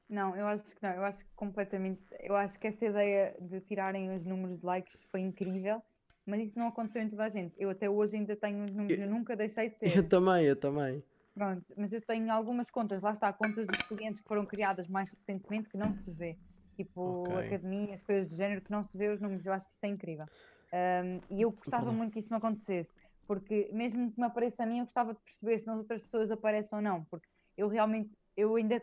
Não, 0.08 0.36
eu 0.36 0.46
acho 0.48 0.64
que 0.76 0.84
não, 0.84 0.92
eu 0.92 1.04
acho 1.04 1.26
que 1.26 1.32
completamente, 1.36 2.02
eu 2.20 2.36
acho 2.36 2.60
que 2.60 2.68
essa 2.68 2.86
ideia 2.86 3.36
de 3.40 3.60
tirarem 3.62 4.16
os 4.16 4.24
números 4.24 4.60
de 4.60 4.66
likes 4.66 5.02
foi 5.12 5.22
incrível, 5.22 5.82
mas 6.26 6.42
isso 6.48 6.60
não 6.60 6.68
aconteceu 6.68 7.02
em 7.02 7.10
toda 7.10 7.24
a 7.24 7.30
gente. 7.30 7.56
Eu 7.58 7.70
até 7.70 7.90
hoje 7.90 8.16
ainda 8.16 8.36
tenho 8.36 8.66
os 8.66 8.72
números, 8.72 9.00
eu, 9.00 9.06
eu 9.06 9.12
nunca 9.12 9.36
deixei 9.36 9.70
de 9.70 9.76
ter. 9.76 9.98
Eu 9.98 10.08
também, 10.08 10.46
eu 10.46 10.56
também. 10.56 11.04
Pronto, 11.34 11.68
mas 11.76 11.92
eu 11.92 12.02
tenho 12.02 12.32
algumas 12.32 12.70
contas, 12.72 13.02
lá 13.02 13.12
está, 13.12 13.34
contas 13.34 13.68
dos 13.68 13.82
clientes 13.88 14.22
que 14.22 14.28
foram 14.28 14.46
criadas 14.46 14.88
mais 14.88 15.10
recentemente 15.10 15.68
que 15.68 15.78
não 15.78 15.92
se 15.92 16.10
vê. 16.12 16.38
Tipo, 16.76 17.24
okay. 17.24 17.48
academias, 17.48 18.02
coisas 18.04 18.30
do 18.30 18.36
género 18.36 18.62
que 18.62 18.72
não 18.72 18.84
se 18.84 18.98
vê 18.98 19.10
os 19.10 19.20
números, 19.20 19.46
eu 19.46 19.54
acho 19.54 19.66
que 19.66 19.74
isso 19.74 19.86
é 19.86 19.88
incrível. 19.88 20.26
Um, 20.74 21.22
e 21.30 21.42
eu 21.42 21.52
gostava 21.52 21.92
muito 21.92 22.14
que 22.14 22.20
isso 22.20 22.30
me 22.30 22.38
acontecesse, 22.38 22.94
porque 23.28 23.70
mesmo 23.72 24.12
que 24.12 24.20
me 24.20 24.26
apareça 24.26 24.64
a 24.64 24.66
mim, 24.66 24.80
eu 24.80 24.86
gostava 24.86 25.14
de 25.14 25.20
perceber 25.22 25.60
se 25.60 25.68
nas 25.68 25.78
outras 25.78 26.02
pessoas 26.02 26.32
aparece 26.32 26.74
ou 26.76 26.82
não, 26.82 27.04
porque 27.06 27.28
eu 27.58 27.68
realmente, 27.68 28.16
eu 28.36 28.56
ainda 28.56 28.82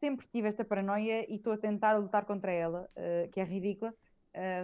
sempre 0.00 0.26
tive 0.26 0.48
esta 0.48 0.64
paranoia 0.64 1.30
e 1.30 1.36
estou 1.36 1.52
a 1.52 1.58
tentar 1.58 1.96
lutar 1.98 2.24
contra 2.24 2.50
ela, 2.50 2.88
uh, 2.96 3.30
que 3.30 3.38
é 3.38 3.44
ridícula, 3.44 3.94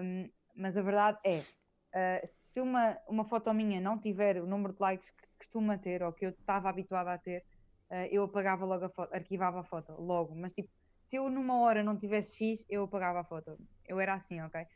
um, 0.02 0.28
mas 0.54 0.76
a 0.76 0.82
verdade 0.82 1.18
é, 1.24 1.40
uh, 1.40 2.26
se 2.26 2.60
uma, 2.60 2.96
uma 3.06 3.24
foto 3.24 3.52
minha 3.52 3.80
não 3.80 3.98
tiver 3.98 4.42
o 4.42 4.46
número 4.46 4.72
de 4.72 4.80
likes 4.80 5.10
que 5.10 5.28
costuma 5.38 5.76
ter, 5.76 6.02
ou 6.02 6.12
que 6.12 6.24
eu 6.24 6.30
estava 6.30 6.70
habituada 6.70 7.12
a 7.12 7.18
ter, 7.18 7.44
uh, 7.90 8.08
eu 8.10 8.24
apagava 8.24 8.64
logo 8.64 8.86
a 8.86 8.88
foto, 8.88 9.14
arquivava 9.14 9.60
a 9.60 9.64
foto, 9.64 9.92
logo, 10.00 10.34
mas 10.34 10.54
tipo, 10.54 10.70
se 11.04 11.16
eu 11.16 11.28
numa 11.28 11.60
hora 11.60 11.84
não 11.84 11.96
tivesse 11.96 12.34
X, 12.36 12.64
eu 12.68 12.84
apagava 12.84 13.20
a 13.20 13.24
foto, 13.24 13.58
eu 13.86 14.00
era 14.00 14.14
assim, 14.14 14.40
ok? 14.40 14.66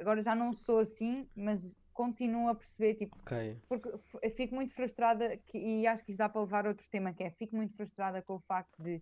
agora 0.00 0.20
já 0.20 0.34
não 0.34 0.52
sou 0.52 0.80
assim, 0.80 1.28
mas 1.32 1.78
continuo 1.92 2.48
a 2.48 2.56
perceber, 2.56 2.96
tipo, 2.96 3.16
okay. 3.20 3.56
porque 3.68 3.88
fico 4.30 4.52
muito 4.52 4.74
frustrada, 4.74 5.36
que, 5.46 5.56
e 5.56 5.86
acho 5.86 6.04
que 6.04 6.10
isso 6.10 6.18
dá 6.18 6.28
para 6.28 6.40
levar 6.40 6.66
a 6.66 6.70
outro 6.70 6.88
tema, 6.90 7.12
que 7.12 7.22
é, 7.22 7.30
fico 7.30 7.54
muito 7.54 7.72
frustrada 7.76 8.20
com 8.20 8.34
o 8.34 8.40
facto 8.40 8.82
de 8.82 9.00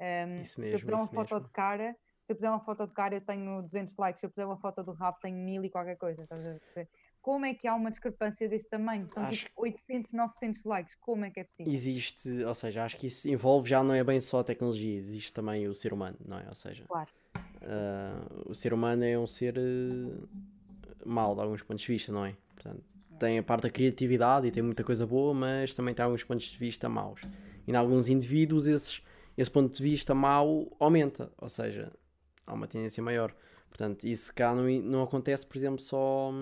um, 0.00 0.26
mesmo, 0.26 0.44
se 0.44 0.74
eu 0.74 0.80
puser 0.80 0.94
uma 0.94 1.06
foto 1.06 1.34
mesmo. 1.34 1.46
de 1.46 1.52
cara, 1.52 1.96
se 2.22 2.32
eu 2.32 2.36
puser 2.36 2.50
uma 2.50 2.60
foto 2.60 2.86
de 2.86 2.92
cara, 2.92 3.14
eu 3.14 3.20
tenho 3.20 3.62
200 3.62 3.96
likes. 3.96 4.20
Se 4.20 4.26
eu 4.26 4.30
puser 4.30 4.46
uma 4.46 4.58
foto 4.58 4.82
do 4.82 4.92
rabo, 4.92 5.18
tenho 5.20 5.36
1000 5.36 5.64
e 5.64 5.70
qualquer 5.70 5.96
coisa. 5.96 6.22
Estás 6.22 6.44
a 6.44 6.58
perceber? 6.58 6.88
Como 7.22 7.46
é 7.46 7.54
que 7.54 7.66
há 7.66 7.74
uma 7.74 7.90
discrepância 7.90 8.48
desse 8.48 8.68
tamanho? 8.68 9.08
São 9.08 9.24
acho... 9.24 9.46
tipo 9.46 9.62
800, 9.62 10.12
900 10.12 10.64
likes. 10.64 10.94
Como 10.96 11.24
é 11.24 11.30
que 11.30 11.40
é 11.40 11.44
possível? 11.44 11.72
Existe, 11.72 12.44
ou 12.44 12.54
seja, 12.54 12.84
acho 12.84 12.96
que 12.96 13.06
isso 13.06 13.28
envolve 13.28 13.68
já 13.68 13.82
não 13.82 13.94
é 13.94 14.04
bem 14.04 14.20
só 14.20 14.40
a 14.40 14.44
tecnologia, 14.44 14.96
existe 14.96 15.32
também 15.32 15.66
o 15.66 15.74
ser 15.74 15.92
humano, 15.92 16.16
não 16.24 16.38
é? 16.38 16.46
Ou 16.48 16.54
seja, 16.54 16.84
claro. 16.86 17.10
Uh, 17.62 18.50
o 18.50 18.54
ser 18.54 18.72
humano 18.72 19.04
é 19.04 19.18
um 19.18 19.26
ser 19.26 19.56
uh, 19.58 20.28
mau 21.04 21.34
de 21.34 21.40
alguns 21.40 21.62
pontos 21.62 21.82
de 21.82 21.92
vista, 21.92 22.12
não 22.12 22.24
é? 22.24 22.36
Portanto, 22.54 22.82
tem 23.18 23.38
a 23.38 23.42
parte 23.42 23.62
da 23.62 23.70
criatividade 23.70 24.46
e 24.46 24.50
tem 24.50 24.62
muita 24.62 24.84
coisa 24.84 25.06
boa, 25.06 25.34
mas 25.34 25.74
também 25.74 25.94
tem 25.94 26.04
alguns 26.04 26.22
pontos 26.22 26.46
de 26.46 26.58
vista 26.58 26.88
maus. 26.88 27.20
E 27.66 27.72
em 27.72 27.74
alguns 27.74 28.08
indivíduos 28.08 28.66
esses 28.66 29.02
esse 29.38 29.50
ponto 29.50 29.72
de 29.72 29.80
vista 29.80 30.12
mau 30.16 30.76
aumenta, 30.80 31.30
ou 31.38 31.48
seja, 31.48 31.92
há 32.44 32.52
uma 32.52 32.66
tendência 32.66 33.00
maior. 33.00 33.32
Portanto, 33.68 34.04
isso 34.04 34.34
cá 34.34 34.52
não, 34.52 34.64
não 34.82 35.02
acontece, 35.04 35.46
por 35.46 35.56
exemplo, 35.56 35.80
só, 35.80 36.32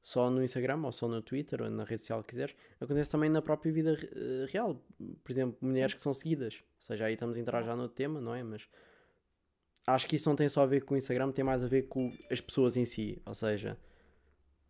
só 0.00 0.30
no 0.30 0.40
Instagram 0.40 0.80
ou 0.84 0.92
só 0.92 1.08
no 1.08 1.20
Twitter 1.20 1.60
ou 1.60 1.68
na 1.68 1.82
rede 1.82 2.02
social 2.02 2.22
que 2.22 2.28
quiseres, 2.28 2.54
acontece 2.80 3.10
também 3.10 3.28
na 3.28 3.42
própria 3.42 3.72
vida 3.72 3.94
uh, 3.94 4.46
real. 4.48 4.80
Por 5.24 5.32
exemplo, 5.32 5.58
mulheres 5.60 5.92
que 5.92 6.00
são 6.00 6.14
seguidas, 6.14 6.54
ou 6.54 6.82
seja, 6.86 7.06
aí 7.06 7.14
estamos 7.14 7.36
a 7.36 7.40
entrar 7.40 7.64
já 7.64 7.74
no 7.74 7.88
tema, 7.88 8.20
não 8.20 8.32
é? 8.32 8.44
Mas 8.44 8.62
acho 9.84 10.06
que 10.06 10.14
isso 10.14 10.28
não 10.28 10.36
tem 10.36 10.48
só 10.48 10.62
a 10.62 10.66
ver 10.66 10.84
com 10.84 10.94
o 10.94 10.96
Instagram, 10.96 11.32
tem 11.32 11.44
mais 11.44 11.64
a 11.64 11.66
ver 11.66 11.88
com 11.88 12.16
as 12.30 12.40
pessoas 12.40 12.76
em 12.76 12.84
si, 12.84 13.20
ou 13.26 13.34
seja, 13.34 13.76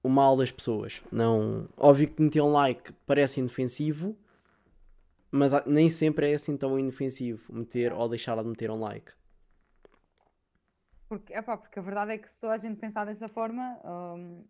o 0.03 0.09
mal 0.09 0.35
das 0.35 0.51
pessoas. 0.51 1.03
Não, 1.12 1.68
óbvio 1.77 2.09
que 2.09 2.23
meter 2.23 2.40
um 2.40 2.53
like 2.53 2.90
parece 3.07 3.38
inofensivo, 3.38 4.16
mas 5.31 5.53
nem 5.66 5.88
sempre 5.88 6.31
é 6.31 6.35
assim 6.35 6.57
tão 6.57 6.79
inofensivo 6.79 7.53
meter 7.53 7.93
ou 7.93 8.09
deixar 8.09 8.37
de 8.43 8.49
meter 8.49 8.71
um 8.71 8.81
like. 8.81 9.12
Porque, 11.09 11.33
epá, 11.33 11.57
porque 11.57 11.79
a 11.79 11.83
verdade 11.83 12.12
é 12.12 12.19
que 12.19 12.31
se 12.31 12.38
toda 12.38 12.55
a 12.55 12.59
gente 12.59 12.79
pensar 12.79 13.05
dessa 13.05 13.29
forma, 13.29 13.81
um, 13.85 14.45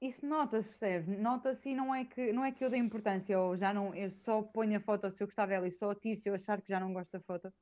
isso 0.00 0.26
nota-se, 0.26 0.68
percebe? 0.68 1.16
Nota-se 1.16 1.68
e 1.68 1.74
não 1.76 1.94
é, 1.94 2.04
que, 2.04 2.32
não 2.32 2.44
é 2.44 2.50
que 2.50 2.64
eu 2.64 2.68
dê 2.68 2.76
importância, 2.76 3.38
ou 3.38 3.56
já 3.56 3.72
não, 3.72 3.94
eu 3.94 4.10
só 4.10 4.42
ponho 4.42 4.76
a 4.76 4.80
foto 4.80 5.08
se 5.12 5.22
eu 5.22 5.28
gostar 5.28 5.46
dela 5.46 5.68
e 5.68 5.70
só 5.70 5.94
tiro 5.94 6.18
se 6.18 6.28
eu 6.28 6.34
achar 6.34 6.60
que 6.60 6.68
já 6.68 6.80
não 6.80 6.92
gosto 6.92 7.12
da 7.12 7.20
foto. 7.20 7.52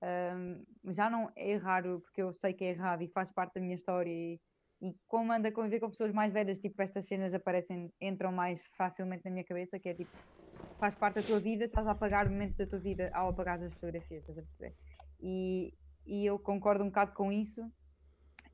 Um, 0.00 0.92
já 0.92 1.10
não 1.10 1.28
é 1.34 1.56
raro, 1.56 2.00
porque 2.00 2.22
eu 2.22 2.32
sei 2.32 2.52
que 2.52 2.64
é 2.64 2.68
errado 2.68 3.02
e 3.02 3.08
faz 3.08 3.32
parte 3.32 3.54
da 3.54 3.60
minha 3.60 3.74
história 3.74 4.08
e, 4.08 4.40
e 4.80 4.94
como 5.08 5.32
anda 5.32 5.48
a 5.48 5.52
conviver 5.52 5.80
com 5.80 5.90
pessoas 5.90 6.12
mais 6.12 6.32
velhas, 6.32 6.60
tipo, 6.60 6.80
estas 6.80 7.04
cenas 7.04 7.34
aparecem, 7.34 7.92
entram 8.00 8.30
mais 8.30 8.64
facilmente 8.76 9.24
na 9.24 9.32
minha 9.32 9.44
cabeça, 9.44 9.76
que 9.76 9.88
é 9.88 9.94
tipo, 9.94 10.16
faz 10.78 10.94
parte 10.94 11.16
da 11.16 11.22
tua 11.22 11.40
vida, 11.40 11.64
estás 11.64 11.86
a 11.86 11.90
apagar 11.90 12.28
momentos 12.30 12.56
da 12.56 12.66
tua 12.66 12.78
vida 12.78 13.10
ao 13.12 13.28
apagar 13.30 13.62
as 13.62 13.72
fotografias, 13.74 14.20
estás 14.20 14.38
a 14.38 14.42
perceber? 14.42 14.74
E, 15.20 15.74
e 16.06 16.24
eu 16.24 16.38
concordo 16.38 16.84
um 16.84 16.88
bocado 16.88 17.12
com 17.12 17.32
isso. 17.32 17.70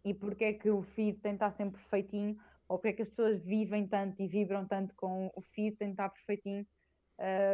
E 0.04 0.12
porque 0.12 0.44
é 0.44 0.52
que 0.52 0.70
o 0.70 0.82
feed 0.82 1.18
tem 1.20 1.32
de 1.32 1.36
estar 1.36 1.50
sempre 1.52 1.80
perfeitinho, 1.80 2.36
ou 2.68 2.78
porque 2.78 2.88
é 2.88 2.92
que 2.92 3.02
as 3.02 3.10
pessoas 3.10 3.42
vivem 3.42 3.86
tanto 3.86 4.20
e 4.20 4.26
vibram 4.26 4.66
tanto 4.66 4.94
com 4.94 5.30
o 5.34 5.40
feed, 5.40 5.76
tem 5.76 5.88
de 5.88 5.94
estar 5.94 6.10
perfeitinho, 6.10 6.66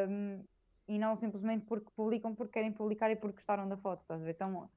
um, 0.08 0.44
e 0.88 0.98
não 0.98 1.14
simplesmente 1.14 1.64
porque 1.66 1.88
publicam 1.94 2.34
porque 2.34 2.52
querem 2.52 2.72
publicar 2.72 3.10
e 3.10 3.16
porque 3.16 3.36
gostaram 3.36 3.68
da 3.68 3.76
foto, 3.76 4.02
estás 4.02 4.20
a 4.20 4.24
ver? 4.24 4.32
Então, 4.32 4.68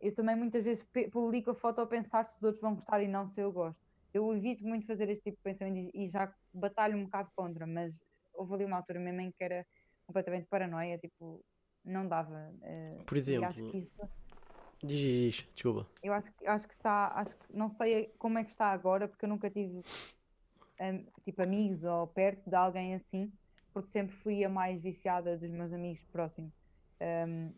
eu 0.00 0.14
também 0.14 0.34
muitas 0.34 0.64
vezes 0.64 0.86
publico 1.10 1.50
a 1.50 1.54
foto 1.54 1.80
a 1.80 1.86
pensar 1.86 2.24
se 2.24 2.36
os 2.36 2.42
outros 2.42 2.62
vão 2.62 2.74
gostar 2.74 3.02
e 3.02 3.08
não 3.08 3.26
se 3.28 3.40
eu 3.40 3.52
gosto. 3.52 3.78
Eu 4.12 4.34
evito 4.34 4.66
muito 4.66 4.86
fazer 4.86 5.08
este 5.08 5.24
tipo 5.24 5.36
de 5.36 5.42
pensamento 5.42 5.90
e 5.94 6.08
já 6.08 6.32
batalho 6.52 6.96
um 6.96 7.04
bocado 7.04 7.30
contra, 7.34 7.66
mas 7.66 8.00
houve 8.34 8.54
ali 8.54 8.64
uma 8.64 8.76
altura 8.76 9.00
mesmo 9.00 9.20
em 9.20 9.30
que 9.30 9.42
era 9.42 9.66
completamente 10.06 10.46
paranoia, 10.46 10.98
tipo, 10.98 11.44
não 11.84 12.06
dava. 12.06 12.52
Uh, 12.62 13.04
Por 13.04 13.16
exemplo, 13.16 13.46
acho 13.46 13.64
que 13.70 13.78
isso, 13.78 14.08
diz, 14.82 15.00
diz, 15.00 15.48
desculpa. 15.54 15.88
Eu 16.02 16.12
acho, 16.12 16.30
acho 16.46 16.68
que 16.68 16.74
está, 16.74 17.12
acho 17.14 17.36
que 17.36 17.56
não 17.56 17.68
sei 17.68 18.12
como 18.18 18.38
é 18.38 18.44
que 18.44 18.50
está 18.50 18.66
agora, 18.66 19.08
porque 19.08 19.24
eu 19.24 19.28
nunca 19.28 19.50
tive 19.50 19.82
um, 20.80 21.04
tipo 21.24 21.42
amigos 21.42 21.84
ou 21.84 22.06
perto 22.06 22.48
de 22.48 22.56
alguém 22.56 22.94
assim, 22.94 23.32
porque 23.72 23.88
sempre 23.88 24.14
fui 24.16 24.44
a 24.44 24.48
mais 24.48 24.82
viciada 24.82 25.36
dos 25.36 25.50
meus 25.50 25.72
amigos 25.72 26.04
próximos. 26.06 26.52
Um, 27.00 27.52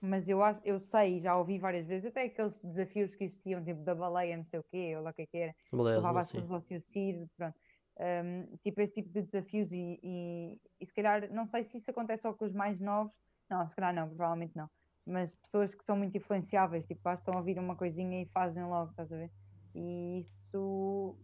mas 0.00 0.28
eu 0.28 0.40
acho, 0.44 0.60
eu 0.64 0.78
sei, 0.78 1.20
já 1.20 1.36
ouvi 1.36 1.58
várias 1.58 1.88
vezes, 1.88 2.06
até 2.06 2.22
aqueles 2.22 2.60
desafios 2.60 3.16
que 3.16 3.24
existiam, 3.24 3.64
tipo 3.64 3.82
da 3.82 3.96
baleia, 3.96 4.36
não 4.36 4.44
sei 4.44 4.60
o 4.60 4.64
quê, 4.70 4.94
ou 4.96 5.02
lá 5.02 5.10
o 5.10 5.12
que 5.12 5.22
é 5.22 5.26
que 5.26 5.36
era, 5.36 5.54
levava 5.72 6.20
as 6.20 6.30
pessoas 6.30 6.52
ao 6.52 6.60
suicídio, 6.60 7.28
pronto 7.36 7.58
um, 7.98 8.56
tipo 8.58 8.80
esse 8.80 8.94
tipo 8.94 9.08
de 9.10 9.22
desafios 9.22 9.72
e, 9.72 9.98
e, 10.02 10.60
e, 10.80 10.86
se 10.86 10.94
calhar, 10.94 11.32
não 11.32 11.46
sei 11.46 11.64
se 11.64 11.78
isso 11.78 11.90
acontece 11.90 12.22
só 12.22 12.32
com 12.32 12.44
os 12.44 12.52
mais 12.52 12.78
novos, 12.80 13.12
não, 13.50 13.66
se 13.68 13.74
calhar 13.74 13.94
não, 13.94 14.08
provavelmente 14.08 14.56
não, 14.56 14.70
mas 15.04 15.34
pessoas 15.34 15.74
que 15.74 15.84
são 15.84 15.96
muito 15.96 16.16
influenciáveis, 16.16 16.86
tipo, 16.86 17.00
bastam 17.02 17.34
ouvir 17.36 17.58
uma 17.58 17.74
coisinha 17.74 18.22
e 18.22 18.26
fazem 18.26 18.64
logo, 18.64 18.90
estás 18.90 19.12
a 19.12 19.16
ver? 19.16 19.30
E 19.74 20.18
isso, 20.20 21.16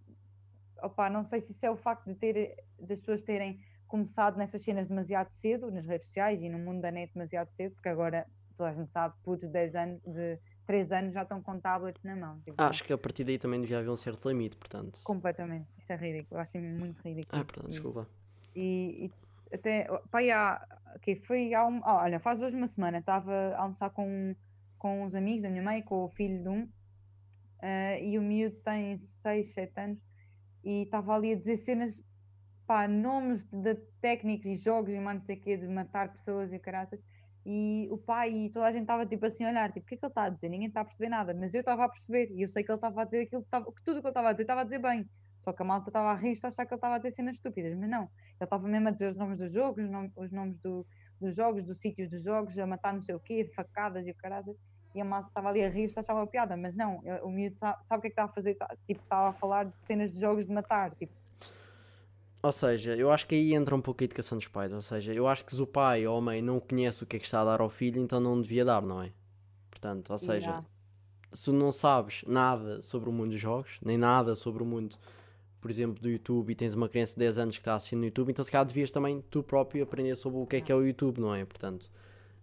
opá, 0.83 1.09
não 1.09 1.23
sei 1.23 1.41
se 1.41 1.53
isso 1.53 1.65
é 1.65 1.71
o 1.71 1.77
facto 1.77 2.07
de 2.07 2.15
ter, 2.15 2.57
das 2.79 3.01
pessoas 3.01 3.23
terem 3.23 3.61
começado 3.87 4.37
nessas 4.37 4.63
cenas 4.63 4.89
demasiado 4.89 5.31
cedo, 5.31 5.71
nas 5.71 5.87
redes 5.87 6.09
sociais 6.09 6.43
e 6.43 6.49
no 6.49 6.59
mundo 6.59 6.81
da 6.81 6.91
net 6.91 7.13
demasiado 7.13 7.51
cedo, 7.51 7.75
porque 7.75 7.89
agora 7.89 8.27
toda 8.57 8.71
a 8.71 8.73
gente 8.73 8.91
sabe, 8.91 9.15
putos 9.23 9.47
de 9.47 9.53
10 9.53 9.75
anos, 9.77 10.03
de 10.03 10.39
3 10.67 10.93
anos 10.93 11.15
já 11.15 11.23
estão 11.23 11.43
com 11.43 11.59
tablets 11.59 12.03
na 12.03 12.17
mão. 12.17 12.41
Tipo, 12.41 12.63
Acho 12.63 12.85
que 12.85 12.93
a 12.93 12.99
partir 12.99 13.25
daí 13.25 13.39
também 13.39 13.61
devia 13.61 13.79
haver 13.79 13.91
um 13.91 13.97
certo 13.97 14.29
limite, 14.29 14.57
portanto. 14.57 15.01
Completamente. 15.05 15.69
Isso 15.79 15.93
é 15.93 15.97
ridículo. 15.97 16.41
Acho 16.41 16.59
muito 16.59 17.01
ridículo. 17.03 17.41
Ah, 17.41 17.45
perdão, 17.45 17.71
desculpa. 17.71 18.09
E, 18.55 19.07
e 19.07 19.55
até, 19.55 19.87
pai, 20.11 20.31
há, 20.31 20.67
okay, 20.97 21.17
foi 21.17 21.55
há 21.55 21.67
um, 21.67 21.79
oh, 21.79 22.03
olha, 22.03 22.19
faz 22.19 22.43
hoje 22.43 22.57
uma 22.57 22.67
semana, 22.67 22.99
estava 22.99 23.33
a 23.33 23.63
almoçar 23.63 23.91
com, 23.91 24.35
com 24.79 25.05
uns 25.05 25.15
amigos 25.15 25.43
da 25.43 25.51
minha 25.51 25.63
mãe, 25.63 25.83
com 25.83 26.05
o 26.05 26.09
filho 26.09 26.43
de 26.43 26.49
um, 26.49 26.63
uh, 26.63 28.03
e 28.03 28.19
o 28.19 28.23
miúdo 28.23 28.57
tem 28.57 28.97
6, 28.99 29.53
7 29.53 29.81
anos, 29.81 29.99
e 30.65 30.83
estava 30.83 31.15
ali 31.15 31.33
a 31.33 31.37
dizer 31.37 31.57
cenas, 31.57 32.03
pá, 32.67 32.89
nomes 32.89 33.45
de 33.47 33.75
técnicos 34.01 34.47
e 34.47 34.55
jogos 34.55 34.93
e 34.93 34.99
mais 34.99 35.19
não 35.19 35.25
sei 35.25 35.37
o 35.37 35.41
quê, 35.41 35.57
de 35.57 35.69
matar 35.69 36.13
pessoas 36.13 36.53
e 36.53 36.59
caraças, 36.59 37.01
e 37.47 37.89
o 37.91 37.99
pai 37.99 38.31
e 38.31 38.51
toda 38.51 38.67
a 38.67 38.73
gente 38.73 38.83
estava 38.83 39.05
tipo 39.05 39.27
assim 39.27 39.45
a 39.45 39.51
olhar, 39.51 39.71
tipo, 39.71 39.85
o 39.85 39.89
que 39.89 39.95
é 39.95 39.99
que 39.99 40.05
ele 40.05 40.11
está 40.11 40.25
a 40.25 40.29
dizer? 40.31 40.49
Ninguém 40.49 40.69
está 40.69 40.81
a 40.81 40.85
perceber 40.85 41.09
nada, 41.11 41.35
mas 41.35 41.55
eu 41.55 41.61
estava 41.61 41.85
a 41.85 41.89
perceber 41.89 42.31
e 42.31 42.43
eu 42.43 42.49
sei 42.49 42.65
que 42.65 42.71
ele 42.71 42.77
estava 42.77 43.03
a 43.03 43.05
dizer 43.05 43.23
aquilo 43.23 43.43
que, 43.43 43.83
tudo 43.85 44.01
que 44.01 44.07
ele 44.07 44.09
estava 44.09 44.29
a 44.29 44.33
dizer 44.33 44.43
estava 44.45 44.61
a 44.63 44.65
dizer 44.65 44.79
bem. 44.79 45.09
Só 45.41 45.53
que 45.53 45.61
a 45.61 45.65
malta 45.65 45.91
estava 45.91 46.11
a 46.11 46.15
rir, 46.15 46.39
a 46.43 46.49
achar 46.49 46.65
que 46.65 46.73
ele 46.73 46.79
estava 46.79 46.95
a 46.95 46.99
dizer 46.99 47.13
cenas 47.13 47.37
estúpidas, 47.37 47.77
mas 47.77 47.91
não. 47.91 48.05
Ele 48.05 48.11
estava 48.45 48.67
mesmo 48.67 48.89
a 48.89 48.91
dizer 48.91 49.09
os 49.09 49.17
nomes 49.17 49.39
dos 49.39 49.53
jogos, 49.53 49.85
os 49.85 50.25
os 50.25 50.33
nomes 50.33 50.59
do, 50.59 50.87
dos 51.21 51.37
jogos, 51.37 51.63
dos 51.63 51.79
sítios 51.79 52.09
dos 52.09 52.23
jogos, 52.25 52.59
a 52.59 52.67
matar 52.67 52.95
não 52.95 53.03
sei 53.03 53.15
o 53.15 53.21
quê, 53.21 53.51
facadas 53.55 54.07
e 54.07 54.11
o 54.11 54.15
caralho. 54.15 54.57
E 54.95 55.01
a 55.01 55.05
malta 55.05 55.29
estava 55.29 55.51
ali 55.51 55.63
a 55.63 55.69
rir, 55.69 55.93
achava 55.95 56.27
piada, 56.27 56.57
mas 56.57 56.75
não, 56.75 57.03
o 57.23 57.29
miúdo 57.29 57.59
sabe, 57.59 57.79
o 57.91 58.01
que 58.01 58.07
é 58.07 58.09
que 58.09 58.09
estava 58.09 58.31
a 58.31 58.35
fazer? 58.35 58.57
Tipo, 58.87 59.03
estava 59.03 59.29
a 59.31 59.33
falar 59.33 59.65
de 59.65 59.79
cenas 59.81 60.11
de 60.13 60.21
jogos 60.21 60.47
de 60.47 60.53
matar, 60.53 60.95
tipo, 60.95 61.13
ou 62.45 62.53
seja, 62.53 62.97
eu 62.97 63.11
acho 63.11 63.27
que 63.27 63.35
aí 63.35 63.55
entra 63.55 63.75
um 63.75 63.81
pouco 63.83 64.03
a 64.03 64.07
educação 64.07 64.39
dos 64.39 64.49
pais. 64.49 64.73
Ou 64.73 64.83
seja, 64.83 65.13
eu 65.15 65.27
acho 65.27 65.45
que 65.45 65.55
se 65.55 65.63
o 65.63 65.67
pai 65.67 66.07
ou 66.07 66.19
a 66.19 66.21
mãe 66.21 66.43
não 66.43 66.61
conhece 66.61 67.03
o 67.03 67.07
que 67.07 67.17
é 67.17 67.19
que 67.21 67.25
está 67.27 67.41
a 67.43 67.45
dar 67.45 67.61
ao 67.61 67.71
filho, 67.71 68.01
então 68.01 68.21
não 68.21 68.41
devia 68.41 68.65
dar, 68.65 68.83
não 68.83 69.03
é? 69.03 69.13
Portanto, 69.71 70.11
ou 70.13 70.19
seja, 70.19 70.59
se 71.33 71.51
não 71.53 71.73
sabes 71.73 72.25
nada 72.27 72.83
sobre 72.83 73.09
o 73.11 73.13
mundo 73.13 73.33
dos 73.33 73.41
jogos, 73.41 73.79
nem 73.85 73.99
nada 73.99 74.35
sobre 74.37 74.63
o 74.63 74.67
mundo, 74.67 74.97
por 75.61 75.71
exemplo, 75.71 76.03
do 76.03 76.11
YouTube, 76.11 76.51
e 76.53 76.57
tens 76.57 76.75
uma 76.75 76.89
criança 76.89 77.15
de 77.15 77.21
10 77.21 77.39
anos 77.39 77.57
que 77.57 77.63
está 77.63 77.75
assistindo 77.77 78.01
no 78.01 78.07
YouTube, 78.07 78.31
então 78.31 78.45
se 78.45 78.51
calhar 78.53 78.67
devias 78.67 78.91
também 78.93 79.23
tu 79.31 79.43
próprio 79.43 79.85
aprender 79.85 80.17
sobre 80.17 80.41
o 80.41 80.47
que 80.47 80.57
é 80.57 80.61
que 80.63 80.73
é 80.73 80.75
o 80.77 80.83
YouTube, 80.87 81.21
não 81.21 81.35
é? 81.35 81.45
Portanto, 81.45 81.91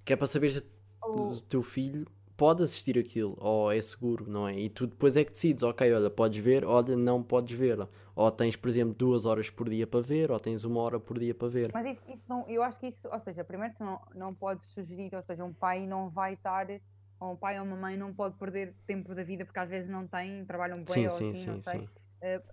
que 0.06 0.14
é 0.14 0.16
para 0.16 0.28
saber 0.28 0.52
se 0.52 0.64
Ou- 1.02 1.34
o 1.36 1.42
teu 1.42 1.62
filho 1.64 2.08
pode 2.38 2.64
assistir 2.64 2.98
aquilo, 2.98 3.36
ou 3.40 3.72
é 3.72 3.80
seguro, 3.82 4.30
não 4.30 4.48
é? 4.48 4.60
E 4.60 4.70
tu 4.70 4.88
depois 4.88 5.16
é 5.16 5.24
que 5.24 5.32
decides, 5.32 5.64
ok, 5.64 5.92
olha, 5.94 6.10
podes 6.10 6.44
ver, 6.44 6.66
olha, 6.66 6.96
não 6.98 7.22
podes 7.22 7.58
ver. 7.58 7.88
Ou 8.22 8.32
tens, 8.32 8.56
por 8.56 8.70
exemplo, 8.70 8.94
duas 8.94 9.26
horas 9.26 9.50
por 9.50 9.68
dia 9.68 9.88
para 9.88 10.02
ver, 10.02 10.32
ou 10.32 10.40
tens 10.40 10.64
uma 10.64 10.80
hora 10.80 11.00
por 11.00 11.18
dia 11.18 11.34
para 11.34 11.48
ver. 11.48 11.72
Mas 11.74 11.86
isso, 11.88 12.04
isso 12.08 12.24
não, 12.30 12.48
eu 12.48 12.62
acho 12.62 12.80
que 12.80 12.88
isso, 12.88 13.08
ou 13.12 13.20
seja, 13.20 13.44
primeiro 13.44 13.74
tu 13.76 13.84
não, 13.84 14.00
não 14.14 14.34
podes 14.34 14.66
sugerir, 14.68 15.16
ou 15.16 15.22
seja, 15.24 15.44
um 15.44 15.52
pai 15.52 15.88
não 15.88 16.08
vai 16.08 16.34
estar, 16.34 16.68
ou 17.20 17.34
um 17.34 17.36
pai 17.36 17.60
ou 17.60 17.66
uma 17.66 17.76
mãe 17.76 17.98
não 17.98 18.14
pode 18.14 18.36
perder 18.38 18.76
tempo 18.86 19.16
da 19.16 19.24
vida 19.24 19.44
porque 19.44 19.60
às 19.60 19.70
vezes 19.70 19.90
não 19.90 20.06
tem, 20.08 20.46
trabalham 20.46 20.84
bem 20.84 20.94
Sim, 20.94 21.08
ou 21.08 21.18
sim, 21.18 21.30
assim, 21.32 21.46
não 21.48 21.56
sim, 21.56 21.62
sei, 21.62 21.80
sim. 21.80 21.90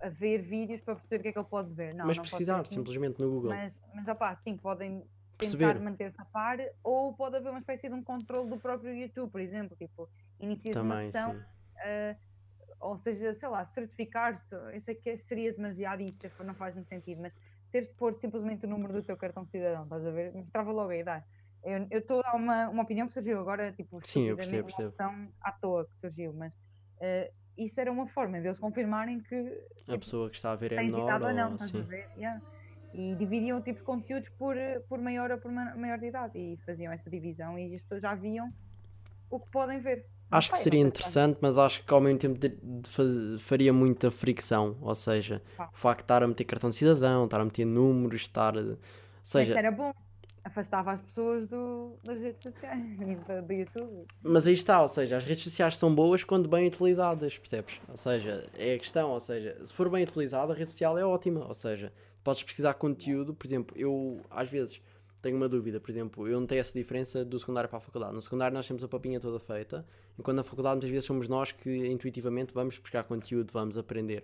a, 0.01 0.07
a 0.07 0.09
ver 0.09 0.41
vídeos 0.41 0.81
para 0.81 0.95
perceber 0.95 1.17
o 1.17 1.21
que 1.21 1.27
é 1.27 1.31
que 1.33 1.39
ele 1.39 1.47
pode 1.47 1.71
ver. 1.73 1.93
Não, 1.93 2.07
Mas 2.07 2.17
não 2.17 2.23
pode 2.23 2.29
ser 2.29 2.37
pesquisar, 2.37 2.61
assim. 2.61 2.75
simplesmente 2.75 3.19
no 3.19 3.29
Google. 3.29 3.51
Mas, 3.51 3.83
mas 3.93 4.07
opá, 4.07 4.33
sim, 4.35 4.57
podem 4.57 5.03
Perceber. 5.37 5.67
tentar 5.67 5.83
manter-se 5.83 6.19
a 6.19 6.25
par, 6.25 6.57
ou 6.83 7.13
pode 7.13 7.35
haver 7.37 7.49
uma 7.49 7.59
espécie 7.59 7.87
de 7.87 7.93
um 7.93 8.03
controle 8.03 8.49
do 8.49 8.57
próprio 8.57 8.93
YouTube, 8.93 9.31
por 9.31 9.39
exemplo, 9.39 9.75
tipo, 9.77 10.09
inicias 10.39 10.75
uma 10.75 10.95
Também, 10.95 11.05
sessão, 11.07 11.33
sim. 11.33 11.39
Ou 12.79 12.97
seja, 12.97 13.33
sei 13.33 13.49
lá, 13.49 13.63
certificar-te, 13.65 14.53
eu 14.73 14.79
sei 14.81 14.95
que 14.95 15.17
seria 15.17 15.53
demasiado 15.53 16.01
isto, 16.01 16.29
não 16.43 16.53
faz 16.53 16.75
muito 16.75 16.87
sentido, 16.87 17.21
mas 17.21 17.35
teres 17.71 17.87
de 17.87 17.93
pôr 17.95 18.13
simplesmente 18.13 18.65
o 18.65 18.69
número 18.69 18.93
do 18.93 19.03
teu 19.03 19.17
cartão 19.17 19.43
de 19.43 19.51
cidadão, 19.51 19.83
estás 19.83 20.05
a 20.05 20.11
ver? 20.11 20.33
Mostrava 20.33 20.71
logo 20.71 20.89
a 20.91 20.97
idade. 20.97 21.25
Eu 21.91 21.99
estou 21.99 22.19
a 22.19 22.23
dar 22.23 22.35
uma, 22.35 22.69
uma 22.69 22.83
opinião 22.83 23.05
que 23.07 23.13
surgiu 23.13 23.39
agora, 23.39 23.71
tipo, 23.73 23.99
Sim, 24.05 24.23
eu 24.23 24.37
percebo, 24.37 24.69
uma 24.69 24.87
opção 24.87 25.33
à 25.41 25.51
toa 25.51 25.85
que 25.85 25.95
surgiu, 25.97 26.33
mas 26.33 26.53
ah, 27.01 27.29
isso 27.57 27.79
era 27.81 27.91
uma 27.91 28.07
forma 28.07 28.39
deles 28.39 28.57
confirmarem 28.59 29.19
que 29.21 29.35
A 29.87 29.97
pessoa 29.97 30.29
que 30.29 30.37
está 30.37 30.53
a 30.53 30.55
ver 30.55 30.71
é 30.71 30.77
menor 30.77 31.21
ou 31.21 31.33
não, 31.33 31.53
estás 31.53 31.75
a 31.75 31.79
assim. 31.79 31.87
ver? 31.87 32.09
Yeah. 32.15 32.41
E 32.93 33.13
dividiam 33.15 33.59
o 33.59 33.61
tipo 33.61 33.79
de 33.79 33.85
conteúdos 33.85 34.29
por, 34.29 34.55
por 34.87 34.99
maior 34.99 35.29
ou 35.31 35.37
por 35.37 35.51
ma- 35.51 35.75
maior 35.75 35.99
de 35.99 36.07
idade 36.07 36.39
e 36.39 36.57
faziam 36.65 36.91
essa 36.93 37.09
divisão 37.09 37.59
e 37.59 37.75
as 37.75 37.81
pessoas 37.81 38.01
já 38.01 38.15
viam 38.15 38.51
o 39.29 39.39
que 39.39 39.51
podem 39.51 39.79
ver. 39.79 40.07
Não 40.29 40.37
Acho 40.37 40.51
que 40.51 40.57
não 40.57 40.63
seria 40.63 40.79
interessante, 40.79 41.37
mas 41.41 41.57
acho 41.57 41.83
que 41.83 41.93
ao 41.93 41.99
mesmo 41.99 42.19
tempo 42.19 42.37
de- 42.39 42.49
de 42.49 43.39
faria 43.39 43.73
muita 43.73 44.11
fricção. 44.11 44.77
Ou 44.81 44.93
seja, 44.93 45.41
Pá. 45.57 45.69
o 45.73 45.77
facto 45.77 45.99
de 45.99 46.03
estar 46.03 46.23
a 46.23 46.27
meter 46.27 46.43
cartão 46.45 46.69
de 46.69 46.75
cidadão, 46.75 47.25
estar 47.25 47.39
a 47.41 47.45
meter 47.45 47.65
números, 47.65 48.21
estar. 48.21 48.55
Ou 48.55 48.77
seja, 49.23 49.57
era 49.57 49.71
bom. 49.71 49.91
Afastava 50.43 50.93
as 50.93 51.01
pessoas 51.01 51.47
do, 51.49 51.97
das 52.03 52.17
redes 52.19 52.41
sociais 52.41 52.81
e 53.01 53.15
do, 53.15 53.41
do 53.45 53.53
YouTube. 53.53 54.07
Mas 54.23 54.47
aí 54.47 54.53
está, 54.53 54.81
ou 54.81 54.87
seja, 54.87 55.17
as 55.17 55.25
redes 55.25 55.43
sociais 55.43 55.75
são 55.77 55.93
boas 55.93 56.23
quando 56.23 56.47
bem 56.47 56.67
utilizadas, 56.67 57.37
percebes? 57.37 57.79
Ou 57.87 57.97
seja, 57.97 58.47
é 58.57 58.75
a 58.75 58.79
questão, 58.79 59.11
ou 59.11 59.19
seja, 59.19 59.57
se 59.65 59.73
for 59.73 59.89
bem 59.89 60.03
utilizada, 60.03 60.53
a 60.53 60.55
rede 60.55 60.69
social 60.69 60.97
é 60.97 61.03
ótima, 61.05 61.45
ou 61.45 61.53
seja, 61.53 61.91
podes 62.23 62.41
pesquisar 62.41 62.73
conteúdo, 62.75 63.33
por 63.33 63.45
exemplo, 63.45 63.77
eu 63.77 64.21
às 64.29 64.49
vezes 64.49 64.81
tenho 65.21 65.35
uma 65.35 65.49
dúvida, 65.49 65.79
por 65.79 65.91
exemplo, 65.91 66.27
eu 66.27 66.39
notei 66.39 66.57
essa 66.57 66.73
diferença 66.73 67.25
do 67.25 67.37
secundário 67.37 67.69
para 67.69 67.77
a 67.77 67.81
faculdade. 67.81 68.13
No 68.15 68.21
secundário 68.21 68.55
nós 68.55 68.65
temos 68.65 68.81
a 68.83 68.87
papinha 68.87 69.19
toda 69.19 69.39
feita, 69.39 69.85
enquanto 70.19 70.37
na 70.37 70.43
faculdade 70.43 70.75
muitas 70.75 70.89
vezes 70.89 71.05
somos 71.05 71.29
nós 71.29 71.51
que 71.51 71.87
intuitivamente 71.87 72.53
vamos 72.53 72.77
buscar 72.77 73.03
conteúdo, 73.03 73.51
vamos 73.51 73.77
aprender. 73.77 74.23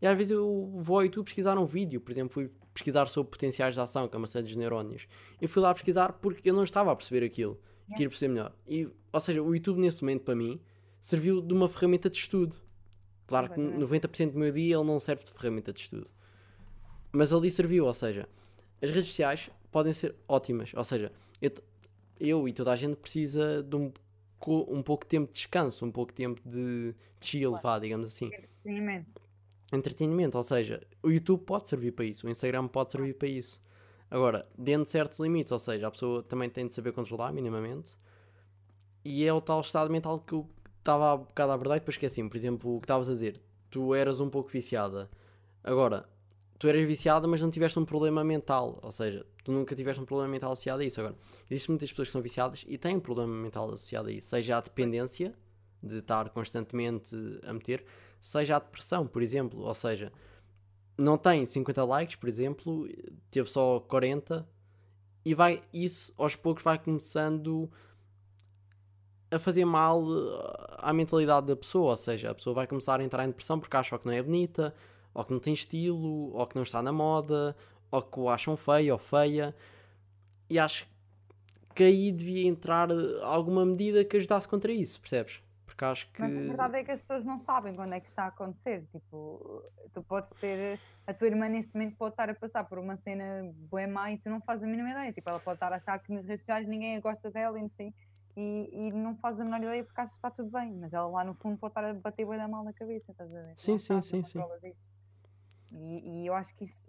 E 0.00 0.06
às 0.06 0.16
vezes 0.16 0.32
eu 0.32 0.70
vou 0.74 0.96
ao 0.96 1.04
YouTube 1.04 1.24
pesquisar 1.24 1.56
um 1.58 1.64
vídeo, 1.64 2.00
por 2.00 2.10
exemplo, 2.10 2.34
fui 2.34 2.50
pesquisar 2.74 3.06
sobre 3.06 3.30
potenciais 3.30 3.74
de 3.74 3.80
ação, 3.80 4.06
que 4.08 4.14
é 4.14 4.18
uma 4.18 4.26
série 4.26 4.44
dos 4.44 4.56
neurónios. 4.56 5.06
Eu 5.40 5.48
fui 5.48 5.62
lá 5.62 5.72
pesquisar 5.72 6.12
porque 6.14 6.50
eu 6.50 6.54
não 6.54 6.64
estava 6.64 6.92
a 6.92 6.96
perceber 6.96 7.24
aquilo. 7.24 7.58
E 7.88 7.92
queria 7.92 8.08
perceber 8.08 8.34
melhor. 8.34 8.52
E, 8.66 8.88
ou 9.12 9.20
seja, 9.20 9.42
o 9.42 9.54
YouTube 9.54 9.80
nesse 9.80 10.02
momento 10.02 10.24
para 10.24 10.34
mim 10.34 10.60
serviu 11.00 11.40
de 11.40 11.54
uma 11.54 11.68
ferramenta 11.68 12.10
de 12.10 12.16
estudo. 12.16 12.54
Claro 13.26 13.48
que 13.48 13.54
Completamente. 13.54 14.08
90% 14.08 14.32
do 14.32 14.38
meu 14.38 14.52
dia 14.52 14.76
ele 14.76 14.84
não 14.84 14.98
serve 14.98 15.24
de 15.24 15.30
ferramenta 15.30 15.72
de 15.72 15.80
estudo. 15.80 16.10
Mas 17.12 17.32
ali 17.32 17.50
serviu, 17.50 17.86
ou 17.86 17.94
seja, 17.94 18.28
as 18.82 18.90
redes 18.90 19.08
sociais 19.08 19.50
podem 19.70 19.92
ser 19.92 20.14
ótimas. 20.28 20.72
Ou 20.74 20.84
seja, 20.84 21.10
eu, 21.40 21.50
eu 22.20 22.48
e 22.48 22.52
toda 22.52 22.72
a 22.72 22.76
gente 22.76 22.96
precisa 22.96 23.62
de 23.62 23.76
um, 23.76 23.92
co- 24.46 24.66
um 24.68 24.82
pouco 24.82 25.04
de 25.04 25.08
tempo 25.08 25.26
de 25.26 25.32
descanso, 25.34 25.84
um 25.84 25.90
pouco 25.90 26.12
de 26.12 26.16
tempo 26.16 26.40
de 26.48 26.94
chill, 27.20 27.56
vá, 27.62 27.78
digamos 27.78 28.06
assim 28.06 28.26
Entretenimento. 28.26 29.20
entretenimento, 29.72 30.36
ou 30.36 30.42
seja, 30.44 30.86
o 31.02 31.10
YouTube 31.10 31.42
pode 31.44 31.68
servir 31.68 31.92
para 31.92 32.04
isso, 32.04 32.26
o 32.26 32.30
Instagram 32.30 32.68
pode 32.68 32.92
servir 32.92 33.14
para 33.14 33.28
isso. 33.28 33.60
Agora, 34.10 34.48
dentro 34.56 34.84
de 34.84 34.90
certos 34.90 35.18
limites, 35.18 35.50
ou 35.50 35.58
seja, 35.58 35.88
a 35.88 35.90
pessoa 35.90 36.22
também 36.22 36.48
tem 36.48 36.66
de 36.68 36.74
saber 36.74 36.92
controlar 36.92 37.32
minimamente. 37.32 37.96
E 39.04 39.24
é 39.24 39.32
o 39.32 39.40
tal 39.40 39.60
estado 39.60 39.90
mental 39.90 40.20
que 40.20 40.32
eu 40.34 40.48
estava 40.78 41.12
há 41.12 41.16
bocado 41.16 41.50
a 41.52 41.54
abordar 41.54 41.76
e 41.76 41.80
depois 41.80 41.94
esqueci-me. 41.94 42.28
Por 42.28 42.36
exemplo, 42.36 42.76
o 42.76 42.80
que 42.80 42.84
estavas 42.84 43.08
a 43.08 43.12
dizer, 43.12 43.40
tu 43.70 43.94
eras 43.94 44.20
um 44.20 44.30
pouco 44.30 44.48
viciada. 44.50 45.10
Agora, 45.64 46.08
tu 46.58 46.68
eras 46.68 46.86
viciada, 46.86 47.26
mas 47.26 47.40
não 47.40 47.50
tiveste 47.50 47.78
um 47.78 47.84
problema 47.84 48.24
mental. 48.24 48.78
Ou 48.82 48.92
seja, 48.92 49.24
tu 49.44 49.52
nunca 49.52 49.74
tiveste 49.74 50.02
um 50.02 50.06
problema 50.06 50.30
mental 50.30 50.52
associado 50.52 50.82
a 50.82 50.84
isso. 50.84 51.00
Agora, 51.00 51.16
existem 51.50 51.72
muitas 51.72 51.90
pessoas 51.90 52.08
que 52.08 52.12
são 52.12 52.22
viciadas 52.22 52.64
e 52.66 52.78
têm 52.78 52.96
um 52.96 53.00
problema 53.00 53.32
mental 53.32 53.66
associado 53.66 54.08
a 54.08 54.12
isso. 54.12 54.28
Seja 54.28 54.56
a 54.56 54.60
dependência, 54.60 55.34
de 55.82 55.98
estar 55.98 56.28
constantemente 56.30 57.14
a 57.46 57.52
meter, 57.52 57.84
seja 58.20 58.56
a 58.56 58.58
depressão, 58.58 59.06
por 59.06 59.22
exemplo. 59.22 59.60
Ou 59.60 59.74
seja, 59.74 60.12
não 60.98 61.16
tem 61.16 61.44
50 61.44 61.84
likes, 61.84 62.16
por 62.16 62.28
exemplo, 62.28 62.88
teve 63.30 63.48
só 63.48 63.80
40 63.80 64.46
e 65.24 65.34
vai 65.34 65.62
isso 65.72 66.12
aos 66.16 66.36
poucos 66.36 66.62
vai 66.62 66.78
começando 66.78 67.70
a 69.30 69.38
fazer 69.38 69.64
mal 69.64 70.02
eh, 70.02 70.76
à 70.78 70.92
mentalidade 70.92 71.46
da 71.48 71.56
pessoa, 71.56 71.90
ou 71.90 71.96
seja, 71.96 72.30
a 72.30 72.34
pessoa 72.34 72.54
vai 72.54 72.66
começar 72.66 73.00
a 73.00 73.04
entrar 73.04 73.24
em 73.24 73.28
depressão 73.28 73.58
porque 73.58 73.76
acha 73.76 73.98
que 73.98 74.06
não 74.06 74.12
é 74.12 74.22
bonita, 74.22 74.72
ou 75.16 75.24
que 75.24 75.32
não 75.32 75.40
tem 75.40 75.54
estilo, 75.54 76.34
ou 76.34 76.46
que 76.46 76.54
não 76.54 76.62
está 76.62 76.82
na 76.82 76.92
moda, 76.92 77.56
ou 77.90 78.02
que 78.02 78.20
o 78.20 78.28
acham 78.28 78.54
feio 78.54 78.92
ou 78.92 78.98
feia. 78.98 79.56
E 80.48 80.58
acho 80.58 80.86
que 81.74 81.82
aí 81.82 82.12
devia 82.12 82.46
entrar 82.46 82.90
alguma 83.22 83.64
medida 83.64 84.04
que 84.04 84.18
ajudasse 84.18 84.46
contra 84.46 84.70
isso, 84.70 85.00
percebes? 85.00 85.42
Porque 85.64 85.84
acho 85.86 86.12
que. 86.12 86.20
Mas 86.20 86.36
a 86.36 86.40
verdade 86.40 86.76
é 86.76 86.84
que 86.84 86.90
as 86.90 87.00
pessoas 87.00 87.24
não 87.24 87.38
sabem 87.38 87.74
quando 87.74 87.94
é 87.94 88.00
que 88.00 88.08
está 88.08 88.24
a 88.24 88.26
acontecer. 88.26 88.86
Tipo, 88.92 89.62
tu 89.94 90.02
podes 90.02 90.30
ter. 90.38 90.78
A 91.06 91.14
tua 91.14 91.28
irmã 91.28 91.48
neste 91.48 91.72
momento 91.72 91.96
pode 91.96 92.12
estar 92.12 92.28
a 92.28 92.34
passar 92.34 92.64
por 92.64 92.78
uma 92.78 92.98
cena 92.98 93.50
bué 93.70 93.86
má 93.86 94.12
e 94.12 94.18
tu 94.18 94.28
não 94.28 94.42
fazes 94.42 94.64
a 94.64 94.66
mínima 94.66 94.90
ideia. 94.90 95.12
Tipo, 95.14 95.30
ela 95.30 95.40
pode 95.40 95.56
estar 95.56 95.72
a 95.72 95.76
achar 95.76 95.98
que 95.98 96.12
nas 96.12 96.26
redes 96.26 96.42
sociais 96.42 96.68
ninguém 96.68 97.00
gosta 97.00 97.30
dela 97.30 97.58
e 97.58 97.62
não 97.62 97.70
sei. 97.70 97.94
E, 98.36 98.68
e 98.70 98.92
não 98.92 99.16
faz 99.16 99.40
a 99.40 99.44
menor 99.44 99.62
ideia 99.62 99.82
porque 99.82 99.98
acha 99.98 100.10
que 100.10 100.18
está 100.18 100.30
tudo 100.30 100.50
bem. 100.50 100.74
Mas 100.74 100.92
ela 100.92 101.06
lá 101.06 101.24
no 101.24 101.32
fundo 101.32 101.56
pode 101.56 101.70
estar 101.70 101.84
a 101.84 101.94
bater 101.94 102.26
bué 102.26 102.36
da 102.36 102.46
mal 102.46 102.62
na 102.62 102.74
cabeça, 102.74 103.12
estás 103.12 103.34
a 103.34 103.40
ver? 103.40 103.54
Sim, 103.56 103.72
não 103.72 103.78
sim, 103.78 104.02
sim, 104.02 104.24
sim. 104.24 104.38
controlas 104.38 104.62
isso. 104.62 104.95
E, 105.72 106.22
e 106.22 106.26
eu 106.26 106.34
acho 106.34 106.54
que 106.54 106.64
isso. 106.64 106.84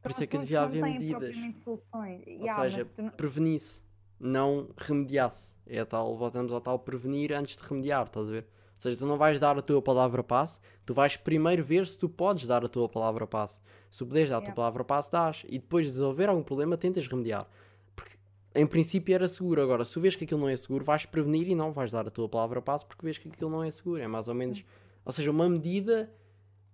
Por 0.00 0.10
isso 0.12 0.22
é 0.22 0.26
que 0.26 0.38
devia 0.38 0.62
haver 0.62 0.82
medidas. 0.82 1.34
soluções. 1.64 2.22
Ou 2.26 2.32
Yeah, 2.32 2.62
seja, 2.62 2.86
não- 2.96 3.10
prevenisse, 3.10 3.82
não 4.18 4.68
remediasse. 4.76 5.54
É 5.66 5.80
a 5.80 5.86
tal, 5.86 6.16
voltamos 6.16 6.52
ao 6.52 6.60
tal 6.60 6.78
prevenir 6.78 7.32
antes 7.32 7.56
de 7.56 7.62
remediar, 7.62 8.06
estás 8.06 8.28
a 8.28 8.30
ver? 8.32 8.42
Ou 8.44 8.80
seja, 8.80 8.98
tu 8.98 9.06
não 9.06 9.18
vais 9.18 9.40
dar 9.40 9.58
a 9.58 9.62
tua 9.62 9.82
palavra 9.82 10.22
passe, 10.22 10.60
tu 10.86 10.94
vais 10.94 11.16
primeiro 11.16 11.64
ver 11.64 11.86
se 11.86 11.98
tu 11.98 12.08
podes 12.08 12.46
dar 12.46 12.64
a 12.64 12.68
tua 12.68 12.88
palavra 12.88 13.26
passe. 13.26 13.58
Se 13.90 13.98
tu 13.98 14.06
puderes 14.06 14.30
dar 14.30 14.36
a 14.36 14.40
tua 14.40 14.44
Yeah. 14.46 14.56
palavra 14.56 14.84
passe, 14.84 15.10
dás. 15.10 15.44
E 15.48 15.58
depois 15.58 15.86
de 15.86 15.92
resolver 15.92 16.28
algum 16.28 16.42
problema, 16.44 16.76
tentas 16.76 17.06
remediar. 17.08 17.48
Porque 17.96 18.16
em 18.54 18.66
princípio 18.66 19.14
era 19.14 19.26
seguro. 19.26 19.60
Agora, 19.60 19.84
se 19.84 19.92
tu 19.94 20.00
vês 20.00 20.14
que 20.14 20.24
aquilo 20.24 20.40
não 20.40 20.48
é 20.48 20.54
seguro, 20.56 20.84
vais 20.84 21.04
prevenir 21.06 21.48
e 21.48 21.54
não 21.56 21.72
vais 21.72 21.90
dar 21.90 22.06
a 22.06 22.10
tua 22.10 22.28
palavra 22.28 22.62
passe 22.62 22.86
porque 22.86 23.04
vês 23.04 23.18
que 23.18 23.28
aquilo 23.28 23.50
não 23.50 23.64
é 23.64 23.70
seguro. 23.70 24.00
É 24.00 24.06
mais 24.06 24.28
ou 24.28 24.34
menos. 24.34 24.62
Ou 25.04 25.12
seja, 25.12 25.30
uma 25.30 25.48
medida 25.50 26.08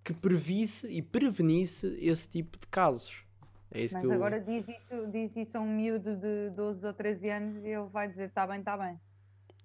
que 0.05 0.13
previsse 0.13 0.87
e 0.89 1.01
prevenisse 1.03 1.87
esse 2.01 2.29
tipo 2.29 2.59
de 2.59 2.67
casos. 2.69 3.25
É 3.71 3.87
Mas 3.91 4.05
eu. 4.05 4.13
agora 4.13 4.39
diz 4.39 4.65
isso, 4.69 5.07
diz 5.11 5.35
isso 5.37 5.59
a 5.59 5.61
um 5.61 5.67
miúdo 5.77 6.15
de 6.17 6.51
12 6.51 6.87
ou 6.87 6.93
13 6.93 7.29
anos 7.31 7.65
e 7.65 7.69
ele 7.69 7.89
vai 7.89 8.07
dizer: 8.09 8.29
está 8.29 8.47
bem, 8.47 8.61
está 8.61 8.77
bem. 8.77 9.01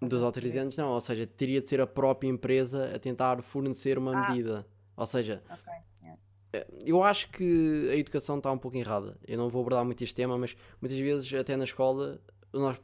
Dos 0.01 0.23
ou 0.23 0.31
três 0.31 0.55
anos 0.55 0.77
não, 0.77 0.91
ou 0.91 1.01
seja, 1.01 1.27
teria 1.27 1.61
de 1.61 1.67
ser 1.67 1.81
a 1.81 1.85
própria 1.85 2.29
empresa 2.29 2.95
a 2.95 2.97
tentar 2.99 3.41
fornecer 3.43 3.97
uma 3.97 4.15
Ah. 4.17 4.29
medida. 4.31 4.65
Ou 4.95 5.05
seja, 5.05 5.43
Ok. 5.49 5.73
yeah. 6.01 6.67
eu 6.85 7.03
acho 7.03 7.29
que 7.31 7.89
a 7.91 7.95
educação 7.97 8.37
está 8.37 8.49
um 8.51 8.57
pouco 8.57 8.77
errada. 8.77 9.17
Eu 9.27 9.37
não 9.37 9.49
vou 9.49 9.59
abordar 9.61 9.83
muito 9.83 10.01
este 10.03 10.15
tema, 10.15 10.37
mas 10.37 10.55
muitas 10.81 10.97
vezes, 10.97 11.31
até 11.33 11.55
na 11.57 11.65
escola, 11.65 12.19
nós 12.53 12.79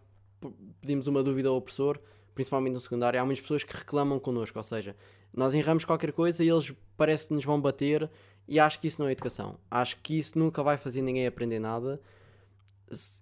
pedimos 0.81 1.07
uma 1.07 1.23
dúvida 1.23 1.47
ao 1.49 1.59
professor, 1.61 1.99
principalmente 2.35 2.73
no 2.73 2.81
secundário. 2.81 3.19
Há 3.19 3.25
muitas 3.25 3.41
pessoas 3.41 3.63
que 3.63 3.75
reclamam 3.75 4.19
connosco, 4.19 4.59
ou 4.59 4.63
seja, 4.63 4.95
nós 5.35 5.53
erramos 5.53 5.83
qualquer 5.83 6.13
coisa 6.13 6.43
e 6.43 6.49
eles 6.49 6.73
parece 6.95 7.27
que 7.27 7.33
nos 7.33 7.43
vão 7.43 7.59
bater, 7.59 8.09
e 8.47 8.59
acho 8.59 8.79
que 8.79 8.87
isso 8.87 9.01
não 9.01 9.09
é 9.09 9.11
educação. 9.11 9.59
Acho 9.69 9.97
que 10.01 10.17
isso 10.17 10.37
nunca 10.37 10.63
vai 10.63 10.77
fazer 10.77 11.01
ninguém 11.01 11.27
aprender 11.27 11.59
nada. 11.59 11.99
Se, 12.89 13.21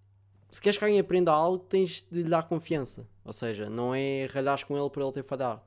se 0.51 0.61
queres 0.61 0.77
que 0.77 0.83
alguém 0.83 0.99
aprenda 0.99 1.31
algo, 1.31 1.57
tens 1.57 2.05
de 2.11 2.23
lhe 2.23 2.29
dar 2.29 2.43
confiança. 2.43 3.07
Ou 3.25 3.33
seja, 3.33 3.69
não 3.69 3.95
é 3.95 4.25
ralhares 4.25 4.63
com 4.63 4.77
ele 4.77 4.89
por 4.89 5.01
ele 5.01 5.11
ter 5.11 5.23
falhado. 5.23 5.61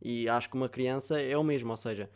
E 0.00 0.28
acho 0.28 0.48
que 0.48 0.56
uma 0.56 0.68
criança 0.68 1.20
é 1.20 1.36
o 1.36 1.42
mesmo, 1.42 1.70
ou 1.70 1.76
seja, 1.76 2.10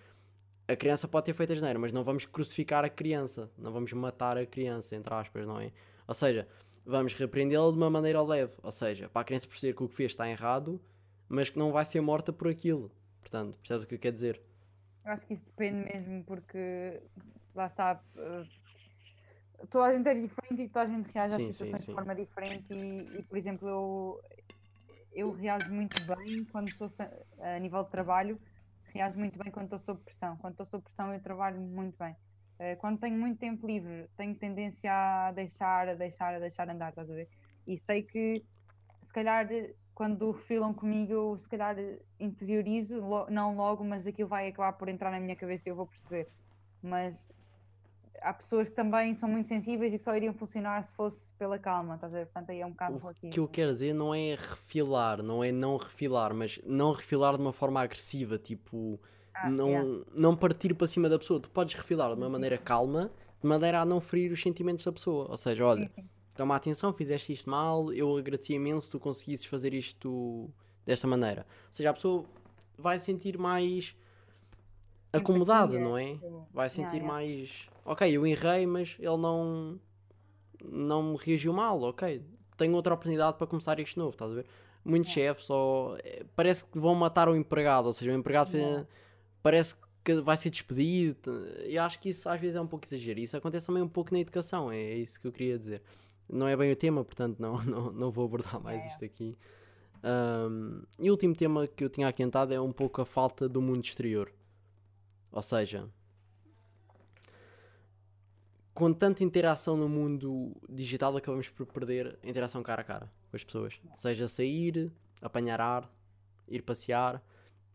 a 0.68 0.76
criança 0.76 1.06
pode 1.06 1.26
ter 1.26 1.34
feito 1.34 1.52
a 1.52 1.78
mas 1.78 1.92
não 1.92 2.02
vamos 2.02 2.26
crucificar 2.26 2.84
a 2.84 2.88
criança, 2.88 3.50
não 3.56 3.72
vamos 3.72 3.92
matar 3.92 4.36
a 4.36 4.44
criança, 4.44 4.96
entre 4.96 5.12
aspas, 5.14 5.46
não 5.46 5.60
é? 5.60 5.72
Ou 6.06 6.14
seja, 6.14 6.48
vamos 6.84 7.14
repreendê-la 7.14 7.70
de 7.70 7.76
uma 7.76 7.88
maneira 7.88 8.20
leve, 8.22 8.52
ou 8.62 8.72
seja, 8.72 9.08
para 9.08 9.22
a 9.22 9.24
criança 9.24 9.46
perceber 9.46 9.74
que 9.74 9.84
o 9.84 9.88
que 9.88 9.94
fez 9.94 10.12
está 10.12 10.28
errado, 10.28 10.80
mas 11.28 11.48
que 11.48 11.58
não 11.58 11.72
vai 11.72 11.84
ser 11.84 12.00
morta 12.00 12.32
por 12.32 12.48
aquilo. 12.48 12.90
Portanto, 13.26 13.58
percebes 13.58 13.84
o 13.84 13.88
que 13.88 13.94
eu 13.96 13.98
quero 13.98 14.14
dizer? 14.14 14.40
Eu 15.04 15.12
acho 15.12 15.26
que 15.26 15.34
isso 15.34 15.46
depende 15.46 15.92
mesmo, 15.92 16.24
porque 16.24 17.02
lá 17.54 17.66
está. 17.66 18.00
Uh, 18.14 19.66
toda 19.68 19.86
a 19.86 19.92
gente 19.92 20.08
é 20.08 20.14
diferente 20.14 20.62
e 20.62 20.68
toda 20.68 20.82
a 20.82 20.86
gente 20.86 21.10
reage 21.12 21.34
às 21.34 21.42
Sim, 21.42 21.46
sim, 21.46 21.52
situações 21.52 21.80
sim. 21.82 21.90
de 21.90 21.94
forma 21.94 22.14
diferente. 22.14 22.72
E, 22.72 23.18
e, 23.18 23.22
por 23.24 23.36
exemplo, 23.36 23.68
eu, 23.68 24.20
eu 25.12 25.32
reajo 25.32 25.72
muito 25.72 26.00
bem 26.02 26.44
quando 26.44 26.68
estou 26.68 26.88
a 27.40 27.58
nível 27.58 27.82
de 27.82 27.90
trabalho, 27.90 28.40
reajo 28.94 29.18
muito 29.18 29.36
bem 29.38 29.50
quando 29.50 29.64
estou 29.64 29.78
sob 29.80 30.00
pressão. 30.04 30.36
Quando 30.36 30.52
estou 30.52 30.66
sob 30.66 30.84
pressão, 30.84 31.12
eu 31.12 31.20
trabalho 31.20 31.60
muito 31.60 31.98
bem. 31.98 32.16
Eh, 32.60 32.76
quando 32.76 33.00
tenho 33.00 33.18
muito 33.18 33.38
tempo 33.38 33.66
livre, 33.66 34.08
tenho 34.16 34.36
tendência 34.36 34.92
a 34.92 35.32
deixar, 35.32 35.88
a 35.88 35.94
deixar, 35.94 36.34
a 36.34 36.38
deixar 36.38 36.70
andar, 36.70 36.90
estás 36.90 37.10
a 37.10 37.14
ver? 37.14 37.28
E 37.66 37.76
sei 37.76 38.04
que 38.04 38.44
se 39.02 39.12
calhar 39.12 39.48
quando 39.96 40.30
refilam 40.30 40.74
comigo, 40.74 41.10
eu 41.12 41.38
se 41.38 41.48
calhar 41.48 41.74
interiorizo, 42.20 43.00
lo- 43.00 43.26
não 43.30 43.56
logo, 43.56 43.82
mas 43.82 44.06
aquilo 44.06 44.28
vai 44.28 44.46
acabar 44.48 44.74
por 44.74 44.88
entrar 44.90 45.10
na 45.10 45.18
minha 45.18 45.34
cabeça 45.34 45.68
e 45.68 45.72
eu 45.72 45.76
vou 45.76 45.86
perceber. 45.86 46.28
Mas 46.82 47.26
há 48.20 48.32
pessoas 48.34 48.68
que 48.68 48.74
também 48.74 49.14
são 49.14 49.26
muito 49.26 49.48
sensíveis 49.48 49.94
e 49.94 49.96
que 49.98 50.04
só 50.04 50.14
iriam 50.14 50.34
funcionar 50.34 50.84
se 50.84 50.92
fosse 50.92 51.32
pela 51.38 51.58
calma, 51.58 51.94
estás 51.94 52.12
a 52.12 52.18
ver? 52.18 52.26
Portanto, 52.26 52.50
aí 52.50 52.60
é 52.60 52.66
um 52.66 52.72
bocado 52.72 52.96
O 52.96 53.00
relativo. 53.00 53.32
que 53.32 53.40
eu 53.40 53.48
quero 53.48 53.72
dizer 53.72 53.94
não 53.94 54.14
é 54.14 54.34
refilar, 54.34 55.22
não 55.22 55.42
é 55.42 55.50
não 55.50 55.78
refilar, 55.78 56.34
mas 56.34 56.60
não 56.66 56.92
refilar 56.92 57.34
de 57.36 57.42
uma 57.42 57.52
forma 57.54 57.80
agressiva, 57.80 58.36
tipo, 58.38 59.00
Ah, 59.34 59.50
não, 59.50 59.68
yeah. 59.68 60.04
não 60.14 60.36
partir 60.36 60.74
para 60.74 60.86
cima 60.86 61.08
da 61.08 61.18
pessoa. 61.18 61.40
Tu 61.40 61.48
podes 61.50 61.74
refilar 61.74 62.10
de 62.14 62.20
uma 62.20 62.28
maneira 62.28 62.58
calma, 62.58 63.10
de 63.40 63.48
maneira 63.48 63.80
a 63.80 63.84
não 63.86 64.00
ferir 64.00 64.30
os 64.30 64.42
sentimentos 64.42 64.84
da 64.84 64.92
pessoa. 64.92 65.26
Ou 65.30 65.36
seja, 65.38 65.64
olha, 65.64 65.86
Sim, 65.86 66.02
sim. 66.02 66.08
Toma 66.36 66.56
atenção, 66.56 66.92
fizeste 66.92 67.32
isto 67.32 67.48
mal, 67.50 67.92
eu 67.92 68.16
agradeci 68.16 68.54
imenso 68.54 68.86
se 68.86 68.92
tu 68.92 69.00
conseguisses 69.00 69.46
fazer 69.46 69.72
isto 69.74 70.50
desta 70.84 71.06
maneira. 71.06 71.46
Ou 71.68 71.72
seja, 71.72 71.90
a 71.90 71.94
pessoa 71.94 72.24
vai 72.78 72.98
sentir 72.98 73.38
mais 73.38 73.96
acomodada, 75.12 75.78
não 75.78 75.96
é? 75.96 76.18
Vai 76.52 76.68
sentir 76.68 76.96
yeah. 76.96 77.06
mais. 77.06 77.68
Ok, 77.84 78.10
eu 78.10 78.26
errei, 78.26 78.66
mas 78.66 78.96
ele 78.98 79.16
não. 79.16 79.78
Não 80.64 81.02
me 81.12 81.16
reagiu 81.18 81.52
mal, 81.52 81.80
ok. 81.82 82.22
Tenho 82.56 82.74
outra 82.74 82.94
oportunidade 82.94 83.36
para 83.36 83.46
começar 83.46 83.78
isto 83.78 83.98
novo, 83.98 84.10
estás 84.12 84.32
a 84.32 84.34
ver? 84.34 84.46
Muitos 84.84 85.14
Yeah. 85.14 85.34
chefes 85.34 85.46
só. 85.46 85.96
eh, 86.02 86.24
Parece 86.34 86.64
que 86.64 86.78
vão 86.78 86.94
matar 86.94 87.28
o 87.28 87.36
empregado, 87.36 87.86
ou 87.86 87.92
seja, 87.92 88.10
o 88.10 88.14
empregado 88.14 88.50
fez- 88.50 88.86
parece 89.42 89.74
que 90.02 90.14
vai 90.20 90.36
ser 90.36 90.50
despedido. 90.50 91.46
E 91.66 91.76
acho 91.78 92.00
que 92.00 92.08
isso 92.08 92.28
às 92.28 92.40
vezes 92.40 92.56
é 92.56 92.60
um 92.60 92.66
pouco 92.66 92.86
exagero. 92.86 93.20
Isso 93.20 93.36
acontece 93.36 93.66
também 93.66 93.82
um 93.82 93.88
pouco 93.88 94.12
na 94.12 94.20
educação, 94.20 94.72
é 94.72 94.94
isso 94.94 95.20
que 95.20 95.26
eu 95.26 95.32
queria 95.32 95.58
dizer. 95.58 95.82
Não 96.28 96.48
é 96.48 96.56
bem 96.56 96.72
o 96.72 96.76
tema, 96.76 97.04
portanto 97.04 97.38
não, 97.38 97.62
não, 97.64 97.92
não 97.92 98.10
vou 98.10 98.24
abordar 98.24 98.60
mais 98.60 98.84
isto 98.84 99.04
aqui. 99.04 99.36
Ahm, 100.02 100.82
e 100.98 101.08
o 101.08 101.12
último 101.12 101.34
tema 101.34 101.66
que 101.66 101.84
eu 101.84 101.90
tinha 101.90 102.08
aquentado 102.08 102.52
é 102.52 102.60
um 102.60 102.72
pouco 102.72 103.00
a 103.00 103.06
falta 103.06 103.48
do 103.48 103.60
mundo 103.60 103.84
exterior. 103.84 104.32
Ou 105.32 105.42
seja, 105.42 105.88
com 108.72 108.92
tanta 108.92 109.24
interação 109.24 109.76
no 109.76 109.88
mundo 109.88 110.54
digital, 110.68 111.16
acabamos 111.16 111.48
por 111.48 111.66
perder 111.66 112.18
a 112.22 112.28
interação 112.28 112.62
cara 112.62 112.82
a 112.82 112.84
cara 112.84 113.12
com 113.30 113.36
as 113.36 113.42
pessoas. 113.42 113.80
Seja 113.94 114.28
sair, 114.28 114.92
apanhar 115.20 115.60
ar, 115.60 115.90
ir 116.46 116.62
passear, 116.62 117.22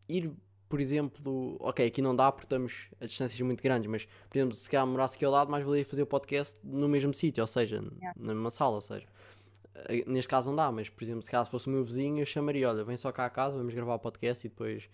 ir, 0.08 0.32
por 0.72 0.80
exemplo, 0.80 1.58
ok, 1.60 1.86
aqui 1.86 2.02
não 2.02 2.16
dá 2.16 2.32
porque 2.32 2.46
estamos 2.46 2.88
a 3.00 3.06
distâncias 3.06 3.40
muito 3.42 3.62
grandes, 3.62 3.88
mas, 3.92 4.06
por 4.30 4.38
exemplo, 4.38 4.56
se 4.56 4.70
calhar 4.70 4.88
morasse 4.88 5.16
aqui 5.18 5.26
ao 5.26 5.32
lado, 5.32 5.52
mais 5.52 5.64
valia 5.66 5.86
fazer 5.86 6.02
o 6.02 6.08
podcast 6.08 6.58
no 6.64 6.88
mesmo 6.88 7.14
sítio, 7.14 7.44
ou 7.44 7.48
seja, 7.48 7.76
Yeah. 8.00 8.14
na 8.18 8.34
mesma 8.34 8.50
sala, 8.50 8.76
ou 8.76 8.82
seja. 8.82 9.06
eh, 9.76 10.04
Neste 10.08 10.30
caso 10.30 10.50
não 10.50 10.56
dá, 10.56 10.72
mas 10.72 10.90
por 10.90 11.04
exemplo, 11.04 11.22
se 11.22 11.30
caso 11.30 11.50
fosse 11.50 11.68
o 11.68 11.70
meu 11.70 11.84
vizinho, 11.84 12.20
eu 12.22 12.26
chamaria, 12.26 12.70
olha, 12.70 12.84
vem 12.84 12.96
só 12.98 13.12
cá 13.12 13.26
a 13.26 13.30
casa, 13.30 13.58
vamos 13.58 13.74
gravar 13.74 13.96
o 13.96 14.00
podcast 14.00 14.48
e 14.48 14.50
depois. 14.50 14.90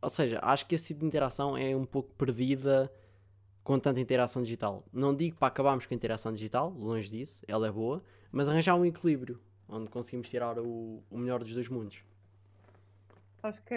Ou 0.00 0.08
seja, 0.10 0.38
acho 0.42 0.66
que 0.66 0.74
esse 0.74 0.86
tipo 0.88 1.00
de 1.00 1.06
interação 1.06 1.56
é 1.56 1.76
um 1.76 1.84
pouco 1.84 2.12
perdida 2.14 2.90
com 3.62 3.78
tanta 3.78 4.00
interação 4.00 4.42
digital. 4.42 4.84
Não 4.92 5.14
digo 5.14 5.36
para 5.36 5.48
acabarmos 5.48 5.86
com 5.86 5.92
a 5.94 5.96
interação 5.96 6.32
digital, 6.32 6.70
longe 6.70 7.08
disso, 7.10 7.42
ela 7.46 7.66
é 7.66 7.70
boa, 7.70 8.02
mas 8.32 8.48
arranjar 8.48 8.74
um 8.76 8.84
equilíbrio 8.84 9.38
onde 9.68 9.88
conseguimos 9.90 10.28
tirar 10.30 10.58
o, 10.58 11.02
o 11.10 11.18
melhor 11.18 11.42
dos 11.42 11.52
dois 11.52 11.68
mundos. 11.68 11.98
Sabes 13.40 13.60
que 13.60 13.74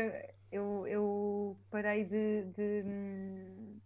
eu, 0.51 0.87
eu 0.87 1.57
parei 1.69 2.03
de, 2.05 2.43
de, 2.55 2.83
hum, 2.85 3.79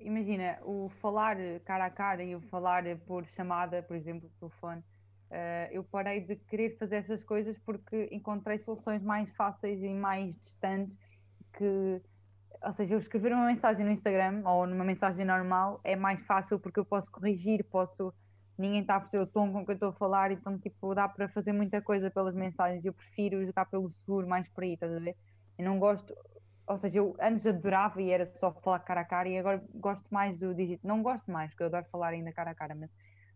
Imagina, 0.00 0.58
o 0.62 0.88
falar 1.00 1.36
cara 1.64 1.86
a 1.86 1.90
cara 1.90 2.22
e 2.22 2.34
o 2.34 2.40
falar 2.40 2.84
por 3.06 3.26
chamada, 3.26 3.82
por 3.82 3.96
exemplo, 3.96 4.30
telefone, 4.38 4.82
eh, 5.30 5.68
eu 5.72 5.82
parei 5.82 6.20
de 6.20 6.36
querer 6.36 6.76
fazer 6.78 6.96
essas 6.96 7.24
coisas 7.24 7.58
porque 7.58 8.08
encontrei 8.12 8.58
soluções 8.58 9.02
mais 9.02 9.28
fáceis 9.36 9.82
e 9.82 9.88
mais 9.88 10.36
distantes 10.38 10.96
que. 11.52 12.00
Ou 12.62 12.72
seja, 12.72 12.94
eu 12.94 12.98
escrever 12.98 13.32
uma 13.32 13.46
mensagem 13.46 13.84
no 13.84 13.92
Instagram 13.92 14.42
ou 14.44 14.66
numa 14.66 14.84
mensagem 14.84 15.24
normal 15.24 15.80
é 15.84 15.94
mais 15.94 16.20
fácil 16.22 16.58
porque 16.58 16.80
eu 16.80 16.84
posso 16.84 17.10
corrigir, 17.10 17.64
posso. 17.64 18.14
Ninguém 18.58 18.80
está 18.82 18.96
a 18.96 19.00
perceber 19.00 19.22
o 19.24 19.26
tom 19.26 19.52
com 19.52 19.64
que 19.64 19.70
eu 19.72 19.74
estou 19.74 19.90
a 19.90 19.92
falar, 19.94 20.32
então, 20.32 20.58
tipo, 20.58 20.94
dá 20.94 21.08
para 21.08 21.28
fazer 21.28 21.52
muita 21.52 21.80
coisa 21.82 22.10
pelas 22.10 22.34
mensagens. 22.34 22.84
Eu 22.84 22.92
prefiro 22.94 23.44
jogar 23.46 23.66
pelo 23.66 23.90
seguro, 23.90 24.28
mais 24.28 24.48
por 24.50 24.64
aí, 24.64 24.74
estás 24.74 24.92
a 24.92 24.98
ver? 25.00 25.16
Eu 25.58 25.64
não 25.64 25.78
gosto. 25.78 26.14
Ou 26.66 26.76
seja, 26.76 26.98
eu 26.98 27.16
antes 27.20 27.46
adorava 27.46 28.02
e 28.02 28.10
era 28.10 28.26
só 28.26 28.52
falar 28.60 28.80
cara 28.80 29.00
a 29.02 29.04
cara, 29.04 29.28
e 29.28 29.38
agora 29.38 29.64
gosto 29.74 30.06
mais 30.12 30.38
do 30.40 30.54
digital. 30.54 30.88
Não 30.96 31.02
gosto 31.02 31.30
mais, 31.30 31.50
porque 31.50 31.62
eu 31.62 31.68
adoro 31.68 31.86
falar 31.90 32.08
ainda 32.10 32.32
cara 32.32 32.50
a 32.50 32.54
cara, 32.54 32.74
mas 32.74 32.90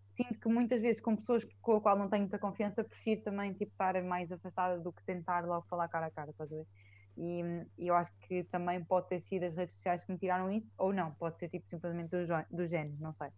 sinto 0.06 0.38
que 0.38 0.48
muitas 0.48 0.82
vezes 0.82 1.00
com 1.00 1.16
pessoas 1.16 1.44
com 1.62 1.76
a 1.76 1.80
qual 1.80 1.96
não 1.98 2.10
tenho 2.10 2.22
muita 2.22 2.38
confiança, 2.38 2.84
prefiro 2.84 3.22
também 3.22 3.52
tipo, 3.54 3.72
estar 3.72 4.02
mais 4.02 4.30
afastada 4.30 4.78
do 4.80 4.92
que 4.92 5.02
tentar 5.04 5.44
logo 5.46 5.66
falar 5.68 5.88
cara 5.88 6.06
a 6.06 6.10
cara, 6.10 6.30
estás 6.30 6.52
a 6.52 6.56
ver? 6.56 6.66
E, 7.16 7.42
e 7.78 7.88
eu 7.88 7.94
acho 7.94 8.10
que 8.20 8.44
também 8.44 8.84
pode 8.84 9.08
ter 9.08 9.20
sido 9.20 9.44
as 9.44 9.56
redes 9.56 9.74
sociais 9.76 10.04
que 10.04 10.12
me 10.12 10.18
tiraram 10.18 10.50
isso, 10.50 10.70
ou 10.78 10.92
não, 10.92 11.14
pode 11.14 11.38
ser 11.38 11.48
tipo 11.48 11.66
simplesmente 11.68 12.10
do, 12.10 12.24
jo- 12.26 12.46
do 12.50 12.66
género, 12.66 12.96
não 13.00 13.12
sei. 13.12 13.28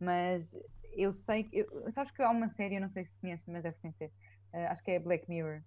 Mas 0.00 0.52
eu 0.94 1.12
sei 1.12 1.44
que. 1.44 1.58
eu- 1.58 1.92
sabes 1.92 2.12
que 2.12 2.22
há 2.22 2.30
uma 2.30 2.48
série, 2.48 2.76
eu 2.76 2.80
não 2.80 2.88
sei 2.88 3.04
se 3.04 3.16
conheces, 3.18 3.46
mas 3.46 3.62
deve 3.62 3.76
conhecer. 3.78 4.10
eh, 4.52 4.66
acho 4.66 4.82
que 4.82 4.90
é 4.90 4.98
Black 4.98 5.28
Mirror. 5.28 5.62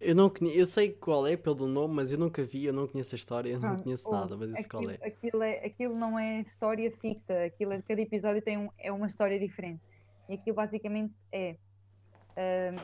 Eu, 0.00 0.14
não 0.14 0.30
conhe- 0.30 0.54
eu 0.56 0.64
sei 0.66 0.92
qual 0.92 1.26
é 1.26 1.36
pelo 1.36 1.66
nome, 1.66 1.94
mas 1.94 2.12
eu 2.12 2.18
nunca 2.18 2.44
vi, 2.44 2.64
eu 2.66 2.72
não 2.72 2.86
conheço 2.86 3.14
a 3.14 3.18
história, 3.18 3.50
eu 3.50 3.58
não 3.58 3.68
Pronto, 3.68 3.82
conheço 3.84 4.10
nada, 4.10 4.36
mas 4.36 4.60
isso 4.60 4.68
qual 4.68 4.88
é? 4.90 4.94
aquilo 5.02 5.42
é. 5.42 5.64
Aquilo 5.64 5.96
não 5.96 6.18
é 6.18 6.40
história 6.40 6.90
fixa, 6.90 7.44
aquilo 7.44 7.72
é, 7.72 7.82
cada 7.82 8.00
episódio 8.00 8.40
tem 8.42 8.56
um, 8.58 8.70
é 8.78 8.92
uma 8.92 9.06
história 9.06 9.38
diferente. 9.38 9.82
E 10.28 10.34
aquilo 10.34 10.54
basicamente 10.56 11.14
é 11.32 11.56
ahm, 12.36 12.76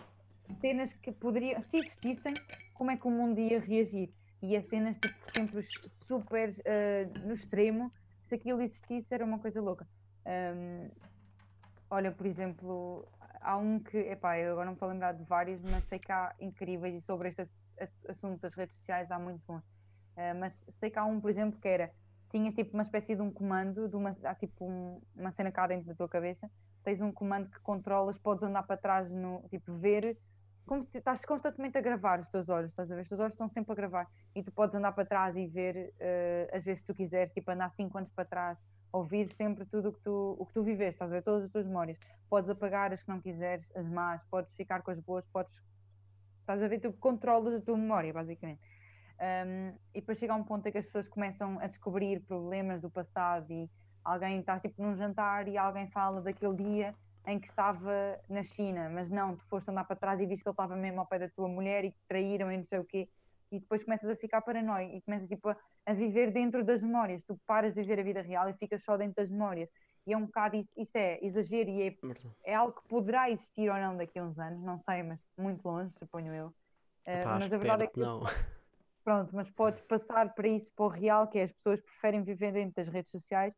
cenas 0.61 0.93
que 0.95 1.13
poderiam, 1.13 1.61
se 1.63 1.79
existissem, 1.79 2.35
como 2.75 2.91
é 2.91 2.97
que 2.97 3.07
o 3.07 3.11
mundo 3.11 3.39
ia 3.39 3.61
reagir? 3.61 4.11
E 4.43 4.57
é 4.57 4.63
cenas 4.63 4.99
tipo 4.99 5.15
sempre 5.33 5.63
super 5.87 6.51
ah, 6.67 7.19
no 7.27 7.33
extremo, 7.33 7.93
se 8.25 8.35
aquilo 8.35 8.61
existisse 8.61 9.15
era 9.15 9.25
uma 9.25 9.39
coisa 9.39 9.61
louca. 9.61 9.87
Ahm, 10.27 10.91
olha, 11.95 12.13
por 12.13 12.27
exemplo, 12.27 13.09
há 13.41 13.57
um 13.57 13.79
que, 13.79 13.97
epá, 13.99 14.39
eu 14.39 14.53
agora 14.53 14.67
não 14.67 14.73
estou 14.75 14.89
a 14.89 14.93
lembrar 14.93 15.13
de 15.13 15.23
vários, 15.25 15.63
mas 15.63 15.85
sei 15.85 15.99
que 15.99 16.11
há 16.11 16.35
incríveis 16.41 16.95
e 16.97 17.01
sobre 17.01 17.29
este 17.29 17.43
ass- 17.43 18.05
assunto 18.09 18.41
das 18.41 18.55
redes 18.55 18.77
sociais 18.77 19.11
há 19.11 19.19
muitos 19.19 19.43
bons. 19.45 19.65
Uh, 20.17 20.35
mas 20.39 20.65
sei 20.69 20.91
que 20.91 20.99
há 20.99 21.05
um, 21.05 21.21
por 21.21 21.31
exemplo, 21.31 21.61
que 21.61 21.69
era 21.69 21.91
tinhas 22.31 22.55
tipo 22.55 22.75
uma 22.75 22.83
espécie 22.83 23.15
de 23.15 23.23
um 23.23 23.31
comando, 23.31 23.89
de 23.89 23.97
uma, 23.97 24.11
há 24.25 24.35
tipo 24.35 24.65
um- 24.65 25.01
uma 25.15 25.31
cena 25.31 25.53
cá 25.53 25.67
dentro 25.67 25.87
da 25.87 25.95
tua 25.95 26.09
cabeça, 26.09 26.51
tens 26.83 27.01
um 27.01 27.13
comando 27.13 27.49
que 27.49 27.61
controlas, 27.61 28.19
podes 28.19 28.43
andar 28.43 28.65
para 28.65 28.77
trás 28.77 29.11
no 29.11 29.45
tipo 29.49 29.73
ver, 29.75 30.19
como 30.67 30.83
se 30.83 30.99
estás 30.99 31.25
constantemente 31.25 31.77
a 31.79 31.81
gravar 31.81 32.19
os 32.19 32.29
teus 32.29 32.49
olhos, 32.49 32.71
estás 32.71 32.91
a 32.91 32.95
ver? 32.95 33.03
Os 33.03 33.09
teus 33.09 33.21
olhos 33.21 33.35
estão 33.35 33.49
sempre 33.49 33.73
a 33.73 33.75
gravar 33.75 34.09
e 34.35 34.43
tu 34.43 34.51
podes 34.51 34.75
andar 34.75 34.93
para 34.93 35.05
trás 35.05 35.37
e 35.37 35.47
ver 35.47 35.93
uh, 35.95 36.57
às 36.57 36.65
vezes 36.65 36.81
se 36.81 36.87
tu 36.87 36.95
quiseres, 36.95 37.33
tipo 37.33 37.51
andar 37.51 37.71
5 37.71 37.97
anos 37.99 38.11
para 38.11 38.25
trás, 38.25 38.59
ouvir 38.95 39.29
sempre 39.29 39.65
tudo 39.67 39.89
o 39.89 39.93
que 39.93 40.01
tu, 40.01 40.37
o 40.39 40.47
que 40.47 40.53
tu 40.53 40.63
viveste, 40.63 40.95
estás 40.95 41.11
a 41.11 41.17
ver? 41.17 41.23
Todas 41.23 41.45
as 41.45 41.51
tuas 41.51 41.67
memórias. 41.67 41.99
Podes 42.31 42.49
apagar 42.49 42.93
as 42.93 43.03
que 43.03 43.09
não 43.09 43.21
quiseres, 43.21 43.69
as 43.75 43.89
más, 43.89 44.23
podes 44.31 44.55
ficar 44.55 44.83
com 44.83 44.93
as 44.93 45.01
boas, 45.01 45.27
podes. 45.33 45.61
Estás 46.41 46.63
a 46.63 46.69
ver? 46.69 46.79
Tu 46.79 46.93
controlas 46.93 47.55
a 47.55 47.61
tua 47.61 47.77
memória, 47.77 48.13
basicamente. 48.13 48.61
Um, 49.19 49.75
e 49.93 50.01
depois 50.01 50.19
chega 50.19 50.33
a 50.33 50.37
um 50.37 50.45
ponto 50.45 50.67
em 50.69 50.73
que 50.73 50.79
as 50.79 50.87
pessoas 50.87 51.09
começam 51.09 51.59
a 51.59 51.67
descobrir 51.67 52.21
problemas 52.21 52.81
do 52.81 52.89
passado 52.89 53.53
e 53.53 53.69
alguém 54.05 54.39
estás 54.39 54.63
tipo 54.63 54.81
num 54.81 54.95
jantar 54.95 55.49
e 55.49 55.57
alguém 55.57 55.89
fala 55.89 56.21
daquele 56.21 56.55
dia 56.55 56.95
em 57.27 57.41
que 57.41 57.49
estava 57.49 58.21
na 58.29 58.45
China, 58.45 58.91
mas 58.91 59.11
não, 59.11 59.35
tu 59.37 59.45
foste 59.47 59.71
andar 59.71 59.85
para 59.85 59.97
trás 59.97 60.21
e 60.21 60.27
viste 60.27 60.43
que 60.43 60.49
ele 60.49 60.53
estava 60.53 60.77
mesmo 60.77 61.01
ao 61.01 61.07
pé 61.07 61.19
da 61.19 61.29
tua 61.29 61.49
mulher 61.49 61.85
e 61.85 61.91
que 61.91 61.99
traíram 62.07 62.53
e 62.53 62.59
não 62.59 62.65
sei 62.65 62.79
o 62.79 62.85
quê, 62.85 63.09
e 63.57 63.61
depois 63.61 63.85
começas 63.85 64.09
a 64.09 64.17
ficar 64.17 64.43
paranoico 64.43 64.97
e 64.97 65.03
começas 65.03 65.29
tipo 65.29 65.49
a, 65.49 65.57
a 65.87 65.93
viver 65.93 66.31
dentro 66.31 66.65
das 66.65 66.83
memórias, 66.83 67.23
tu 67.25 67.39
paras 67.47 67.75
de 67.75 67.81
viver 67.81 68.01
a 68.01 68.03
vida 68.03 68.21
real 68.23 68.49
e 68.49 68.55
ficas 68.55 68.83
só 68.83 68.97
dentro 68.97 69.17
das 69.17 69.29
memórias. 69.29 69.71
E 70.07 70.13
é 70.13 70.17
um 70.17 70.27
bocado 70.27 70.57
isso, 70.57 70.71
isso 70.77 70.99
é 70.99 71.19
exagero 71.23 71.71
e 71.71 71.89
é, 71.89 71.97
é 72.45 72.55
algo 72.55 72.75
que 72.75 72.87
poderá 72.89 73.31
existir 73.31 73.71
ou 73.71 73.77
não 73.77 73.97
daqui 73.97 74.19
a 74.19 74.25
uns 74.25 74.39
anos, 74.39 74.63
não 74.63 74.79
sei, 74.79 75.03
mas 75.03 75.19
muito 75.39 75.65
longe, 75.65 75.95
suponho 75.95 76.35
eu. 76.35 76.49
Uh, 77.07 77.39
mas 77.39 77.53
a 77.53 77.59
verdade 77.59 77.85
é 77.85 77.87
que 77.87 78.01
não. 78.01 78.23
Pronto, 79.05 79.37
mas 79.37 79.51
podes 79.51 79.83
passar 79.83 80.35
para 80.35 80.49
isso, 80.49 80.73
para 80.75 80.85
o 80.87 80.89
real, 80.89 81.29
que 81.29 81.39
é 81.39 81.43
as 81.43 81.53
pessoas 81.53 81.81
preferem 81.81 82.23
viver 82.23 82.53
dentro 82.53 82.75
das 82.77 82.89
redes 82.89 83.11
sociais 83.11 83.55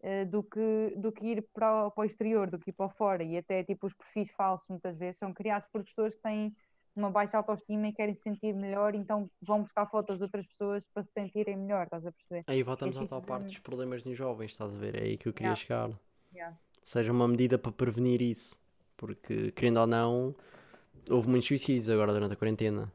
eh, 0.00 0.24
do, 0.24 0.42
que, 0.42 0.94
do 0.96 1.10
que 1.10 1.26
ir 1.26 1.42
para 1.52 1.86
o, 1.86 1.90
para 1.90 2.02
o 2.02 2.04
exterior, 2.04 2.50
do 2.50 2.58
que 2.58 2.70
ir 2.70 2.72
para 2.72 2.86
o 2.86 2.88
fora. 2.88 3.22
E 3.22 3.36
até 3.36 3.64
tipo 3.64 3.86
os 3.86 3.94
perfis 3.94 4.30
falsos 4.30 4.68
muitas 4.68 4.96
vezes 4.96 5.18
são 5.18 5.34
criados 5.34 5.68
por 5.68 5.82
pessoas 5.84 6.14
que 6.16 6.22
têm 6.22 6.56
uma 6.96 7.10
baixa 7.10 7.36
autoestima 7.36 7.88
e 7.88 7.92
querem 7.92 8.14
se 8.14 8.22
sentir 8.22 8.54
melhor, 8.54 8.94
então 8.94 9.30
vão 9.42 9.60
buscar 9.60 9.86
fotos 9.86 10.16
de 10.16 10.24
outras 10.24 10.46
pessoas 10.46 10.86
para 10.92 11.02
se 11.02 11.12
sentirem 11.12 11.56
melhor, 11.56 11.84
estás 11.84 12.06
a 12.06 12.10
perceber? 12.12 12.44
Aí 12.46 12.62
voltamos 12.62 12.96
à 12.96 13.06
tal 13.06 13.20
tipo 13.20 13.28
parte 13.30 13.42
de- 13.42 13.52
dos 13.52 13.58
problemas 13.58 14.04
nos 14.04 14.16
jovens, 14.16 14.52
estás 14.52 14.72
a 14.74 14.76
ver? 14.78 14.94
É 14.96 15.04
aí 15.04 15.16
que 15.18 15.28
eu 15.28 15.32
queria 15.32 15.50
Yeah. 15.50 15.60
chegar. 15.60 16.00
Yeah. 16.34 16.58
Seja 16.84 17.12
uma 17.12 17.28
medida 17.28 17.58
para 17.58 17.70
prevenir 17.72 18.22
isso. 18.22 18.58
Porque, 18.96 19.52
querendo 19.52 19.78
ou 19.80 19.86
não, 19.86 20.34
houve 21.10 21.28
muitos 21.28 21.46
suicídios 21.46 21.90
agora 21.90 22.12
durante 22.14 22.32
a 22.32 22.36
quarentena. 22.36 22.90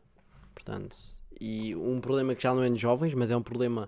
Portanto, 0.55 0.97
e 1.39 1.75
um 1.75 2.01
problema 2.01 2.33
que 2.33 2.41
já 2.41 2.53
não 2.55 2.63
é 2.63 2.69
nos 2.69 2.79
jovens, 2.79 3.13
mas 3.13 3.29
é 3.29 3.37
um 3.37 3.43
problema 3.43 3.87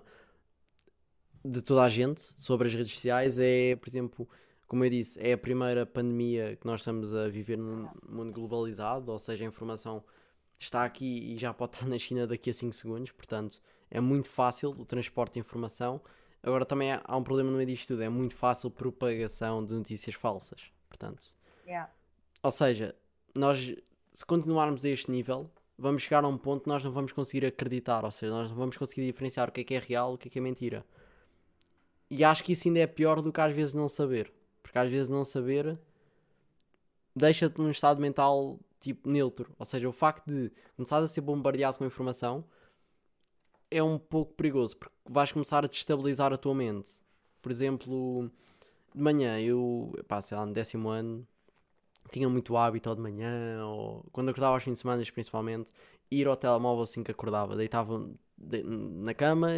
de 1.44 1.60
toda 1.60 1.82
a 1.82 1.88
gente 1.88 2.20
sobre 2.38 2.68
as 2.68 2.74
redes 2.74 2.92
sociais 2.92 3.38
é, 3.38 3.76
por 3.76 3.88
exemplo, 3.88 4.28
como 4.74 4.84
eu 4.84 4.90
disse, 4.90 5.20
é 5.24 5.34
a 5.34 5.38
primeira 5.38 5.86
pandemia 5.86 6.56
que 6.56 6.66
nós 6.66 6.80
estamos 6.80 7.14
a 7.14 7.28
viver 7.28 7.56
num 7.56 7.88
mundo 8.08 8.32
globalizado, 8.32 9.12
ou 9.12 9.18
seja, 9.20 9.44
a 9.44 9.46
informação 9.46 10.02
está 10.58 10.84
aqui 10.84 11.32
e 11.32 11.38
já 11.38 11.54
pode 11.54 11.76
estar 11.76 11.86
na 11.86 11.96
China 11.96 12.26
daqui 12.26 12.50
a 12.50 12.52
5 12.52 12.74
segundos, 12.74 13.12
portanto, 13.12 13.62
é 13.88 14.00
muito 14.00 14.28
fácil 14.28 14.70
o 14.70 14.84
transporte 14.84 15.34
de 15.34 15.38
informação. 15.38 16.00
Agora 16.42 16.64
também 16.64 16.90
há- 16.90 17.16
um 17.16 17.22
problema 17.22 17.52
no 17.52 17.56
meio 17.56 17.68
disto 17.68 17.86
tudo, 17.86 18.02
é 18.02 18.08
muito 18.08 18.34
fácil 18.34 18.68
propagação 18.68 19.64
de 19.64 19.72
notícias 19.74 20.16
falsas. 20.16 20.60
Portanto, 20.88 21.24
Yeah. 21.64 21.88
ou 22.42 22.50
seja, 22.50 22.96
nós 23.32 23.76
se 24.12 24.26
continuarmos 24.26 24.84
a 24.84 24.88
este 24.88 25.08
nível, 25.08 25.48
vamos 25.78 26.02
chegar 26.02 26.24
a 26.24 26.26
um 26.28 26.36
ponto 26.36 26.64
que 26.64 26.68
nós 26.68 26.82
não 26.82 26.90
vamos 26.90 27.12
conseguir 27.12 27.46
acreditar, 27.46 28.04
ou 28.04 28.10
seja, 28.10 28.32
nós 28.32 28.48
não 28.50 28.56
vamos 28.56 28.76
conseguir 28.76 29.06
diferenciar 29.06 29.48
o 29.48 29.52
que 29.52 29.60
é 29.60 29.64
que 29.64 29.74
é 29.74 29.78
real 29.78 30.10
e 30.10 30.14
o 30.16 30.18
que 30.18 30.26
é 30.26 30.30
que 30.32 30.38
é 30.40 30.42
mentira. 30.42 30.84
E 32.10 32.24
acho 32.24 32.42
que 32.42 32.52
isso 32.52 32.66
ainda 32.66 32.80
é 32.80 32.86
pior 32.88 33.22
do 33.22 33.32
que 33.32 33.40
às 33.40 33.54
vezes 33.54 33.72
não 33.72 33.88
saber. 33.88 34.32
Porque 34.74 34.86
às 34.86 34.90
vezes 34.90 35.08
não 35.08 35.24
saber 35.24 35.78
deixa-te 37.14 37.60
num 37.60 37.70
estado 37.70 38.02
mental 38.02 38.58
tipo 38.80 39.08
neutro. 39.08 39.54
Ou 39.56 39.64
seja, 39.64 39.88
o 39.88 39.92
facto 39.92 40.26
de 40.26 40.50
começares 40.74 41.08
a 41.08 41.12
ser 41.12 41.20
bombardeado 41.20 41.78
com 41.78 41.84
informação 41.84 42.44
é 43.70 43.80
um 43.80 43.96
pouco 43.96 44.34
perigoso, 44.34 44.76
porque 44.76 44.92
vais 45.08 45.30
começar 45.30 45.64
a 45.64 45.68
destabilizar 45.68 46.32
a 46.32 46.36
tua 46.36 46.56
mente. 46.56 46.90
Por 47.40 47.52
exemplo, 47.52 48.28
de 48.92 49.00
manhã, 49.00 49.38
eu, 49.38 49.92
pá, 50.08 50.20
sei 50.20 50.36
lá, 50.36 50.44
no 50.44 50.52
décimo 50.52 50.88
ano, 50.88 51.24
tinha 52.10 52.28
muito 52.28 52.56
hábito 52.56 52.90
ou 52.90 52.96
de 52.96 53.00
manhã, 53.00 53.64
ou 53.64 54.04
quando 54.10 54.30
acordava 54.30 54.54
aos 54.56 54.64
fins 54.64 54.72
de 54.72 54.78
semana, 54.80 55.04
principalmente, 55.14 55.70
ir 56.10 56.26
ao 56.26 56.36
telemóvel 56.36 56.82
assim 56.82 57.04
que 57.04 57.12
acordava. 57.12 57.54
Deitava 57.54 58.10
de- 58.36 58.64
na 58.64 59.14
cama, 59.14 59.50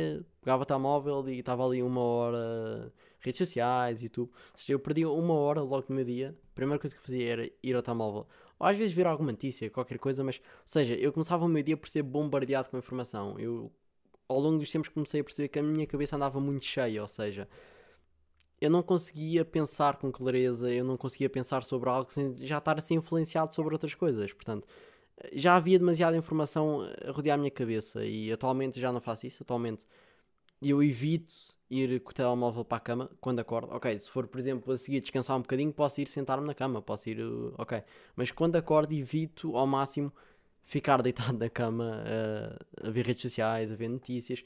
pegava 0.43 0.63
o 0.63 0.67
telemóvel 0.67 1.27
e 1.31 1.39
estava 1.39 1.65
ali 1.65 1.83
uma 1.83 2.03
hora 2.03 2.93
redes 3.27 3.39
sociais, 3.39 4.03
YouTube. 4.03 4.31
Ou 4.31 4.59
seja, 4.59 4.73
eu 4.73 4.79
perdia 4.79 5.11
uma 5.11 5.35
hora 5.35 5.61
logo 5.61 5.87
no 5.89 5.97
meu 5.97 6.05
dia. 6.05 6.35
A 6.53 6.55
primeira 6.55 6.79
coisa 6.79 6.95
que 6.95 7.01
eu 7.01 7.05
fazia 7.05 7.29
era 7.29 7.51
ir 7.63 7.77
ao 7.77 7.83
telemóvel. 7.83 8.27
Ou 8.59 8.67
às 8.67 8.79
vezes 8.79 8.95
ver 8.95 9.07
alguma 9.07 9.33
notícia, 9.33 9.69
qualquer 9.69 9.99
coisa, 9.99 10.25
mas, 10.25 10.37
ou 10.39 10.43
seja, 10.65 10.95
eu 10.95 11.13
começava 11.13 11.45
o 11.45 11.49
meu 11.49 11.63
dia 11.63 11.77
por 11.77 11.89
ser 11.89 12.03
bombardeado 12.03 12.71
com 12.71 12.79
informação. 12.79 13.39
Eu, 13.39 13.71
ao 14.29 14.41
longo 14.41 14.59
dos 14.59 14.71
tempos, 14.71 14.89
comecei 14.89 15.21
a 15.21 15.25
perceber 15.25 15.49
que 15.49 15.59
a 15.59 15.63
minha 15.63 15.87
cabeça 15.87 16.17
andava 16.17 16.41
muito 16.41 16.65
cheia, 16.65 17.03
ou 17.03 17.09
seja, 17.09 17.49
eu 18.61 18.71
não 18.71 18.83
conseguia 18.83 19.45
pensar 19.45 19.97
com 19.97 20.11
clareza, 20.11 20.73
eu 20.73 20.85
não 20.85 20.97
conseguia 20.97 21.29
pensar 21.29 21.63
sobre 21.65 21.91
algo 21.91 22.11
sem 22.11 22.35
já 22.41 22.59
estar 22.59 22.79
assim 22.79 22.95
influenciado 22.95 23.55
sobre 23.55 23.75
outras 23.75 23.95
coisas. 23.95 24.33
Portanto, 24.33 24.67
já 25.33 25.57
havia 25.57 25.79
demasiada 25.79 26.17
informação 26.17 26.83
a 27.07 27.11
rodear 27.11 27.35
a 27.35 27.39
minha 27.39 27.51
cabeça 27.51 28.05
e 28.05 28.33
atualmente 28.33 28.81
já 28.81 28.91
não 28.93 29.01
faço 29.01 29.27
isso. 29.27 29.43
Atualmente 29.43 29.87
eu 30.63 30.83
evito 30.83 31.35
ir 31.71 32.01
com 32.01 32.11
o 32.11 32.15
telemóvel 32.15 32.65
para 32.65 32.79
a 32.79 32.81
cama 32.81 33.11
quando 33.21 33.41
acordo. 33.41 33.75
Ok, 33.75 33.99
se 33.99 34.11
for, 34.11 34.27
por 34.27 34.39
exemplo, 34.39 34.73
a 34.73 34.79
seguir 34.79 35.01
descansar 35.01 35.37
um 35.37 35.41
bocadinho, 35.43 35.73
posso 35.73 36.01
ir 36.01 36.07
sentar-me 36.09 36.47
na 36.47 36.55
cama, 36.55 36.81
posso 36.83 37.09
ir. 37.11 37.21
uh, 37.21 37.55
Ok, 37.59 37.83
mas 38.15 38.31
quando 38.31 38.57
acordo, 38.57 38.93
evito 38.95 39.57
ao 39.57 39.67
máximo 39.67 40.13
ficar 40.63 41.03
deitado 41.03 41.39
na 41.39 41.49
cama 41.51 42.03
uh, 42.05 42.87
a 42.89 42.91
ver 42.91 43.07
redes 43.07 43.23
sociais, 43.23 43.71
a 43.73 43.77
ver 43.77 43.89
notícias. 43.89 44.43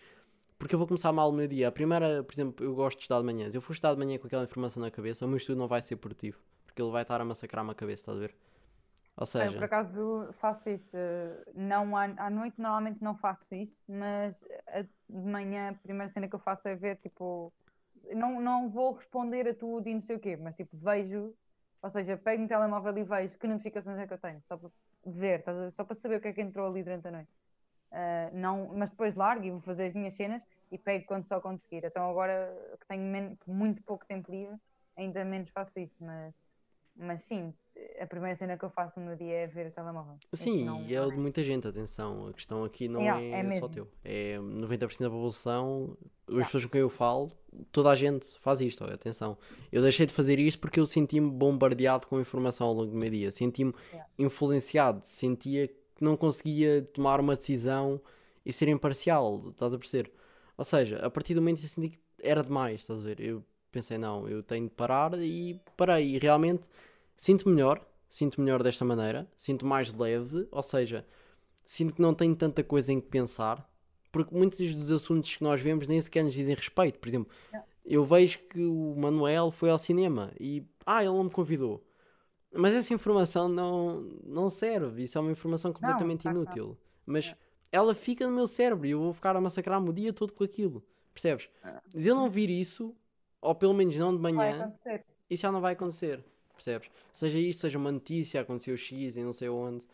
Porque 0.58 0.74
eu 0.74 0.78
vou 0.78 0.86
começar 0.88 1.12
mal 1.12 1.30
o 1.30 1.32
meu 1.32 1.48
dia. 1.48 1.68
A 1.68 1.72
primeira, 1.72 2.22
por 2.22 2.32
exemplo, 2.34 2.64
eu 2.64 2.74
gosto 2.74 2.98
de 2.98 3.04
estudar 3.04 3.20
de 3.20 3.26
manhã. 3.26 3.50
Se 3.50 3.56
eu 3.56 3.62
for 3.62 3.72
estudar 3.72 3.94
de 3.94 3.98
manhã 3.98 4.18
com 4.18 4.26
aquela 4.26 4.44
informação 4.44 4.82
na 4.82 4.90
cabeça, 4.90 5.24
o 5.24 5.28
meu 5.28 5.38
estudo 5.38 5.58
não 5.58 5.66
vai 5.68 5.80
ser 5.82 5.96
produtivo. 5.96 6.38
Porque 6.66 6.80
ele 6.82 6.90
vai 6.90 7.02
estar 7.02 7.20
a 7.20 7.24
massacrar-me 7.24 7.70
a 7.70 7.74
cabeça, 7.74 8.02
estás 8.02 8.18
a 8.18 8.20
ver? 8.20 8.34
Ou 9.20 9.26
Eu, 9.38 9.54
por 9.54 9.64
seja, 9.64 9.64
acaso, 9.64 10.28
faço 10.34 10.68
isso. 10.70 10.96
Não 11.54 11.96
à, 11.96 12.04
à 12.26 12.30
noite, 12.30 12.60
normalmente 12.60 13.02
não 13.02 13.16
faço 13.16 13.46
isso, 13.54 13.80
mas 13.88 14.44
a- 14.68 14.82
de 14.82 14.90
manhã, 15.08 15.70
a 15.70 15.74
primeira 15.74 16.08
cena 16.10 16.28
que 16.28 16.34
eu 16.34 16.38
faço 16.40 16.68
é 16.68 16.74
ver, 16.76 16.96
tipo, 16.96 17.52
não, 18.14 18.40
não 18.40 18.68
vou 18.70 18.92
responder 18.92 19.48
a 19.48 19.54
tudo 19.54 19.88
e 19.88 19.94
não 19.94 20.02
sei 20.02 20.16
o 20.16 20.20
quê, 20.20 20.36
mas 20.36 20.54
tipo, 20.56 20.76
vejo, 20.76 21.34
ou 21.82 21.90
seja, 21.90 22.16
pego 22.16 22.42
no 22.42 22.48
telemóvel 22.48 22.96
e 22.98 23.04
vejo 23.04 23.38
que 23.38 23.46
notificações 23.48 23.98
é 23.98 24.06
que 24.06 24.12
eu 24.14 24.18
tenho, 24.18 24.40
só 24.42 24.56
para 24.56 24.70
ver, 25.06 25.44
só 25.72 25.84
para 25.84 25.94
saber 25.96 26.16
o 26.16 26.20
que 26.20 26.28
é 26.28 26.32
que 26.32 26.40
entrou 26.42 26.66
ali 26.68 26.82
durante 26.82 27.08
a 27.08 27.10
noite. 27.10 27.30
Ah, 27.92 28.30
não, 28.32 28.68
mas 28.76 28.90
depois 28.90 29.14
largo 29.16 29.44
e 29.44 29.50
vou 29.50 29.60
fazer 29.60 29.86
as 29.86 29.94
minhas 29.94 30.14
cenas 30.14 30.42
e 30.70 30.78
pego 30.78 31.06
quando 31.06 31.26
só 31.26 31.40
conseguir. 31.40 31.84
Então 31.84 32.08
agora 32.08 32.54
que 32.80 32.86
tenho 32.86 33.36
muito 33.46 33.82
pouco 33.82 34.06
tempo 34.06 34.30
livre, 34.30 34.56
ainda 34.96 35.24
menos 35.24 35.50
faço 35.50 35.78
isso, 35.80 35.96
mas, 36.04 36.36
mas 36.94 37.22
sim, 37.24 37.52
a 38.01 38.07
primeira 38.07 38.35
cena 38.37 38.57
que 38.59 38.64
eu 38.64 38.70
faço 38.70 38.99
no 39.01 39.07
meu 39.07 39.16
dia 39.16 39.33
é 39.33 39.47
ver 39.47 39.66
o 39.68 39.70
telemóvel. 39.70 40.18
Sim, 40.33 40.64
não- 40.64 40.83
e 40.83 40.95
é 40.95 41.03
o 41.03 41.11
de 41.11 41.16
muita 41.18 41.43
gente, 41.45 41.66
atenção. 41.66 42.28
A 42.28 42.33
questão 42.33 42.64
aqui 42.64 42.89
não 42.89 43.01
Yeah, 43.01 43.20
é, 43.22 43.47
é 43.57 43.61
só 43.61 43.68
teu. 43.68 43.89
É 44.05 44.39
90% 44.39 45.03
da 45.05 45.11
população, 45.11 45.97
as 46.26 46.33
Yeah. 46.33 46.47
pessoas 46.47 46.64
com 46.64 46.70
quem 46.70 46.81
eu 46.81 46.89
falo, 46.91 47.33
toda 47.72 47.91
a 47.91 47.95
gente 47.97 48.26
faz 48.39 48.61
isto. 48.61 48.85
Atenção. 48.85 49.37
Eu 49.72 49.83
deixei 49.83 50.07
de 50.07 50.12
fazer 50.12 50.39
isto 50.39 50.59
porque 50.61 50.78
eu 50.81 50.87
senti-me 50.87 51.31
bombardeado 51.31 52.07
com 52.07 52.20
informação 52.20 52.66
ao 52.68 52.72
longo 52.74 52.91
do 52.91 52.97
meu 52.97 53.11
dia. 53.11 53.31
Senti-me 53.33 53.74
Yeah. 53.93 54.09
influenciado. 54.18 55.01
Sentia 55.05 55.68
que 55.68 56.03
não 56.05 56.16
conseguia 56.16 56.83
tomar 56.95 57.20
uma 57.20 57.37
decisão 57.37 58.01
e 58.45 58.53
ser 58.53 58.68
imparcial. 58.68 59.49
Estás 59.51 59.74
a 59.74 59.78
perceber? 59.78 60.11
Ou 60.57 60.64
seja, 60.64 60.99
a 61.05 61.11
partir 61.11 61.35
do 61.35 61.41
momento 61.43 61.59
que 61.59 61.64
eu 61.64 61.68
senti 61.68 61.89
que 61.91 61.99
era 62.22 62.43
demais, 62.43 62.81
estás 62.83 63.01
a 63.01 63.03
ver? 63.03 63.20
Eu 63.20 63.45
pensei, 63.72 63.97
não, 63.99 64.28
eu 64.28 64.43
tenho 64.43 64.64
de 64.68 64.74
parar 64.74 65.12
e 65.18 65.61
parei. 65.76 66.14
E 66.14 66.18
realmente 66.18 66.62
sinto 67.20 67.50
melhor, 67.50 67.86
sinto 68.08 68.40
melhor 68.40 68.62
desta 68.62 68.82
maneira, 68.82 69.30
sinto 69.36 69.66
mais 69.66 69.92
leve, 69.92 70.48
ou 70.50 70.62
seja, 70.62 71.06
sinto 71.66 71.94
que 71.94 72.00
não 72.00 72.14
tenho 72.14 72.34
tanta 72.34 72.64
coisa 72.64 72.94
em 72.94 72.98
que 72.98 73.08
pensar, 73.08 73.70
porque 74.10 74.34
muitos 74.34 74.74
dos 74.74 74.90
assuntos 74.90 75.36
que 75.36 75.44
nós 75.44 75.60
vemos 75.60 75.86
nem 75.86 76.00
sequer 76.00 76.24
nos 76.24 76.32
dizem 76.32 76.54
respeito. 76.54 76.98
Por 76.98 77.10
exemplo, 77.10 77.30
eu 77.84 78.06
vejo 78.06 78.38
que 78.48 78.64
o 78.64 78.94
Manuel 78.96 79.50
foi 79.50 79.68
ao 79.68 79.76
cinema 79.76 80.32
e, 80.40 80.66
ah, 80.86 81.04
ele 81.04 81.12
não 81.12 81.24
me 81.24 81.30
convidou. 81.30 81.86
Mas 82.54 82.72
essa 82.72 82.94
informação 82.94 83.50
não, 83.50 84.00
não 84.24 84.48
serve, 84.48 85.02
isso 85.02 85.18
é 85.18 85.20
uma 85.20 85.30
informação 85.30 85.74
completamente 85.74 86.24
não. 86.24 86.32
inútil. 86.32 86.78
Mas 87.04 87.34
ela 87.70 87.94
fica 87.94 88.26
no 88.26 88.32
meu 88.34 88.46
cérebro 88.46 88.86
e 88.86 88.92
eu 88.92 88.98
vou 88.98 89.12
ficar 89.12 89.36
a 89.36 89.40
massacrar-me 89.42 89.90
o 89.90 89.92
dia 89.92 90.10
todo 90.10 90.32
com 90.32 90.42
aquilo, 90.42 90.82
percebes? 91.12 91.50
Se 91.94 92.08
eu 92.08 92.14
não 92.14 92.30
vir 92.30 92.48
isso, 92.48 92.96
ou 93.42 93.54
pelo 93.54 93.74
menos 93.74 93.94
não 93.96 94.16
de 94.16 94.22
manhã, 94.22 94.72
isso 95.28 95.42
já 95.42 95.52
não 95.52 95.60
vai 95.60 95.74
acontecer, 95.74 96.24
percebes? 96.64 96.90
Seja 97.12 97.38
isto, 97.38 97.61
seja 97.61 97.78
uma 97.78 97.90
notícia, 97.92 98.40
aconteceu 98.40 98.76
X 98.76 99.16
e 99.16 99.22
não 99.22 99.32
sei 99.32 99.48
onde. 99.48 99.84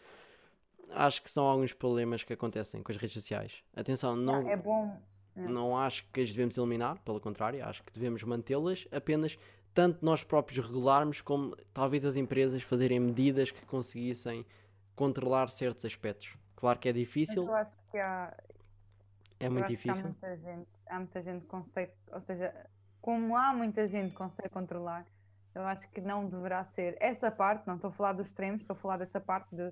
Acho 0.91 1.23
que 1.23 1.31
são 1.31 1.45
alguns 1.47 1.73
problemas 1.73 2.23
que 2.23 2.33
acontecem 2.33 2.83
com 2.83 2.93
as 2.93 2.99
redes 2.99 3.15
sociais. 3.15 3.63
Atenção, 3.75 4.15
não, 4.15 4.49
É 4.49 4.57
bom. 4.57 4.97
não 5.35 5.77
acho 5.79 6.07
que 6.13 6.21
as 6.21 6.31
devemos 6.31 6.57
eliminar, 6.57 6.99
pelo 7.01 7.21
contrário, 7.21 7.65
acho 7.65 7.83
que 7.83 7.93
devemos 7.93 8.23
mantê-las, 8.23 8.87
apenas 8.93 9.37
tanto 9.75 10.05
nós 10.05 10.23
próprios 10.25 10.65
regularmos, 10.67 11.21
como 11.21 11.55
talvez 11.75 12.05
as 12.05 12.17
empresas 12.17 12.63
fazerem 12.63 12.99
medidas 13.01 13.51
que 13.51 13.67
conseguissem 13.67 14.47
controlar 14.95 15.51
certos 15.51 15.85
aspectos. 15.85 16.35
Claro 16.55 16.79
que 16.79 16.89
é 16.89 16.93
Mas 16.93 17.01
difícil, 17.01 17.45
eu 17.45 17.55
acho 17.55 17.71
que 17.91 17.99
há, 17.99 18.35
é 19.39 19.49
muito 19.51 19.67
que 19.67 19.73
há 19.73 19.77
difícil. 19.77 20.05
muita 20.05 20.37
gente, 20.37 20.69
há 20.87 20.99
muita 20.99 21.21
gente 21.23 21.41
que 21.43 21.47
consegue, 21.49 21.93
ou 22.13 22.21
seja, 22.21 22.55
como 23.03 23.37
há 23.37 23.53
muita 23.53 23.87
gente 23.87 24.11
que 24.13 24.17
consegue 24.17 24.49
controlar, 24.49 25.05
eu 25.57 25.63
acho 25.67 25.89
que 25.91 26.01
não 26.01 26.29
deverá 26.29 26.63
ser 26.65 26.97
essa 27.01 27.31
parte, 27.31 27.67
não 27.67 27.77
estou 27.77 27.89
a 27.89 27.93
falar 27.93 28.13
dos 28.13 28.27
extremos, 28.27 28.61
estou 28.61 28.75
a 28.75 28.79
falar 28.79 28.97
dessa 28.99 29.21
parte 29.21 29.55
de, 29.57 29.71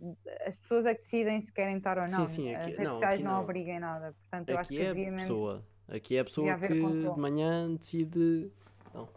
de- 0.00 0.16
as 0.46 0.56
pessoas 0.56 0.86
é 0.86 0.94
que 0.94 1.00
decidem 1.02 1.40
se 1.42 1.52
querem 1.52 1.76
estar 1.76 1.98
ou 1.98 2.08
Sim, 2.08 2.16
não. 2.16 2.26
sim, 2.26 2.54
As 2.54 2.60
aqui- 2.62 2.70
redes 2.70 2.84
não, 2.86 2.92
sociais 2.94 3.20
não, 3.22 3.32
não. 3.32 3.42
obrigam 3.42 3.78
nada. 3.80 4.14
Portanto, 4.22 4.48
eu 4.48 4.58
acho 4.58 4.68
Aqui 4.72 4.76
que 4.78 4.82
é 4.86 4.90
a 4.90 4.94
mesmo. 4.94 5.16
pessoa. 5.18 5.64
Aqui 5.88 6.16
é 6.16 6.20
a 6.20 6.24
pessoa 6.24 6.58
que 6.58 6.80
controle. 6.80 7.14
de 7.14 7.20
manhã 7.20 7.74
decide. 7.74 8.50
Não, 8.92 9.08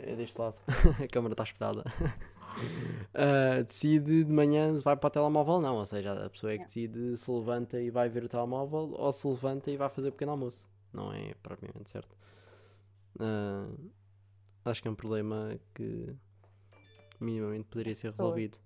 é 0.00 0.14
deste 0.16 0.38
lado. 0.38 0.56
a 1.02 1.08
câmara 1.08 1.32
está 1.32 1.44
espetada. 1.44 1.84
Ah, 3.12 3.62
decide 3.62 4.22
de 4.22 4.32
manhã 4.32 4.72
se 4.78 4.84
vai 4.84 4.96
para 4.96 5.08
o 5.08 5.10
telemóvel 5.10 5.54
ou 5.54 5.60
não. 5.60 5.74
Ou 5.74 5.86
seja, 5.86 6.24
a 6.24 6.30
pessoa 6.30 6.52
é 6.52 6.58
que 6.58 6.64
decide 6.64 7.16
se 7.16 7.28
levanta 7.28 7.80
e 7.80 7.90
vai 7.90 8.08
ver 8.08 8.22
o 8.22 8.28
telemóvel 8.28 8.92
ou 8.96 9.10
se 9.10 9.26
levanta 9.26 9.72
e 9.72 9.76
vai 9.76 9.88
fazer 9.88 10.10
o 10.10 10.12
pequeno 10.12 10.30
almoço. 10.30 10.64
Não 10.92 11.12
é 11.12 11.34
propriamente 11.42 11.90
certo. 11.90 12.16
Ah, 13.18 13.66
acho 14.64 14.82
que 14.82 14.88
é 14.88 14.90
um 14.90 14.94
problema 14.94 15.58
que 15.74 16.14
minimamente 17.20 17.64
poderia 17.64 17.94
ser 17.94 18.10
resolvido 18.10 18.58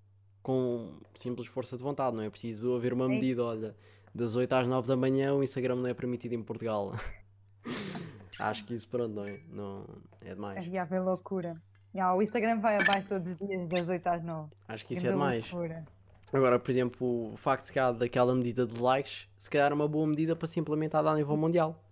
com 0.43 0.99
simples 1.15 1.49
força 1.49 1.77
de 1.77 1.83
vontade. 1.83 2.17
Não 2.17 2.23
é 2.23 2.31
preciso 2.31 2.75
haver 2.75 2.93
uma 2.93 3.07
Sim. 3.07 3.15
medida. 3.15 3.45
Olha, 3.45 3.77
das 4.15 4.35
8 4.35 4.53
às 4.53 4.67
9 4.67 4.89
da 4.89 4.97
manhã 4.97 5.35
o 5.35 5.43
Instagram 5.43 5.77
não 5.77 5.87
é 5.87 5.95
permitido 5.95 6.33
em 6.33 6.43
Portugal. 6.43 6.95
Acho 8.39 8.65
que 8.65 8.75
isso 8.75 8.89
pronto, 8.89 9.15
não 9.15 9.25
é? 9.25 9.41
Não, 9.49 9.85
é 10.21 10.35
demais. 10.35 10.67
Ia 10.67 10.83
haver 10.83 11.03
loucura. 11.03 11.61
Já, 11.95 12.15
o 12.15 12.23
Instagram 12.23 12.61
vai 12.61 12.77
abaixo 12.77 13.09
todos 13.09 13.29
os 13.29 13.37
dias, 13.39 13.69
das 13.69 13.89
8 13.89 14.07
às 14.07 14.23
9. 14.23 14.51
Acho 14.69 14.87
que 14.87 14.95
isso 14.95 15.07
é 15.07 15.11
demais. 15.11 15.51
Loucura. 15.51 15.85
Agora, 16.33 16.59
por 16.59 16.71
exemplo, 16.71 17.33
o 17.33 17.37
facto 17.37 17.67
de 17.67 17.73
que 17.73 17.93
daquela 17.99 18.35
medida 18.35 18.67
de 18.67 18.79
likes, 18.81 19.29
se 19.39 19.49
calhar 19.49 19.73
é 19.73 19.75
uma 19.75 19.89
boa 19.89 20.07
medida 20.07 20.37
para 20.37 20.47
se 20.47 20.61
implementar 20.61 21.05
a 21.07 21.15
nível 21.15 21.37
mundial. 21.37 21.83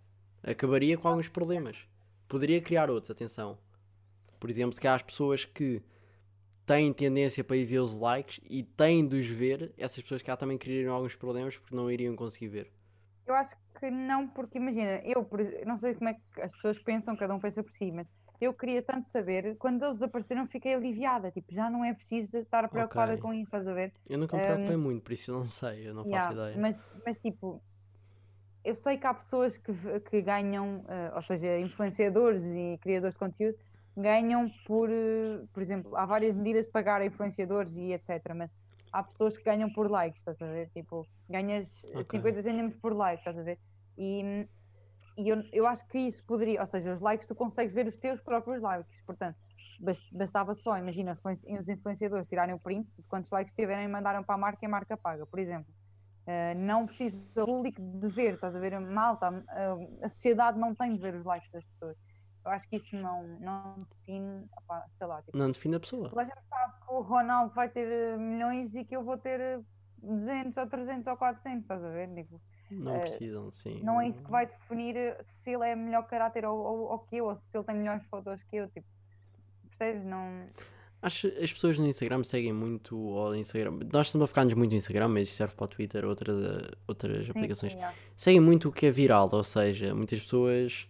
Acabaria 0.43 0.97
com 0.97 1.09
alguns 1.09 1.29
problemas. 1.29 1.77
Poderia 2.29 2.61
criar 2.61 2.91
outros, 2.91 3.11
atenção. 3.11 3.59
Por 4.39 4.51
exemplo, 4.51 4.73
se 4.73 4.81
calhar 4.81 4.97
as 4.97 5.03
pessoas 5.03 5.45
que 5.45 5.83
têm 6.65 6.93
tendência 6.93 7.45
para 7.45 7.57
ir 7.57 7.65
ver 7.65 7.79
os 7.79 7.99
likes 7.99 8.41
e 8.49 8.63
têm 8.63 9.07
de 9.07 9.17
os 9.17 9.27
ver, 9.27 9.73
essas 9.79 10.03
pessoas 10.03 10.23
cá 10.23 10.37
também 10.37 10.59
criariam 10.59 10.95
alguns 10.95 11.15
problemas 11.15 11.57
porque 11.57 11.75
não 11.75 11.91
iriam 11.91 12.17
conseguir 12.17 12.49
ver. 12.49 12.73
Eu 13.27 13.35
acho 13.35 13.57
que 13.79 13.91
não, 13.91 14.29
porque 14.29 14.59
imagina, 14.59 15.01
eu 15.05 15.29
não 15.65 15.79
sei 15.79 15.95
como 15.95 16.11
é 16.11 16.15
que 16.15 16.41
as 16.41 16.53
pessoas 16.53 16.79
pensam, 16.79 17.17
cada 17.17 17.35
um 17.35 17.41
pensa 17.41 17.63
por 17.63 17.73
si, 17.73 17.91
mas 17.93 18.07
eu 18.41 18.53
queria 18.53 18.83
tanto 18.83 19.07
saber, 19.09 19.57
quando 19.57 19.83
eles 19.83 19.97
desapareceram 19.97 20.47
fiquei 20.47 20.75
aliviada, 20.75 21.31
tipo, 21.31 21.53
já 21.53 21.71
não 21.71 21.85
é 21.85 21.95
preciso 21.95 22.39
estar 22.39 22.69
preocupada 22.69 23.13
okay. 23.13 23.23
com 23.23 23.33
isso, 23.33 23.45
estás 23.45 23.67
a 23.67 23.73
ver? 23.73 23.93
Eu 24.09 24.19
nunca 24.19 24.37
me 24.37 24.43
preocupei 24.43 24.77
um, 24.77 24.81
muito, 24.81 25.03
por 25.03 25.13
isso 25.13 25.31
eu 25.31 25.39
não 25.39 25.47
sei, 25.47 25.89
eu 25.89 25.95
não 25.95 26.05
yeah, 26.05 26.29
faço 26.29 26.41
ideia. 26.41 26.57
Mas, 26.59 26.83
mas 27.05 27.19
tipo, 27.19 27.63
eu 28.65 28.75
sei 28.75 28.99
que 28.99 29.07
há 29.07 29.15
pessoas 29.15 29.57
que, 29.57 29.73
que 30.11 30.21
ganham, 30.21 30.81
uh, 30.81 31.15
ou 31.15 31.23
seja, 31.23 31.59
influenciadores 31.59 32.45
e 32.45 32.79
criadores 32.83 33.15
de 33.15 33.19
conteúdo, 33.19 33.57
ganham 33.97 34.51
por, 34.67 34.89
uh, 34.91 35.47
por 35.53 35.63
exemplo, 35.63 35.97
há 35.97 36.05
várias 36.05 36.35
medidas 36.35 36.67
de 36.67 36.73
pagar 36.73 37.01
a 37.01 37.07
influenciadores 37.07 37.77
e 37.77 37.93
etc, 37.93 38.35
mas 38.35 38.55
há 38.93 39.03
pessoas 39.03 39.37
que 39.37 39.45
ganham 39.45 39.73
por 39.73 39.91
likes, 39.91 40.21
estás 40.21 40.41
a 40.43 40.47
ver? 40.47 40.69
Tipo, 40.71 41.07
ganhas 41.29 41.83
okay. 41.85 42.05
50 42.05 42.43
cêntimos 42.43 42.77
por 42.77 42.95
like, 42.95 43.21
estás 43.21 43.39
a 43.39 43.43
ver? 43.43 43.59
E 43.97 44.47
e 45.17 45.31
eu, 45.31 45.43
eu 45.51 45.67
acho 45.67 45.87
que 45.89 45.99
isso 45.99 46.23
poderia, 46.25 46.61
ou 46.61 46.67
seja, 46.67 46.93
os 46.93 47.01
likes 47.01 47.27
tu 47.27 47.35
consegues 47.35 47.75
ver 47.75 47.87
os 47.87 47.97
teus 47.97 48.21
próprios 48.21 48.61
likes, 48.61 49.03
portanto, 49.07 49.39
bastava 50.13 50.55
só, 50.55 50.77
imagina, 50.77 51.13
os 51.13 51.69
influenciadores 51.69 52.27
tirarem 52.29 52.55
o 52.55 52.59
print 52.59 52.89
de 52.97 53.03
quantos 53.05 53.31
likes 53.31 53.55
tiverem 53.55 53.87
e 53.87 53.89
mandaram 53.89 54.23
para 54.23 54.35
a 54.35 54.39
marca 54.39 54.59
e 54.63 54.67
a 54.67 54.69
marca 54.69 54.97
paga, 54.97 55.27
por 55.27 55.39
exemplo. 55.39 55.73
Uh, 56.27 56.59
não 56.59 56.87
precisa 56.87 57.25
do 57.35 57.47
público 57.47 57.81
de 57.81 58.09
ver, 58.09 58.35
estás 58.35 58.55
a 58.55 58.59
ver, 58.59 58.79
malta, 58.81 59.45
a 60.03 60.09
sociedade 60.09 60.59
não 60.59 60.75
tem 60.75 60.95
de 60.95 61.01
ver 61.01 61.15
os 61.15 61.25
likes 61.25 61.51
das 61.53 61.65
pessoas. 61.65 61.97
Eu 62.47 62.53
acho 62.53 62.69
que 62.69 62.77
isso 62.77 62.95
não, 62.95 63.27
não 63.41 63.87
define, 63.91 64.47
opa, 64.57 64.87
sei 64.93 65.07
lá. 65.09 65.21
Tipo, 65.21 65.37
não 65.37 65.51
define 65.51 65.75
a 65.75 65.81
pessoa. 65.81 66.09
Toda 66.09 66.23
a 66.23 66.25
gente 66.25 66.41
sabe 66.49 66.75
que 66.81 66.93
o 66.93 67.01
Ronaldo 67.01 67.53
vai 67.53 67.69
ter 67.69 67.89
eh, 67.89 68.17
milhões 68.17 68.73
e 68.77 68.85
que 68.85 68.97
eu 68.97 69.03
vou 69.03 69.19
ter 69.19 69.61
200 70.01 70.57
ou 70.57 70.67
300 70.69 71.07
ou 71.09 71.17
400, 71.17 71.63
estás 71.63 71.83
a 71.83 71.91
ver? 71.91 72.15
Tipo, 72.15 72.41
não 72.71 72.99
uh, 72.99 73.01
precisam, 73.01 73.51
sim. 73.51 73.83
Não 73.83 74.01
é 74.01 74.09
isso 74.09 74.23
que 74.23 74.31
vai 74.31 74.47
definir 74.47 75.17
se 75.25 75.51
ele 75.51 75.65
é 75.65 75.75
melhor 75.75 76.07
caráter 76.07 76.45
ou, 76.45 76.57
ou, 76.57 76.79
ou 76.93 76.99
que 77.01 77.17
eu, 77.17 77.27
ou 77.27 77.37
se 77.37 77.57
ele 77.57 77.65
tem 77.65 77.75
melhores 77.75 78.05
fotos 78.07 78.41
que 78.45 78.57
eu, 78.57 78.69
tipo, 78.69 78.87
percebes? 79.69 80.05
Não... 80.05 80.47
Acho 81.03 81.29
que 81.29 81.43
as 81.43 81.53
pessoas 81.53 81.81
no 81.81 81.87
Instagram 81.87 82.23
seguem 82.23 82.53
muito 82.53 82.97
o 82.97 83.35
Instagram. 83.35 83.81
Nós 83.93 84.07
estamos 84.07 84.25
a 84.25 84.29
focar-nos 84.29 84.55
muito 84.55 84.71
no 84.71 84.79
Instagram, 84.79 85.09
mas 85.09 85.33
serve 85.33 85.57
para 85.57 85.65
o 85.65 85.69
Twitter 85.69 86.05
ou 86.05 86.11
outras, 86.11 86.71
outras 86.87 87.25
sim, 87.25 87.31
aplicações. 87.31 87.73
Sim, 87.73 87.83
é. 87.83 87.95
Seguem 88.17 88.41
muito 88.41 88.69
o 88.69 88.73
que 88.73 88.87
é 88.87 88.91
viral, 88.93 89.29
ou 89.33 89.43
seja, 89.43 89.93
muitas 89.95 90.21
pessoas 90.21 90.89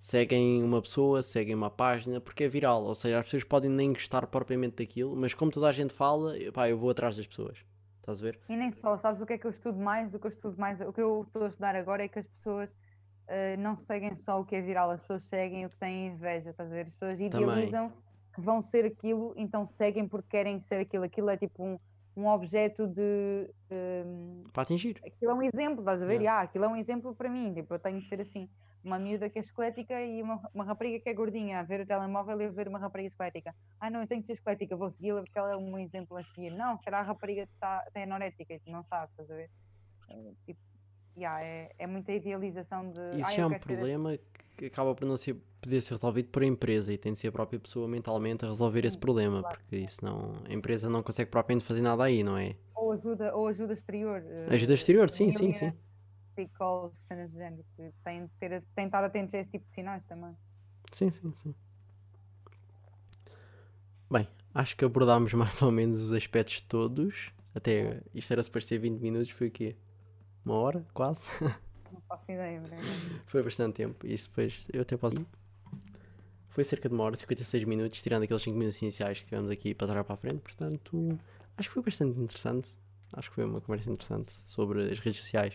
seguem 0.00 0.64
uma 0.64 0.80
pessoa, 0.80 1.22
seguem 1.22 1.54
uma 1.54 1.70
página 1.70 2.20
porque 2.20 2.44
é 2.44 2.48
viral. 2.48 2.82
Ou 2.82 2.94
seja, 2.94 3.18
as 3.18 3.26
pessoas 3.26 3.44
podem 3.44 3.70
nem 3.70 3.92
gostar 3.92 4.26
propriamente 4.26 4.76
daquilo, 4.76 5.14
mas 5.14 5.34
como 5.34 5.50
toda 5.50 5.68
a 5.68 5.72
gente 5.72 5.92
fala, 5.92 6.34
pá, 6.52 6.68
eu 6.68 6.78
vou 6.78 6.90
atrás 6.90 7.16
das 7.16 7.26
pessoas. 7.26 7.58
Estás 7.98 8.18
a 8.18 8.22
ver? 8.22 8.40
E 8.48 8.56
nem 8.56 8.72
só, 8.72 8.96
sabes 8.96 9.20
o 9.20 9.26
que 9.26 9.34
é 9.34 9.38
que 9.38 9.46
eu 9.46 9.50
estudo 9.50 9.78
mais? 9.78 10.14
O 10.14 10.18
que 10.18 10.26
eu 10.26 10.30
estudo 10.30 10.58
mais, 10.58 10.80
o 10.80 10.92
que 10.92 11.02
eu 11.02 11.22
estou 11.26 11.44
a 11.44 11.48
estudar 11.48 11.76
agora 11.76 12.02
é 12.02 12.08
que 12.08 12.18
as 12.18 12.26
pessoas 12.26 12.70
uh, 12.72 13.60
não 13.60 13.76
seguem 13.76 14.16
só 14.16 14.40
o 14.40 14.44
que 14.44 14.56
é 14.56 14.60
viral, 14.62 14.90
as 14.90 15.00
pessoas 15.00 15.22
seguem 15.24 15.66
o 15.66 15.70
que 15.70 15.76
têm 15.76 16.08
inveja, 16.08 16.50
estás 16.50 16.72
a 16.72 16.74
ver? 16.74 16.86
As 16.86 16.94
pessoas 16.94 17.20
idealizam 17.20 17.88
Também. 17.90 18.02
que 18.34 18.40
vão 18.40 18.62
ser 18.62 18.86
aquilo, 18.86 19.34
então 19.36 19.66
seguem 19.66 20.08
porque 20.08 20.28
querem 20.30 20.58
ser 20.60 20.80
aquilo. 20.80 21.04
Aquilo 21.04 21.28
é 21.28 21.36
tipo 21.36 21.62
um, 21.62 21.78
um 22.20 22.28
objeto 22.28 22.86
de. 22.86 23.50
Um, 23.70 24.44
para 24.52 24.62
atingir. 24.62 25.00
Aquilo 25.04 25.30
é 25.30 25.34
um 25.34 25.42
exemplo, 25.42 25.80
estás 25.80 26.02
a 26.02 26.06
ver? 26.06 26.20
Yeah. 26.20 26.24
Yeah, 26.24 26.42
aquilo 26.42 26.64
é 26.64 26.68
um 26.68 26.76
exemplo 26.76 27.14
para 27.14 27.28
mim, 27.28 27.52
tipo, 27.54 27.74
eu 27.74 27.78
tenho 27.78 27.98
de 27.98 28.06
ser 28.06 28.20
assim 28.20 28.48
uma 28.82 28.98
miúda 28.98 29.28
que 29.28 29.38
é 29.38 29.42
esquelética 29.42 30.00
e 30.00 30.22
uma, 30.22 30.40
uma 30.54 30.64
rapariga 30.64 31.00
que 31.00 31.08
é 31.08 31.14
gordinha 31.14 31.60
a 31.60 31.62
ver 31.62 31.80
o 31.80 31.86
telemóvel 31.86 32.40
e 32.40 32.46
a 32.46 32.50
ver 32.50 32.68
uma 32.68 32.78
rapariga 32.78 33.08
esquelética. 33.08 33.54
Ah, 33.78 33.90
não, 33.90 34.00
eu 34.00 34.06
tenho 34.06 34.20
que 34.20 34.26
ser 34.26 34.34
esquelética, 34.34 34.76
vou 34.76 34.90
segui-la 34.90 35.22
porque 35.22 35.38
ela 35.38 35.52
é 35.52 35.56
um 35.56 35.78
exemplo 35.78 36.16
a 36.16 36.22
seguir. 36.22 36.50
Não, 36.50 36.76
se 36.78 36.84
calhar 36.84 37.00
a 37.00 37.04
rapariga 37.04 37.48
tá, 37.58 37.84
tem 37.92 38.04
anorética 38.04 38.54
e 38.54 38.58
tu 38.58 38.70
não 38.70 38.82
sabes, 38.82 39.10
estás 39.10 39.30
a 39.30 39.34
ver? 39.34 39.50
É, 40.08 40.32
tipo, 40.46 40.60
yeah, 41.16 41.38
é, 41.44 41.70
é 41.78 41.86
muita 41.86 42.12
idealização 42.12 42.90
de. 42.90 43.18
Isso 43.18 43.30
ah, 43.30 43.42
é 43.42 43.46
um 43.46 43.58
problema 43.58 44.10
ser... 44.12 44.20
que 44.60 44.66
acaba 44.66 44.94
por 44.94 45.06
não 45.06 45.16
ser, 45.16 45.34
poder 45.60 45.80
ser 45.80 45.94
resolvido 45.94 46.28
por 46.28 46.42
a 46.42 46.46
empresa 46.46 46.92
e 46.92 46.98
tem 46.98 47.14
de 47.14 47.18
ser 47.18 47.28
a 47.28 47.32
própria 47.32 47.58
pessoa 47.58 47.88
mentalmente 47.88 48.44
a 48.44 48.48
resolver 48.48 48.84
esse 48.84 48.98
problema, 48.98 49.40
claro. 49.40 49.58
porque 49.58 49.76
isso 49.76 50.04
não, 50.04 50.34
a 50.48 50.52
empresa 50.52 50.90
não 50.90 51.02
consegue 51.02 51.30
propriamente 51.30 51.64
fazer 51.64 51.80
nada 51.80 52.04
aí, 52.04 52.22
não 52.22 52.36
é? 52.36 52.56
Ou 52.74 52.92
ajuda, 52.92 53.34
ou 53.34 53.46
ajuda 53.46 53.72
exterior. 53.72 54.22
Ajuda 54.48 54.74
exterior, 54.74 55.08
sim, 55.08 55.32
sim, 55.32 55.52
sim 55.52 55.72
calls, 56.58 56.94
cenas 57.06 57.30
do 57.30 57.36
género, 57.36 57.64
que 57.76 57.92
têm 58.04 58.26
de 58.26 58.32
ter, 58.38 58.62
têm 58.74 58.84
de 58.84 58.88
estar 58.88 59.04
atentos 59.04 59.34
a 59.34 59.38
esse 59.38 59.50
tipo 59.50 59.66
de 59.66 59.72
sinais 59.72 60.02
também. 60.04 60.34
Sim, 60.92 61.10
sim, 61.10 61.32
sim. 61.32 61.54
Bem, 64.10 64.26
acho 64.54 64.76
que 64.76 64.84
abordámos 64.84 65.32
mais 65.34 65.60
ou 65.62 65.70
menos 65.70 66.00
os 66.00 66.12
aspectos 66.12 66.60
todos. 66.62 67.32
Até 67.54 68.02
isto 68.14 68.32
era 68.32 68.42
suposto 68.42 68.68
ser 68.68 68.78
20 68.78 69.00
minutos, 69.00 69.30
foi 69.30 69.48
o 69.48 69.50
quê? 69.50 69.76
Uma 70.44 70.54
hora, 70.54 70.86
quase? 70.94 71.22
Não 71.92 72.00
faço 72.08 72.24
ideia, 72.28 72.62
Foi 73.26 73.42
bastante 73.42 73.74
tempo. 73.74 74.06
E 74.06 74.14
isso 74.14 74.28
depois 74.28 74.66
eu 74.72 74.82
até 74.82 74.96
posso. 74.96 75.16
Foi 76.48 76.64
cerca 76.64 76.88
de 76.88 76.94
uma 76.94 77.04
hora, 77.04 77.16
56 77.16 77.64
minutos, 77.64 78.02
tirando 78.02 78.24
aqueles 78.24 78.42
5 78.42 78.56
minutos 78.56 78.80
iniciais 78.82 79.20
que 79.20 79.26
tivemos 79.26 79.50
aqui 79.50 79.74
para 79.74 79.88
trás 79.88 80.06
para 80.06 80.14
a 80.14 80.18
frente. 80.18 80.40
Portanto, 80.40 81.18
acho 81.56 81.68
que 81.68 81.74
foi 81.74 81.82
bastante 81.82 82.18
interessante. 82.18 82.70
Acho 83.12 83.28
que 83.28 83.34
foi 83.36 83.44
uma 83.44 83.60
conversa 83.60 83.90
interessante 83.90 84.32
sobre 84.46 84.90
as 84.90 84.98
redes 84.98 85.20
sociais 85.20 85.54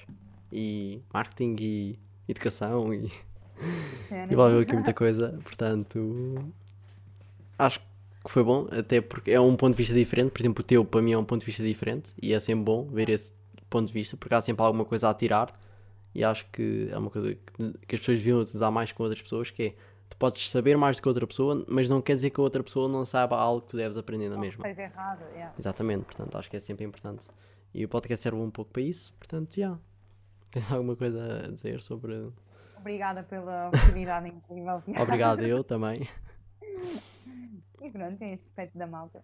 e 0.52 1.02
marketing 1.14 1.56
e 1.60 2.00
educação 2.28 2.94
e 2.94 3.12
é, 4.12 4.26
envolveu 4.32 4.60
aqui 4.60 4.74
muita 4.74 4.94
coisa, 4.94 5.40
portanto 5.44 6.54
acho 7.58 7.80
que 7.80 8.32
foi 8.32 8.44
bom, 8.44 8.68
até 8.72 9.02
porque 9.02 9.32
é 9.32 9.40
um 9.40 9.56
ponto 9.56 9.72
de 9.72 9.78
vista 9.78 9.94
diferente, 9.94 10.32
por 10.32 10.42
exemplo 10.42 10.64
o 10.64 10.66
teu 10.66 10.84
para 10.84 11.02
mim 11.02 11.14
é 11.14 11.18
um 11.18 11.24
ponto 11.24 11.42
de 11.42 11.46
vista 11.46 11.64
diferente 11.64 12.12
e 12.22 12.34
é 12.34 12.40
sempre 12.40 12.66
bom 12.66 12.86
ver 12.88 13.10
esse 13.10 13.34
ponto 13.70 13.88
de 13.88 13.94
vista, 13.94 14.18
porque 14.18 14.34
há 14.34 14.42
sempre 14.42 14.66
alguma 14.66 14.86
coisa 14.86 15.10
a 15.10 15.14
tirar 15.14 15.52
e 16.16 16.24
acho 16.24 16.49
que 16.49 16.88
é 16.89 16.97
uma 16.97 17.09
coisa 17.09 17.36
que, 17.36 17.95
as 17.95 17.99
pessoas 17.99 18.20
deviam 18.20 18.39
utilizar 18.39 18.72
mais 18.72 18.93
com 18.93 19.03
outras 19.03 19.22
pessoas, 19.22 19.51
que 19.51 19.63
é 19.63 19.76
tu 20.09 20.16
podes 20.16 20.49
saber 20.49 20.78
mais 20.78 20.95
do 20.95 21.01
que 21.01 21.09
outra 21.09 21.28
pessoa, 21.28 21.66
mas 21.68 21.89
não 21.89 22.01
quer 22.01 22.13
dizer 22.13 22.30
que 22.30 22.39
a 22.39 22.43
outra 22.43 22.63
pessoa 22.63 22.88
não 22.88 23.03
saiba 23.03 23.36
algo 23.36 23.61
que 23.61 23.72
tu 23.72 23.78
deves 23.78 23.97
aprender 23.97 24.30
na 24.30 24.38
mesma. 24.38 24.63
Seja 24.66 24.84
errado, 24.84 25.22
yeah. 25.34 25.53
Exatamente, 25.59 26.05
portanto 26.05 26.38
acho 26.38 26.49
que 26.49 26.55
é 26.55 26.59
sempre 26.61 26.86
importante. 26.86 27.28
E 27.74 27.84
o 27.84 27.89
podcast 27.89 28.24
serve 28.24 28.39
um 28.39 28.49
pouco 28.49 28.72
para 28.72 28.82
isso, 28.82 29.13
portanto, 29.20 29.53
já. 29.53 29.61
Yeah. 29.61 29.80
Tens 30.51 30.72
alguma 30.72 30.95
coisa 30.95 31.47
a 31.47 31.51
dizer 31.51 31.84
sobre. 31.84 32.32
Obrigada 32.78 33.24
pela 33.24 33.68
oportunidade 33.68 34.30
incrível. 34.30 34.82
Obrigado, 34.97 35.41
eu 35.43 35.66
também. 35.66 36.07
E 37.82 37.89
pronto, 37.91 38.18
tem 38.18 38.32
este 38.32 38.45
aspecto 38.45 38.78
da 38.78 38.88
malta. 38.88 39.22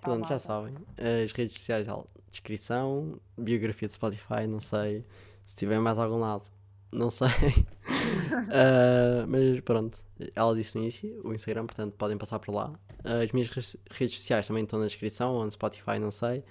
Tchau, 0.00 0.14
malta. 0.14 0.26
já 0.26 0.38
sabem. 0.40 0.74
As 0.98 1.30
redes 1.30 1.54
sociais, 1.54 1.86
descrição, 2.32 3.20
biografia 3.38 3.86
de 3.86 3.94
Spotify, 3.94 4.48
não 4.48 4.60
sei. 4.60 5.04
Se 5.46 5.56
tiver 5.56 5.78
mais 5.80 5.98
algum 5.98 6.18
lado, 6.18 6.44
não 6.90 7.10
sei. 7.10 7.28
uh, 7.28 9.26
mas 9.28 9.60
pronto, 9.60 10.02
ela 10.34 10.54
disse 10.54 10.76
no 10.76 10.82
início, 10.82 11.20
o 11.24 11.32
Instagram, 11.34 11.66
portanto 11.66 11.94
podem 11.94 12.16
passar 12.16 12.38
por 12.38 12.54
lá. 12.54 12.70
Uh, 13.04 13.22
as 13.24 13.32
minhas 13.32 13.50
redes 13.90 14.16
sociais 14.16 14.46
também 14.46 14.64
estão 14.64 14.78
na 14.78 14.86
descrição, 14.86 15.34
ou 15.34 15.44
no 15.44 15.50
Spotify, 15.50 15.98
não 15.98 16.10
sei. 16.10 16.44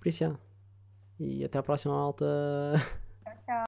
Por 0.00 0.08
isso, 0.08 0.18
já. 0.18 0.34
E 1.18 1.44
até 1.44 1.58
à 1.58 1.62
próxima, 1.62 1.94
malta. 1.94 2.24